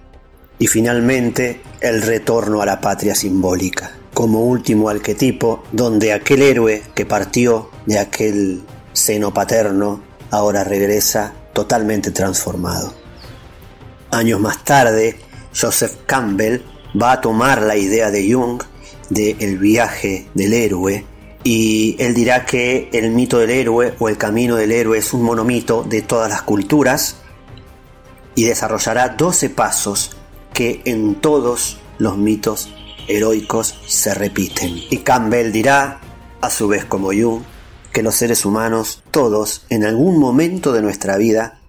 Y 0.58 0.68
finalmente, 0.68 1.60
el 1.82 2.00
retorno 2.00 2.62
a 2.62 2.64
la 2.64 2.80
patria 2.80 3.14
simbólica, 3.14 3.90
como 4.14 4.46
último 4.46 4.88
arquetipo 4.88 5.64
donde 5.70 6.14
aquel 6.14 6.40
héroe 6.40 6.82
que 6.94 7.04
partió 7.04 7.68
de 7.84 7.98
aquel 7.98 8.62
seno 8.94 9.34
paterno 9.34 10.02
ahora 10.30 10.64
regresa 10.64 11.34
totalmente 11.52 12.10
transformado. 12.10 12.94
Años 14.12 14.40
más 14.40 14.64
tarde, 14.64 15.18
Joseph 15.54 16.06
Campbell 16.06 16.62
va 17.00 17.12
a 17.12 17.20
tomar 17.20 17.62
la 17.62 17.76
idea 17.76 18.10
de 18.10 18.32
Jung 18.32 18.62
de 19.10 19.36
el 19.40 19.58
viaje 19.58 20.28
del 20.34 20.52
héroe 20.52 21.04
y 21.42 21.96
él 21.98 22.14
dirá 22.14 22.46
que 22.46 22.88
el 22.92 23.10
mito 23.10 23.38
del 23.38 23.50
héroe 23.50 23.94
o 23.98 24.08
el 24.08 24.16
camino 24.16 24.56
del 24.56 24.72
héroe 24.72 24.98
es 24.98 25.12
un 25.12 25.22
monomito 25.22 25.84
de 25.84 26.00
todas 26.00 26.30
las 26.30 26.42
culturas 26.42 27.16
y 28.34 28.44
desarrollará 28.44 29.10
12 29.10 29.50
pasos 29.50 30.16
que 30.54 30.80
en 30.86 31.16
todos 31.16 31.78
los 31.98 32.16
mitos 32.16 32.70
heroicos 33.08 33.78
se 33.86 34.14
repiten. 34.14 34.82
Y 34.90 34.98
Campbell 34.98 35.52
dirá, 35.52 36.00
a 36.40 36.50
su 36.50 36.66
vez 36.66 36.86
como 36.86 37.08
Jung, 37.08 37.42
que 37.92 38.02
los 38.02 38.14
seres 38.14 38.44
humanos, 38.44 39.02
todos, 39.10 39.66
en 39.68 39.84
algún 39.84 40.18
momento 40.18 40.72
de 40.72 40.82
nuestra 40.82 41.16
vida, 41.16 41.60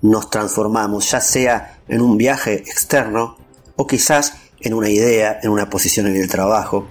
nos 0.00 0.30
transformamos, 0.30 1.10
ya 1.10 1.20
sea 1.20 1.78
en 1.86 2.00
un 2.00 2.16
viaje 2.16 2.54
externo 2.54 3.36
o 3.76 3.86
quizás 3.86 4.34
en 4.62 4.74
una 4.74 4.90
idea, 4.90 5.38
en 5.42 5.50
una 5.50 5.68
posición 5.70 6.06
en 6.06 6.16
el 6.16 6.28
trabajo 6.28 6.86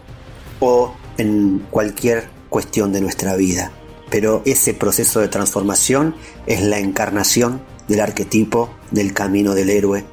o 0.59 0.93
en 1.17 1.65
cualquier 1.69 2.29
cuestión 2.49 2.91
de 2.91 3.01
nuestra 3.01 3.35
vida. 3.35 3.71
Pero 4.09 4.41
ese 4.45 4.73
proceso 4.73 5.19
de 5.19 5.27
transformación 5.27 6.15
es 6.45 6.61
la 6.61 6.79
encarnación 6.79 7.61
del 7.87 8.01
arquetipo 8.01 8.69
del 8.91 9.13
camino 9.13 9.53
del 9.53 9.69
héroe 9.69 10.05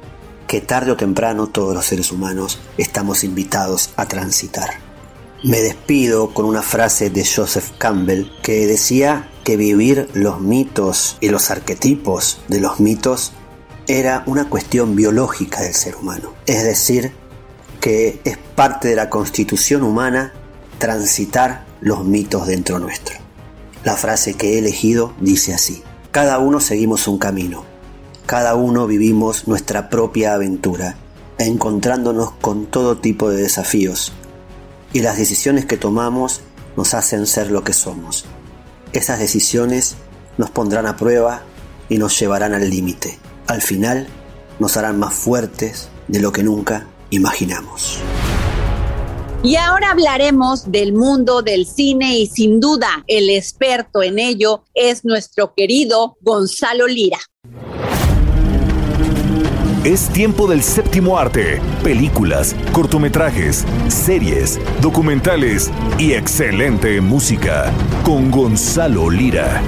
que 0.49 0.61
tarde 0.61 0.89
o 0.89 0.97
temprano 0.97 1.45
todos 1.45 1.75
los 1.75 1.85
seres 1.85 2.11
humanos 2.11 2.57
estamos 2.79 3.23
invitados 3.23 3.91
a 3.97 4.07
transitar. 4.07 4.71
Me 5.43 5.61
despido 5.61 6.33
con 6.33 6.45
una 6.45 6.63
frase 6.63 7.11
de 7.11 7.23
Joseph 7.23 7.69
Campbell 7.77 8.31
que 8.41 8.65
decía 8.65 9.29
que 9.43 9.57
vivir 9.57 10.09
los 10.13 10.41
mitos 10.41 11.17
y 11.21 11.29
los 11.29 11.51
arquetipos 11.51 12.41
de 12.47 12.61
los 12.61 12.79
mitos 12.79 13.31
era 13.85 14.23
una 14.25 14.49
cuestión 14.49 14.95
biológica 14.95 15.61
del 15.61 15.75
ser 15.75 15.95
humano. 15.95 16.33
Es 16.47 16.63
decir, 16.63 17.13
que 17.79 18.19
es 18.23 18.37
parte 18.37 18.89
de 18.89 18.95
la 18.95 19.09
constitución 19.09 19.83
humana 19.83 20.33
transitar 20.77 21.65
los 21.81 22.03
mitos 22.03 22.47
dentro 22.47 22.79
nuestro. 22.79 23.17
La 23.83 23.95
frase 23.95 24.33
que 24.33 24.53
he 24.53 24.59
elegido 24.59 25.13
dice 25.19 25.53
así, 25.53 25.83
cada 26.11 26.39
uno 26.39 26.59
seguimos 26.59 27.07
un 27.07 27.17
camino, 27.17 27.63
cada 28.25 28.55
uno 28.55 28.87
vivimos 28.87 29.47
nuestra 29.47 29.89
propia 29.89 30.33
aventura, 30.33 30.95
encontrándonos 31.37 32.31
con 32.31 32.65
todo 32.65 32.97
tipo 32.97 33.29
de 33.29 33.41
desafíos, 33.41 34.11
y 34.91 34.99
las 35.01 35.17
decisiones 35.17 35.65
que 35.65 35.77
tomamos 35.77 36.41
nos 36.75 36.93
hacen 36.93 37.27
ser 37.27 37.51
lo 37.51 37.63
que 37.63 37.73
somos. 37.73 38.25
Esas 38.91 39.19
decisiones 39.19 39.95
nos 40.37 40.49
pondrán 40.49 40.87
a 40.87 40.97
prueba 40.97 41.43
y 41.89 41.97
nos 41.97 42.19
llevarán 42.19 42.53
al 42.53 42.69
límite. 42.69 43.19
Al 43.47 43.61
final, 43.61 44.07
nos 44.59 44.77
harán 44.77 44.99
más 44.99 45.13
fuertes 45.13 45.89
de 46.07 46.19
lo 46.19 46.31
que 46.31 46.43
nunca 46.43 46.87
imaginamos. 47.09 47.99
Y 49.41 49.55
ahora 49.55 49.91
hablaremos 49.91 50.69
del 50.69 50.91
mundo 50.91 51.41
del 51.41 51.65
cine 51.65 52.17
y 52.17 52.27
sin 52.27 52.59
duda 52.59 53.05
el 53.07 53.29
experto 53.29 54.03
en 54.03 54.19
ello 54.19 54.65
es 54.73 55.05
nuestro 55.05 55.53
querido 55.53 56.17
Gonzalo 56.21 56.87
Lira. 56.87 57.19
Es 59.85 60.09
tiempo 60.09 60.45
del 60.45 60.61
séptimo 60.61 61.17
arte, 61.17 61.61
películas, 61.81 62.53
cortometrajes, 62.73 63.63
series, 63.87 64.59
documentales 64.81 65.71
y 65.97 66.11
excelente 66.11 66.99
música 66.99 67.71
con 68.03 68.29
Gonzalo 68.29 69.09
Lira. 69.09 69.61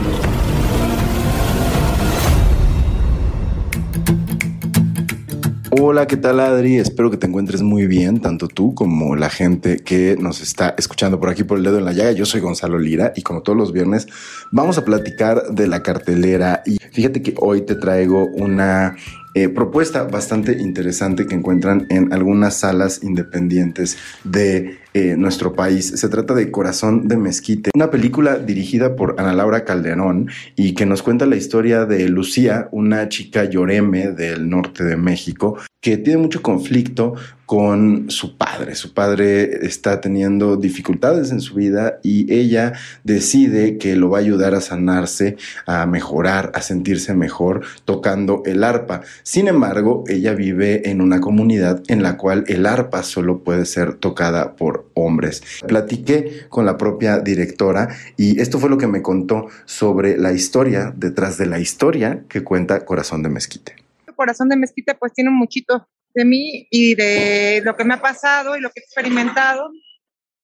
Hola, 5.74 6.06
¿qué 6.06 6.18
tal 6.18 6.42
Adri? 6.42 6.80
Espero 6.80 7.10
que 7.10 7.16
te 7.16 7.28
encuentres 7.28 7.62
muy 7.62 7.88
bien, 7.88 8.20
tanto 8.20 8.50
tú 8.50 8.76
como 8.76 9.16
la 9.16 9.30
gente 9.30 9.78
que 9.78 10.18
nos 10.20 10.42
está 10.42 10.76
escuchando 10.78 11.18
por 11.18 11.30
aquí 11.30 11.46
por 11.46 11.58
el 11.58 11.64
dedo 11.64 11.78
en 11.78 11.86
la 11.86 11.94
llaga. 11.94 12.12
Yo 12.12 12.26
soy 12.26 12.42
Gonzalo 12.42 12.78
Lira 12.78 13.14
y 13.16 13.22
como 13.22 13.42
todos 13.42 13.58
los 13.58 13.72
viernes 13.72 14.06
vamos 14.52 14.78
a 14.78 14.84
platicar 14.84 15.44
de 15.52 15.68
la 15.68 15.82
cartelera 15.82 16.62
y 16.66 16.76
fíjate 16.92 17.22
que 17.22 17.36
hoy 17.38 17.62
te 17.62 17.76
traigo 17.76 18.26
una 18.26 18.98
eh, 19.34 19.48
propuesta 19.48 20.04
bastante 20.04 20.58
interesante 20.60 21.26
que 21.26 21.36
encuentran 21.36 21.88
en 21.90 22.12
algunas 22.12 22.56
salas 22.56 23.02
independientes 23.02 23.98
de 24.26 24.78
eh, 24.94 25.16
nuestro 25.18 25.54
país. 25.54 25.88
Se 25.96 26.10
trata 26.10 26.34
de 26.34 26.52
Corazón 26.52 27.08
de 27.08 27.18
Mezquite, 27.18 27.72
una 27.74 27.90
película 27.90 28.38
dirigida 28.38 28.96
por 28.96 29.16
Ana 29.20 29.34
Laura 29.34 29.64
Calderón 29.64 30.30
y 30.56 30.74
que 30.74 30.86
nos 30.86 31.02
cuenta 31.02 31.26
la 31.26 31.38
historia 31.38 31.86
de 31.86 32.10
Lucía, 32.10 32.68
una 32.72 33.08
chica 33.10 33.46
lloreme 33.46 34.12
del 34.12 34.50
norte 34.50 34.84
de 34.84 34.98
México, 34.98 35.58
que 35.82 35.98
tiene 35.98 36.22
mucho 36.22 36.42
conflicto 36.42 37.16
con 37.46 38.10
su 38.10 38.38
padre. 38.38 38.76
Su 38.76 38.94
padre 38.94 39.66
está 39.66 40.00
teniendo 40.00 40.56
dificultades 40.56 41.32
en 41.32 41.42
su 41.42 41.56
vida 41.56 42.00
y 42.02 42.32
ella 42.34 42.74
decide 43.04 43.78
que 43.78 43.98
lo 43.98 44.10
va 44.10 44.20
a 44.20 44.22
ayudar 44.22 44.56
a 44.56 44.62
sanarse, 44.62 45.36
a 45.66 45.86
mejorar, 45.86 46.52
a 46.56 46.62
sentirse 46.62 47.14
mejor 47.14 47.64
tocando 47.84 48.42
el 48.46 48.64
arpa. 48.64 49.02
Sin 49.24 49.50
embargo, 49.50 50.06
ella 50.08 50.34
vive 50.34 50.90
en 50.90 51.02
una 51.02 51.20
comunidad 51.20 51.84
en 51.88 52.04
la 52.04 52.16
cual 52.16 52.46
el 52.48 52.66
arpa 52.66 53.04
solo 53.04 53.44
puede 53.44 53.66
ser 53.66 53.96
tocada 53.96 54.56
por 54.56 54.81
hombres. 54.94 55.42
Platiqué 55.68 56.48
con 56.50 56.66
la 56.66 56.78
propia 56.78 57.20
directora 57.20 57.90
y 58.18 58.40
esto 58.42 58.60
fue 58.60 58.70
lo 58.70 58.78
que 58.78 58.88
me 58.88 59.02
contó 59.02 59.48
sobre 59.66 60.18
la 60.18 60.34
historia 60.34 60.94
detrás 60.96 61.38
de 61.38 61.46
la 61.46 61.60
historia 61.60 62.24
que 62.30 62.44
cuenta 62.44 62.86
Corazón 62.86 63.24
de 63.24 63.30
Mezquite. 63.30 63.76
Corazón 64.16 64.50
de 64.50 64.56
Mezquite 64.56 64.96
pues 64.96 65.14
tiene 65.14 65.30
un 65.30 65.38
muchito 65.38 65.88
de 66.14 66.26
mí 66.26 66.68
y 66.70 66.96
de 66.96 67.62
lo 67.64 67.76
que 67.76 67.84
me 67.84 67.96
ha 67.96 68.02
pasado 68.02 68.56
y 68.56 68.62
lo 68.62 68.70
que 68.70 68.82
he 68.82 68.84
experimentado. 68.84 69.72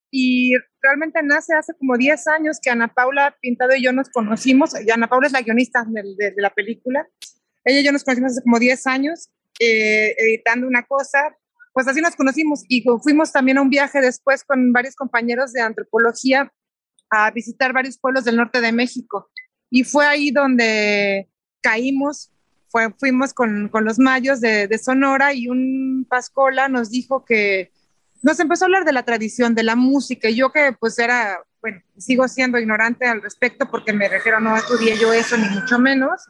Y 0.10 0.54
realmente 0.82 1.22
nace 1.22 1.54
hace 1.54 1.74
como 1.78 1.98
10 1.98 2.28
años 2.28 2.60
que 2.62 2.70
Ana 2.70 2.88
Paula 2.88 3.36
Pintado 3.42 3.76
y 3.76 3.84
yo 3.84 3.92
nos 3.92 4.10
conocimos. 4.10 4.72
Y 4.84 4.90
Ana 4.90 5.08
Paula 5.08 5.28
es 5.28 5.34
la 5.34 5.42
guionista 5.42 5.86
de, 5.86 6.02
de, 6.18 6.42
la 6.42 6.50
película. 6.50 7.08
Ella 7.66 7.82
y 7.82 7.84
yo 7.84 7.92
nos 7.92 8.04
conocimos 8.04 8.32
hace 8.32 8.42
como 8.42 8.58
10 8.58 8.88
años 8.88 9.30
eh, 9.60 10.16
editando 10.18 10.68
una 10.68 10.84
cosa. 10.84 11.20
Pues 11.78 11.88
así 11.88 12.02
nos 12.02 12.16
conocimos. 12.16 12.64
Y 12.68 12.84
fuimos 13.04 13.32
también 13.32 13.60
a 13.60 13.62
un 13.62 13.70
viaje 13.70 14.02
después 14.02 14.44
con 14.44 14.74
varios 14.74 14.96
compañeros 14.96 15.54
de 15.54 15.62
antropología 15.62 16.52
a 17.12 17.30
visitar 17.30 17.72
varios 17.72 18.00
pueblos 18.00 18.24
del 18.24 18.36
norte 18.36 18.62
de 18.62 18.72
México. 18.72 19.30
Y 19.70 19.84
fue 19.84 20.08
ahí 20.08 20.32
donde 20.32 21.30
caímos. 21.62 22.32
Fuimos 22.98 23.32
con, 23.32 23.70
con 23.70 23.86
los 23.86 24.00
mayos 24.00 24.42
de, 24.42 24.68
de, 24.68 24.78
Sonora 24.80 25.36
y 25.36 25.50
un 25.50 26.08
Pascola 26.10 26.68
nos 26.68 26.90
dijo 26.90 27.24
que 27.24 27.72
nos 28.24 28.40
empezó 28.40 28.66
a 28.66 28.68
hablar 28.68 28.84
de 28.84 28.94
la 28.94 29.04
tradición, 29.04 29.54
de 29.54 29.62
la 29.62 29.76
música, 29.76 30.30
y 30.30 30.36
yo 30.36 30.52
que 30.52 30.76
pues 30.80 30.98
era, 30.98 31.38
bueno, 31.62 31.80
sigo 31.98 32.28
siendo 32.28 32.58
ignorante 32.58 33.06
al 33.06 33.22
respecto 33.22 33.70
porque 33.70 33.94
me 33.94 34.10
refiero, 34.10 34.40
no 34.40 34.58
estudié 34.58 34.98
yo 34.98 35.14
eso 35.14 35.38
ni 35.38 35.48
mucho 35.50 35.78
menos, 35.78 36.24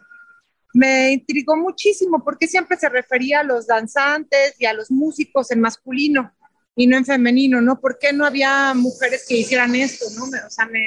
me 0.78 1.13
intrigó 1.13 1.57
muchísimo 1.57 2.23
porque 2.23 2.47
siempre 2.47 2.78
se 2.78 2.88
refería 2.88 3.39
a 3.39 3.43
los 3.43 3.65
danzantes 3.65 4.53
y 4.59 4.65
a 4.67 4.73
los 4.73 4.91
músicos 4.91 5.49
en 5.49 5.59
masculino 5.59 6.32
y 6.75 6.86
no 6.86 6.97
en 6.97 7.05
femenino, 7.05 7.59
¿no? 7.61 7.82
¿Por 7.82 7.97
qué 7.97 8.13
no 8.13 8.23
había 8.23 8.75
mujeres 8.75 9.25
que 9.28 9.38
hicieran 9.38 9.73
esto, 9.73 10.05
no? 10.15 10.25
O 10.25 10.49
sea, 10.51 10.67
me, 10.67 10.84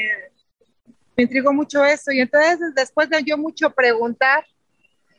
intrigó 1.17 1.53
mucho 1.53 1.85
eso 1.85 2.13
y 2.13 2.21
entonces 2.21 2.61
después 2.77 3.11
de 3.11 3.21
yo 3.25 3.37
mucho 3.37 3.71
preguntar, 3.71 4.45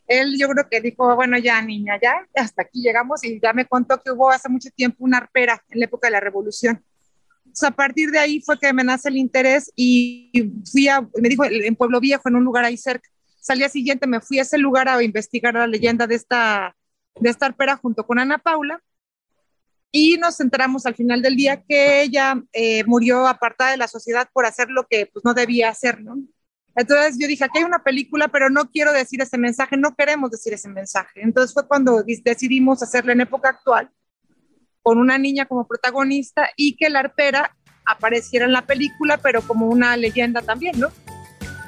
él 0.08 0.38
yo 0.40 0.48
creo 0.48 0.70
que 0.70 0.80
dijo, 0.80 1.18
bueno, 1.18 1.38
ya 1.38 1.62
niña, 1.62 2.00
ya, 2.02 2.26
hasta 2.34 2.62
aquí 2.62 2.82
llegamos 2.82 3.26
y 3.26 3.42
ya 3.42 3.52
me 3.52 3.66
contó 3.66 4.02
que 4.02 4.12
hubo 4.12 4.30
hace 4.30 4.48
mucho 4.48 4.70
tiempo 4.74 5.04
una 5.04 5.18
arpera 5.18 5.62
en 5.70 5.80
la 5.80 5.86
época 5.86 6.08
de 6.08 6.12
la 6.12 6.22
revolución. 6.22 6.82
Entonces, 7.40 7.68
a 7.68 7.72
partir 7.72 8.10
de 8.10 8.20
ahí 8.20 8.40
fue 8.40 8.58
que 8.58 8.72
me 8.72 8.86
nace 8.86 9.10
el 9.10 9.18
interés 9.18 9.70
y 9.76 10.32
fui 10.72 10.88
a, 10.88 11.02
me 11.02 11.28
dijo, 11.28 11.44
en 11.44 11.76
Pueblo 11.76 12.00
Viejo, 12.00 12.30
en 12.30 12.38
un 12.38 12.46
lugar 12.46 12.64
ahí 12.64 12.78
cerca. 12.78 13.10
Salía 13.42 13.70
siguiente 13.70 14.06
me 14.06 14.22
fui 14.22 14.38
a 14.38 14.44
ese 14.44 14.60
lugar 14.60 14.88
a 14.88 15.02
investigar 15.02 15.56
la 15.56 15.66
leyenda 15.66 16.06
de 16.06 16.14
esta, 16.14 16.76
de 17.20 17.30
esta 17.30 17.48
arpera 17.48 17.76
junto 17.76 18.06
con 18.06 18.20
Ana 18.20 18.38
Paula 18.38 18.82
y 19.92 20.18
nos 20.18 20.40
enteramos 20.40 20.86
al 20.86 20.96
final 20.96 21.24
del 21.24 21.36
día 21.36 21.64
que 21.68 22.04
ella 22.04 22.42
eh, 22.54 22.84
murió 22.86 23.28
apartada 23.28 23.72
de 23.72 23.78
la 23.78 23.88
sociedad 23.88 24.30
por 24.32 24.46
hacer 24.46 24.70
lo 24.70 24.86
que 24.88 25.08
pues 25.08 25.26
no 25.26 25.34
debía 25.34 25.70
hacer, 25.70 26.02
¿no? 26.02 26.18
Entonces 26.76 27.18
yo 27.20 27.28
dije, 27.28 27.44
aquí 27.44 27.58
hay 27.58 27.64
una 27.66 27.84
película, 27.84 28.30
pero 28.30 28.50
no 28.50 28.70
quiero 28.70 28.94
decir 28.94 29.20
ese 29.22 29.40
mensaje, 29.40 29.76
no 29.76 29.96
queremos 29.96 30.30
decir 30.32 30.54
ese 30.54 30.70
mensaje. 30.70 31.22
Entonces 31.22 31.54
fue 31.54 31.68
cuando 31.68 32.04
decidimos 32.04 32.82
hacerla 32.82 33.12
en 33.12 33.22
época 33.22 33.50
actual, 33.50 33.90
con 34.84 35.00
una 35.00 35.18
niña 35.18 35.48
como 35.48 35.68
protagonista 35.68 36.50
y 36.56 36.78
que 36.78 36.90
la 36.90 37.00
arpera 37.00 37.58
apareciera 37.86 38.46
en 38.46 38.54
la 38.54 38.66
película, 38.66 39.18
pero 39.18 39.42
como 39.42 39.66
una 39.66 39.98
leyenda 39.98 40.42
también, 40.42 40.80
¿no? 40.80 40.92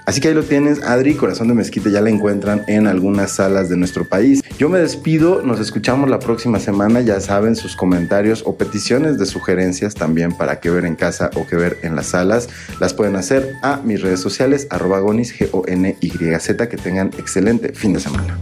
Así 0.06 0.20
que 0.20 0.28
ahí 0.28 0.34
lo 0.34 0.44
tienes, 0.44 0.84
Adri, 0.84 1.16
Corazón 1.16 1.48
de 1.48 1.54
Mezquite, 1.54 1.92
ya 1.92 2.02
la 2.02 2.10
encuentran 2.10 2.64
en 2.68 2.88
algunas 2.88 3.32
salas 3.32 3.70
de 3.70 3.78
nuestro 3.78 4.06
país. 4.08 4.42
Yo 4.58 4.68
me 4.68 4.80
despido, 4.80 5.42
nos 5.42 5.60
escuchamos 5.60 6.10
la 6.10 6.20
próxima 6.20 6.60
semana, 6.60 7.02
ya 7.02 7.20
saben 7.22 7.56
sus 7.56 7.76
comentarios 7.76 8.44
o 8.46 8.56
peticiones 8.56 9.18
de 9.18 9.26
sugerencias 9.26 9.96
también 9.96 10.34
para 10.34 10.60
qué 10.60 10.70
ver 10.70 10.86
en 10.86 10.96
casa 10.96 11.30
o 11.36 11.48
qué 11.48 11.56
ver 11.56 11.78
en 11.84 11.96
las 11.96 12.08
salas, 12.08 12.50
las 12.80 12.94
pueden 12.94 13.16
hacer 13.16 13.54
a 13.62 13.78
mis 13.78 14.02
redes 14.02 14.20
sociales, 14.20 14.68
arroba 14.70 15.00
gonis, 15.00 15.34
G-O-N-Y-Z, 15.38 16.70
que 16.70 16.78
tengan 16.78 17.08
excelente 17.18 17.74
fin 17.74 17.94
de 17.94 18.00
semana. 18.00 18.38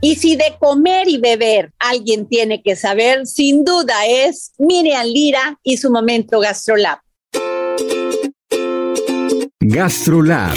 Y 0.00 0.14
si 0.16 0.36
de 0.36 0.54
comer 0.60 1.08
y 1.08 1.18
beber 1.18 1.72
alguien 1.78 2.28
tiene 2.28 2.62
que 2.62 2.76
saber, 2.76 3.26
sin 3.26 3.64
duda 3.64 3.94
es 4.06 4.52
Miriam 4.58 5.06
Lira 5.06 5.58
y 5.64 5.78
su 5.78 5.90
momento 5.90 6.38
GastroLab. 6.38 6.98
GastroLab. 9.60 10.56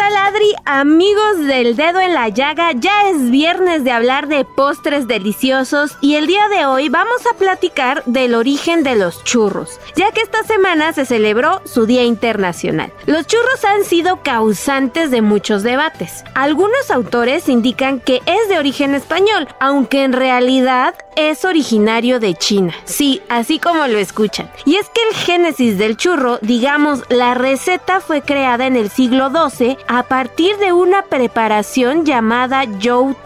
Hola, 0.00 0.08
¿qué 0.08 0.14
tal 0.14 0.34
Adri? 0.34 0.54
Amigos 0.64 1.46
del 1.46 1.76
dedo 1.76 2.00
en 2.00 2.14
la 2.14 2.28
llaga, 2.28 2.72
ya 2.72 3.10
es 3.10 3.30
viernes 3.30 3.84
de 3.84 3.90
hablar 3.90 4.28
de 4.28 4.44
postres 4.44 5.06
deliciosos 5.06 5.96
y 6.00 6.14
el 6.14 6.26
día 6.26 6.48
de 6.48 6.64
hoy 6.64 6.88
vamos 6.88 7.26
a 7.26 7.36
platicar 7.36 8.02
del 8.06 8.34
origen 8.34 8.82
de 8.82 8.96
los 8.96 9.22
churros, 9.24 9.78
ya 9.96 10.10
que 10.12 10.20
esta 10.22 10.42
semana 10.44 10.92
se 10.92 11.04
celebró 11.04 11.60
su 11.64 11.86
Día 11.86 12.04
Internacional. 12.04 12.92
Los 13.06 13.26
churros 13.26 13.64
han 13.64 13.84
sido 13.84 14.22
causantes 14.22 15.10
de 15.10 15.22
muchos 15.22 15.62
debates. 15.62 16.24
Algunos 16.34 16.90
autores 16.90 17.48
indican 17.48 18.00
que 18.00 18.22
es 18.26 18.48
de 18.48 18.58
origen 18.58 18.94
español, 18.94 19.48
aunque 19.58 20.04
en 20.04 20.12
realidad 20.12 20.94
es 21.16 21.44
originario 21.44 22.20
de 22.20 22.34
China. 22.34 22.72
Sí, 22.84 23.20
así 23.28 23.58
como 23.58 23.86
lo 23.86 23.98
escuchan. 23.98 24.50
Y 24.64 24.76
es 24.76 24.88
que 24.88 25.00
el 25.10 25.16
génesis 25.16 25.76
del 25.76 25.96
churro, 25.96 26.38
digamos, 26.40 27.02
la 27.08 27.34
receta 27.34 28.00
fue 28.00 28.22
creada 28.22 28.66
en 28.66 28.76
el 28.76 28.90
siglo 28.90 29.30
II 29.30 29.76
a 29.92 30.04
partir 30.04 30.56
de 30.58 30.72
una 30.72 31.02
preparación 31.02 32.04
llamada 32.06 32.64
Zhou 32.78 33.16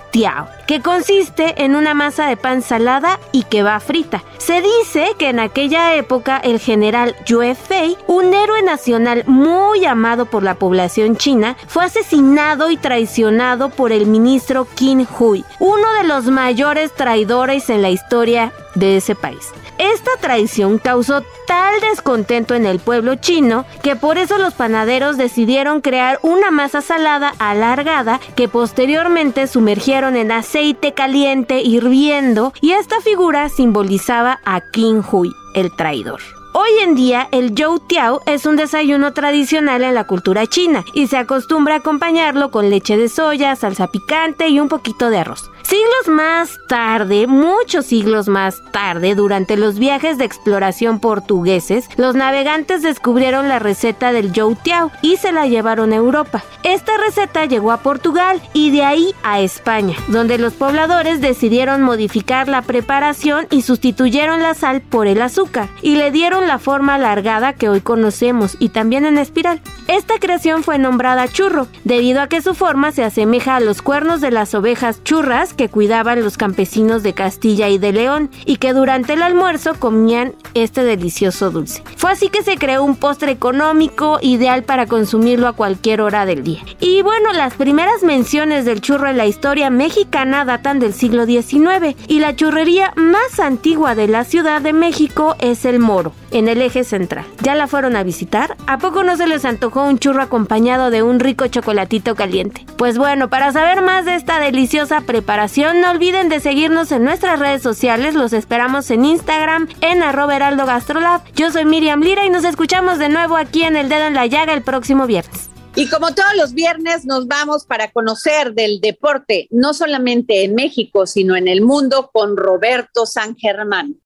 Que 0.68 0.80
consiste 0.80 1.64
en 1.64 1.74
una 1.74 1.92
masa 1.92 2.28
de 2.28 2.36
pan 2.36 2.62
salada 2.62 3.18
y 3.32 3.42
que 3.42 3.64
va 3.64 3.80
frita. 3.80 4.22
Se 4.38 4.62
dice 4.62 5.08
que 5.18 5.28
en 5.28 5.40
aquella 5.40 5.96
época 5.96 6.36
el 6.36 6.60
general 6.60 7.16
Yue 7.26 7.56
Fei, 7.56 7.96
un 8.06 8.32
héroe 8.32 8.62
nacional 8.62 9.24
muy 9.26 9.84
amado 9.84 10.26
por 10.26 10.44
la 10.44 10.54
población 10.54 11.16
china, 11.16 11.56
fue 11.66 11.84
asesinado 11.84 12.70
y 12.70 12.76
traicionado 12.76 13.70
por 13.70 13.90
el 13.90 14.06
ministro 14.06 14.68
Qin 14.76 15.04
Hui, 15.18 15.44
uno 15.58 15.92
de 15.94 16.04
los 16.04 16.26
mayores 16.26 16.92
traidores 16.94 17.68
en 17.68 17.82
la 17.82 17.90
historia 17.90 18.52
de 18.76 18.98
ese 18.98 19.16
país. 19.16 19.50
Esta 19.78 20.12
traición 20.20 20.78
causó 20.78 21.22
tal 21.48 21.80
descontento 21.80 22.54
en 22.54 22.64
el 22.64 22.78
pueblo 22.78 23.16
chino 23.16 23.64
que 23.82 23.96
por 23.96 24.18
eso 24.18 24.38
los 24.38 24.54
panaderos 24.54 25.16
decidieron 25.16 25.80
crear 25.80 26.20
una 26.22 26.52
masa 26.52 26.80
salada 26.80 27.34
alargada 27.38 28.20
que 28.36 28.48
posteriormente 28.48 29.48
sumergieron 29.48 30.03
en 30.08 30.30
aceite 30.32 30.92
caliente 30.92 31.62
hirviendo 31.62 32.52
y 32.60 32.72
esta 32.72 33.00
figura 33.00 33.48
simbolizaba 33.48 34.40
a 34.44 34.60
Qin 34.60 35.02
Hui, 35.10 35.32
el 35.54 35.74
traidor. 35.74 36.20
Hoy 36.52 36.70
en 36.82 36.94
día 36.94 37.26
el 37.32 37.54
Zhou 37.54 37.80
Tiao 37.80 38.20
es 38.26 38.44
un 38.44 38.56
desayuno 38.56 39.12
tradicional 39.12 39.82
en 39.82 39.94
la 39.94 40.06
cultura 40.06 40.46
china 40.46 40.84
y 40.92 41.06
se 41.06 41.16
acostumbra 41.16 41.74
a 41.74 41.78
acompañarlo 41.78 42.50
con 42.50 42.68
leche 42.70 42.96
de 42.96 43.08
soya, 43.08 43.56
salsa 43.56 43.88
picante 43.88 44.48
y 44.48 44.60
un 44.60 44.68
poquito 44.68 45.08
de 45.10 45.18
arroz. 45.18 45.50
Siglos 45.64 46.14
más 46.14 46.58
tarde, 46.68 47.26
muchos 47.26 47.86
siglos 47.86 48.28
más 48.28 48.62
tarde, 48.70 49.14
durante 49.14 49.56
los 49.56 49.78
viajes 49.78 50.18
de 50.18 50.26
exploración 50.26 51.00
portugueses, 51.00 51.88
los 51.96 52.14
navegantes 52.14 52.82
descubrieron 52.82 53.48
la 53.48 53.58
receta 53.58 54.12
del 54.12 54.32
Zhou 54.34 54.56
Tiao 54.56 54.90
y 55.00 55.16
se 55.16 55.32
la 55.32 55.46
llevaron 55.46 55.92
a 55.92 55.96
Europa. 55.96 56.44
Esta 56.64 56.98
receta 56.98 57.46
llegó 57.46 57.72
a 57.72 57.78
Portugal 57.78 58.42
y 58.52 58.72
de 58.72 58.84
ahí 58.84 59.14
a 59.22 59.40
España, 59.40 59.96
donde 60.08 60.36
los 60.36 60.52
pobladores 60.52 61.22
decidieron 61.22 61.82
modificar 61.82 62.46
la 62.46 62.60
preparación 62.60 63.46
y 63.50 63.62
sustituyeron 63.62 64.42
la 64.42 64.52
sal 64.52 64.82
por 64.82 65.06
el 65.06 65.22
azúcar 65.22 65.70
y 65.80 65.96
le 65.96 66.10
dieron 66.10 66.46
la 66.46 66.58
forma 66.58 66.96
alargada 66.96 67.54
que 67.54 67.70
hoy 67.70 67.80
conocemos 67.80 68.56
y 68.60 68.68
también 68.68 69.06
en 69.06 69.16
espiral. 69.16 69.62
Esta 69.88 70.18
creación 70.18 70.62
fue 70.62 70.78
nombrada 70.78 71.26
churro, 71.26 71.68
debido 71.84 72.20
a 72.20 72.28
que 72.28 72.42
su 72.42 72.54
forma 72.54 72.92
se 72.92 73.02
asemeja 73.02 73.56
a 73.56 73.60
los 73.60 73.80
cuernos 73.80 74.20
de 74.20 74.30
las 74.30 74.54
ovejas 74.54 75.02
churras 75.04 75.53
que 75.54 75.68
cuidaban 75.68 76.22
los 76.22 76.36
campesinos 76.36 77.02
de 77.02 77.12
Castilla 77.12 77.68
y 77.68 77.78
de 77.78 77.92
León 77.92 78.30
y 78.44 78.56
que 78.56 78.72
durante 78.72 79.14
el 79.14 79.22
almuerzo 79.22 79.74
comían 79.78 80.34
este 80.54 80.84
delicioso 80.84 81.50
dulce. 81.50 81.82
Fue 81.96 82.12
así 82.12 82.28
que 82.28 82.42
se 82.42 82.56
creó 82.56 82.82
un 82.82 82.96
postre 82.96 83.32
económico 83.32 84.18
ideal 84.22 84.62
para 84.62 84.86
consumirlo 84.86 85.48
a 85.48 85.52
cualquier 85.52 86.00
hora 86.00 86.26
del 86.26 86.44
día. 86.44 86.60
Y 86.80 87.02
bueno, 87.02 87.32
las 87.32 87.54
primeras 87.54 88.02
menciones 88.02 88.64
del 88.64 88.80
churro 88.80 89.08
en 89.08 89.16
la 89.16 89.26
historia 89.26 89.70
mexicana 89.70 90.44
datan 90.44 90.78
del 90.78 90.94
siglo 90.94 91.26
XIX 91.26 91.96
y 92.08 92.20
la 92.20 92.36
churrería 92.36 92.92
más 92.96 93.40
antigua 93.40 93.94
de 93.94 94.08
la 94.08 94.24
Ciudad 94.24 94.60
de 94.60 94.72
México 94.72 95.36
es 95.38 95.64
el 95.64 95.78
Moro, 95.78 96.12
en 96.30 96.48
el 96.48 96.62
eje 96.62 96.84
central. 96.84 97.24
¿Ya 97.42 97.54
la 97.54 97.66
fueron 97.66 97.96
a 97.96 98.02
visitar? 98.02 98.56
¿A 98.66 98.78
poco 98.78 99.02
no 99.02 99.16
se 99.16 99.26
les 99.26 99.44
antojó 99.44 99.84
un 99.84 99.98
churro 99.98 100.22
acompañado 100.22 100.90
de 100.90 101.02
un 101.02 101.20
rico 101.20 101.46
chocolatito 101.46 102.14
caliente? 102.14 102.66
Pues 102.76 102.98
bueno, 102.98 103.28
para 103.28 103.52
saber 103.52 103.82
más 103.82 104.04
de 104.04 104.14
esta 104.14 104.40
deliciosa 104.40 105.00
preparación, 105.00 105.43
no 105.46 105.90
olviden 105.90 106.30
de 106.30 106.40
seguirnos 106.40 106.90
en 106.90 107.04
nuestras 107.04 107.38
redes 107.38 107.60
sociales. 107.60 108.14
Los 108.14 108.32
esperamos 108.32 108.90
en 108.90 109.04
Instagram, 109.04 109.68
en 109.82 110.02
arroba 110.02 110.36
heraldo 110.36 110.64
gastrolab. 110.64 111.20
Yo 111.34 111.50
soy 111.50 111.66
Miriam 111.66 112.00
Lira 112.00 112.24
y 112.24 112.30
nos 112.30 112.44
escuchamos 112.44 112.98
de 112.98 113.10
nuevo 113.10 113.36
aquí 113.36 113.62
en 113.62 113.76
El 113.76 113.90
Dedo 113.90 114.06
en 114.06 114.14
la 114.14 114.26
Llaga 114.26 114.54
el 114.54 114.62
próximo 114.62 115.06
viernes. 115.06 115.50
Y 115.76 115.88
como 115.88 116.14
todos 116.14 116.34
los 116.36 116.54
viernes 116.54 117.04
nos 117.04 117.26
vamos 117.26 117.66
para 117.66 117.90
conocer 117.90 118.54
del 118.54 118.80
deporte, 118.80 119.48
no 119.50 119.74
solamente 119.74 120.44
en 120.44 120.54
México, 120.54 121.06
sino 121.06 121.36
en 121.36 121.46
el 121.46 121.60
mundo, 121.60 122.10
con 122.12 122.36
Roberto 122.36 123.04
San 123.04 123.36
Germán. 123.36 123.96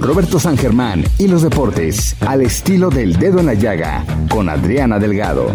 Roberto 0.00 0.38
San 0.38 0.58
Germán 0.58 1.02
y 1.18 1.28
los 1.28 1.42
deportes 1.42 2.14
al 2.20 2.42
estilo 2.42 2.90
del 2.90 3.16
dedo 3.16 3.40
en 3.40 3.46
la 3.46 3.54
llaga 3.54 4.04
con 4.28 4.50
Adriana 4.50 4.98
Delgado. 4.98 5.46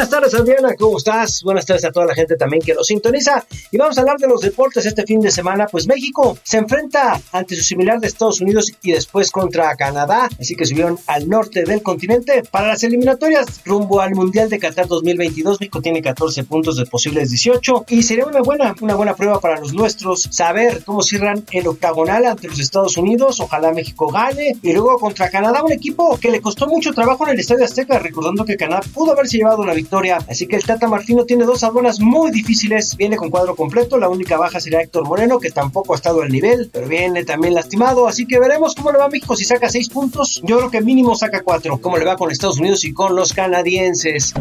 Buenas 0.00 0.12
tardes, 0.12 0.34
Adriana, 0.34 0.74
¿cómo 0.78 0.96
estás? 0.96 1.42
Buenas 1.42 1.66
tardes 1.66 1.84
a 1.84 1.92
toda 1.92 2.06
la 2.06 2.14
gente 2.14 2.34
también 2.34 2.62
que 2.62 2.72
nos 2.72 2.86
sintoniza. 2.86 3.44
Y 3.70 3.76
vamos 3.76 3.98
a 3.98 4.00
hablar 4.00 4.16
de 4.16 4.28
los 4.28 4.40
deportes 4.40 4.86
este 4.86 5.04
fin 5.04 5.20
de 5.20 5.30
semana. 5.30 5.66
Pues 5.66 5.86
México 5.86 6.38
se 6.42 6.56
enfrenta 6.56 7.20
ante 7.32 7.54
su 7.54 7.62
similar 7.62 8.00
de 8.00 8.06
Estados 8.06 8.40
Unidos 8.40 8.72
y 8.80 8.92
después 8.92 9.30
contra 9.30 9.76
Canadá. 9.76 10.30
Así 10.40 10.54
que 10.54 10.64
subieron 10.64 10.98
al 11.06 11.28
norte 11.28 11.64
del 11.64 11.82
continente. 11.82 12.42
Para 12.50 12.68
las 12.68 12.82
eliminatorias 12.82 13.60
rumbo 13.66 14.00
al 14.00 14.14
Mundial 14.14 14.48
de 14.48 14.58
Qatar 14.58 14.86
2022, 14.86 15.60
México 15.60 15.82
tiene 15.82 16.00
14 16.00 16.44
puntos 16.44 16.78
de 16.78 16.86
posibles 16.86 17.28
18. 17.28 17.84
Y 17.88 18.02
sería 18.02 18.24
una 18.24 18.40
buena, 18.40 18.74
una 18.80 18.94
buena 18.94 19.14
prueba 19.14 19.38
para 19.38 19.60
los 19.60 19.74
nuestros 19.74 20.22
saber 20.30 20.82
cómo 20.82 21.02
cierran 21.02 21.44
el 21.52 21.66
octagonal 21.66 22.24
ante 22.24 22.48
los 22.48 22.58
Estados 22.58 22.96
Unidos. 22.96 23.38
Ojalá 23.40 23.70
México 23.72 24.06
gane. 24.06 24.56
Y 24.62 24.72
luego 24.72 24.98
contra 24.98 25.28
Canadá, 25.28 25.62
un 25.62 25.72
equipo 25.72 26.18
que 26.18 26.30
le 26.30 26.40
costó 26.40 26.66
mucho 26.68 26.94
trabajo 26.94 27.26
en 27.26 27.34
el 27.34 27.40
Estadio 27.40 27.66
Azteca. 27.66 27.98
Recordando 27.98 28.46
que 28.46 28.56
Canadá 28.56 28.80
pudo 28.94 29.12
haberse 29.12 29.36
llevado 29.36 29.60
una 29.60 29.74
victoria. 29.74 29.89
Así 30.28 30.46
que 30.46 30.56
el 30.56 30.64
Tata 30.64 30.86
Martino 30.86 31.24
tiene 31.24 31.44
dos 31.44 31.64
aduanas 31.64 31.98
muy 31.98 32.30
difíciles. 32.30 32.96
Viene 32.96 33.16
con 33.16 33.28
cuadro 33.28 33.56
completo. 33.56 33.98
La 33.98 34.08
única 34.08 34.36
baja 34.36 34.60
sería 34.60 34.80
Héctor 34.80 35.06
Moreno, 35.06 35.40
que 35.40 35.50
tampoco 35.50 35.94
ha 35.94 35.96
estado 35.96 36.22
al 36.22 36.30
nivel, 36.30 36.70
pero 36.72 36.86
viene 36.86 37.24
también 37.24 37.54
lastimado. 37.54 38.06
Así 38.06 38.26
que 38.26 38.38
veremos 38.38 38.74
cómo 38.74 38.92
le 38.92 38.98
va 38.98 39.06
a 39.06 39.08
México 39.08 39.34
si 39.34 39.44
saca 39.44 39.68
seis 39.68 39.88
puntos. 39.88 40.40
Yo 40.44 40.58
creo 40.58 40.70
que 40.70 40.80
mínimo 40.80 41.16
saca 41.16 41.42
cuatro. 41.42 41.80
Cómo 41.80 41.98
le 41.98 42.04
va 42.04 42.16
con 42.16 42.30
Estados 42.30 42.58
Unidos 42.60 42.84
y 42.84 42.92
con 42.92 43.16
los 43.16 43.32
canadienses. 43.32 44.32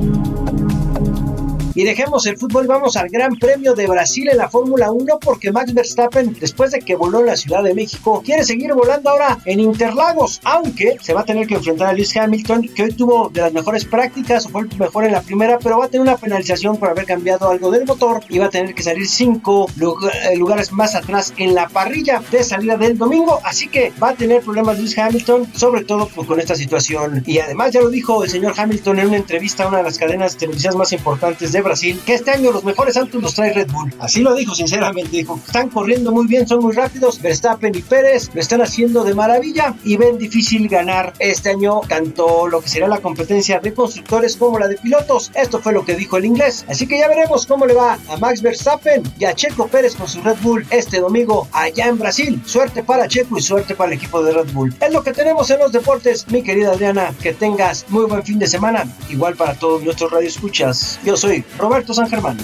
Y 1.80 1.86
dejemos 1.86 2.28
el 2.28 2.38
fútbol, 2.38 2.68
vamos 2.68 2.98
al 2.98 3.08
Gran 3.08 3.38
Premio 3.38 3.74
de 3.74 3.88
Brasil 3.88 4.28
en 4.30 4.36
la 4.36 4.50
Fórmula 4.50 4.92
1 4.92 5.18
porque 5.22 5.50
Max 5.50 5.74
Verstappen, 5.74 6.36
después 6.38 6.72
de 6.72 6.82
que 6.82 6.98
voló 6.98 7.22
en 7.22 7.28
la 7.28 7.38
Ciudad 7.38 7.64
de 7.64 7.74
México, 7.74 8.22
quiere 8.22 8.44
seguir 8.44 8.74
volando 8.74 9.10
ahora 9.10 9.40
en 9.46 9.62
Interlagos, 9.62 10.42
aunque 10.44 10.98
se 11.00 11.14
va 11.14 11.22
a 11.22 11.24
tener 11.24 11.48
que 11.48 11.54
enfrentar 11.54 11.88
a 11.88 11.94
Lewis 11.94 12.18
Hamilton, 12.18 12.68
que 12.76 12.84
hoy 12.84 12.92
tuvo 12.92 13.30
de 13.30 13.40
las 13.40 13.54
mejores 13.54 13.86
prácticas 13.86 14.46
o 14.46 14.50
fue 14.50 14.64
el 14.64 14.78
mejor 14.78 15.06
en 15.06 15.14
la 15.14 15.22
primera, 15.22 15.58
pero 15.58 15.80
va 15.80 15.86
a 15.86 15.88
tener 15.88 16.02
una 16.02 16.18
penalización 16.18 16.76
por 16.76 16.90
haber 16.90 17.06
cambiado 17.06 17.50
algo 17.50 17.72
del 17.72 17.86
motor 17.86 18.26
y 18.28 18.40
va 18.40 18.48
a 18.48 18.50
tener 18.50 18.76
que 18.76 18.84
salir 18.84 19.08
cinco 19.08 19.68
eh, 19.80 20.36
lugares 20.36 20.74
más 20.74 20.96
atrás 20.96 21.34
en 21.38 21.56
la 21.56 21.70
parrilla 21.70 22.22
de 22.30 22.44
salida 22.44 22.76
del 22.76 22.98
domingo, 22.98 23.40
así 23.46 23.70
que 23.70 23.94
va 24.04 24.10
a 24.10 24.16
tener 24.16 24.42
problemas 24.42 24.78
Lewis 24.78 24.98
Hamilton, 24.98 25.48
sobre 25.56 25.86
todo 25.86 26.10
con 26.10 26.42
esta 26.42 26.56
situación. 26.56 27.24
Y 27.26 27.40
además 27.40 27.72
ya 27.72 27.80
lo 27.80 27.90
dijo 27.90 28.22
el 28.22 28.30
señor 28.30 28.54
Hamilton 28.58 29.00
en 29.00 29.08
una 29.08 29.16
entrevista 29.16 29.64
a 29.64 29.70
una 29.70 29.78
de 29.78 29.84
las 29.84 29.98
cadenas 29.98 30.36
televisivas 30.36 30.76
más 30.76 30.92
importantes 30.92 31.54
de 31.54 31.62
Brasil 31.62 31.69
Brasil 31.70 32.02
que 32.04 32.16
este 32.16 32.32
año 32.32 32.52
los 32.52 32.64
mejores 32.64 32.98
autos 32.98 33.22
los 33.22 33.36
trae 33.36 33.54
Red 33.54 33.70
Bull. 33.70 33.94
Así 34.00 34.22
lo 34.22 34.34
dijo 34.34 34.56
sinceramente, 34.56 35.16
dijo, 35.16 35.40
están 35.46 35.70
corriendo 35.70 36.12
muy 36.12 36.26
bien, 36.26 36.48
son 36.48 36.64
muy 36.64 36.74
rápidos, 36.74 37.22
Verstappen 37.22 37.76
y 37.76 37.84
Pérez 37.84 38.32
lo 38.34 38.42
están 38.42 38.64
haciendo 38.64 39.04
de 39.04 39.14
maravilla 39.14 39.76
y 39.84 39.96
ven 39.96 40.18
difícil 40.18 40.68
ganar 40.68 41.14
este 41.20 41.52
año 41.52 41.82
tanto 41.88 42.48
lo 42.48 42.60
que 42.62 42.70
será 42.70 42.88
la 42.88 42.98
competencia 42.98 43.60
de 43.60 43.72
constructores 43.72 44.36
como 44.36 44.58
la 44.58 44.68
de 44.68 44.78
pilotos. 44.78 45.32
Esto 45.36 45.60
fue 45.60 45.74
lo 45.74 45.86
que 45.86 45.94
dijo 45.94 46.18
el 46.18 46.26
inglés. 46.26 46.66
Así 46.68 46.88
que 46.88 46.98
ya 46.98 47.08
veremos 47.08 47.46
cómo 47.46 47.68
le 47.68 47.76
va 47.76 48.00
a 48.10 48.18
Max 48.18 48.42
Verstappen 48.42 49.04
y 49.20 49.26
a 49.26 49.36
Checo 49.36 49.68
Pérez 49.68 49.96
con 49.96 50.08
su 50.08 50.22
Red 50.22 50.38
Bull 50.42 50.66
este 50.72 51.00
domingo 51.00 51.48
allá 51.52 51.86
en 51.86 52.00
Brasil. 52.00 52.42
Suerte 52.46 52.84
para 52.84 53.08
Checo 53.08 53.38
y 53.38 53.42
suerte 53.42 53.76
para 53.76 53.92
el 53.92 53.98
equipo 53.98 54.24
de 54.24 54.32
Red 54.32 54.54
Bull. 54.54 54.74
Es 54.82 54.92
lo 54.92 55.04
que 55.04 55.14
tenemos 55.14 55.52
en 55.52 55.60
los 55.60 55.72
deportes, 55.72 56.26
mi 56.30 56.42
querida 56.42 56.72
Adriana. 56.72 57.14
Que 57.22 57.34
tengas 57.34 57.86
muy 57.90 58.06
buen 58.06 58.24
fin 58.24 58.40
de 58.40 58.48
semana. 58.48 58.86
Igual 59.10 59.36
para 59.36 59.54
todos 59.54 59.84
nuestros 59.84 60.12
radioescuchas. 60.12 61.00
Yo 61.04 61.16
soy 61.16 61.44
Roberto 61.60 61.94
San 61.94 62.10
Germán. 62.10 62.38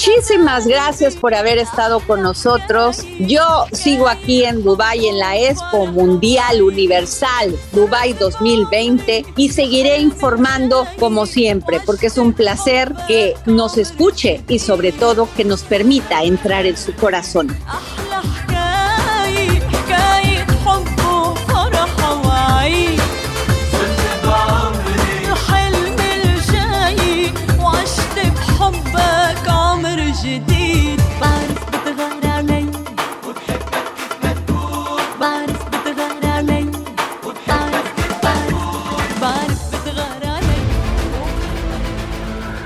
Muchísimas 0.00 0.66
gracias 0.66 1.14
por 1.14 1.34
haber 1.34 1.58
estado 1.58 2.00
con 2.00 2.22
nosotros. 2.22 3.06
Yo 3.18 3.66
sigo 3.72 4.08
aquí 4.08 4.46
en 4.46 4.62
Dubai 4.62 5.06
en 5.06 5.18
la 5.18 5.36
Expo 5.36 5.84
Mundial 5.88 6.62
Universal 6.62 7.54
Dubai 7.72 8.14
2020 8.14 9.26
y 9.36 9.50
seguiré 9.50 9.98
informando 9.98 10.86
como 10.98 11.26
siempre 11.26 11.80
porque 11.84 12.06
es 12.06 12.16
un 12.16 12.32
placer 12.32 12.94
que 13.06 13.34
nos 13.44 13.76
escuche 13.76 14.42
y 14.48 14.58
sobre 14.58 14.92
todo 14.92 15.28
que 15.36 15.44
nos 15.44 15.64
permita 15.64 16.22
entrar 16.22 16.64
en 16.64 16.78
su 16.78 16.94
corazón. 16.94 17.54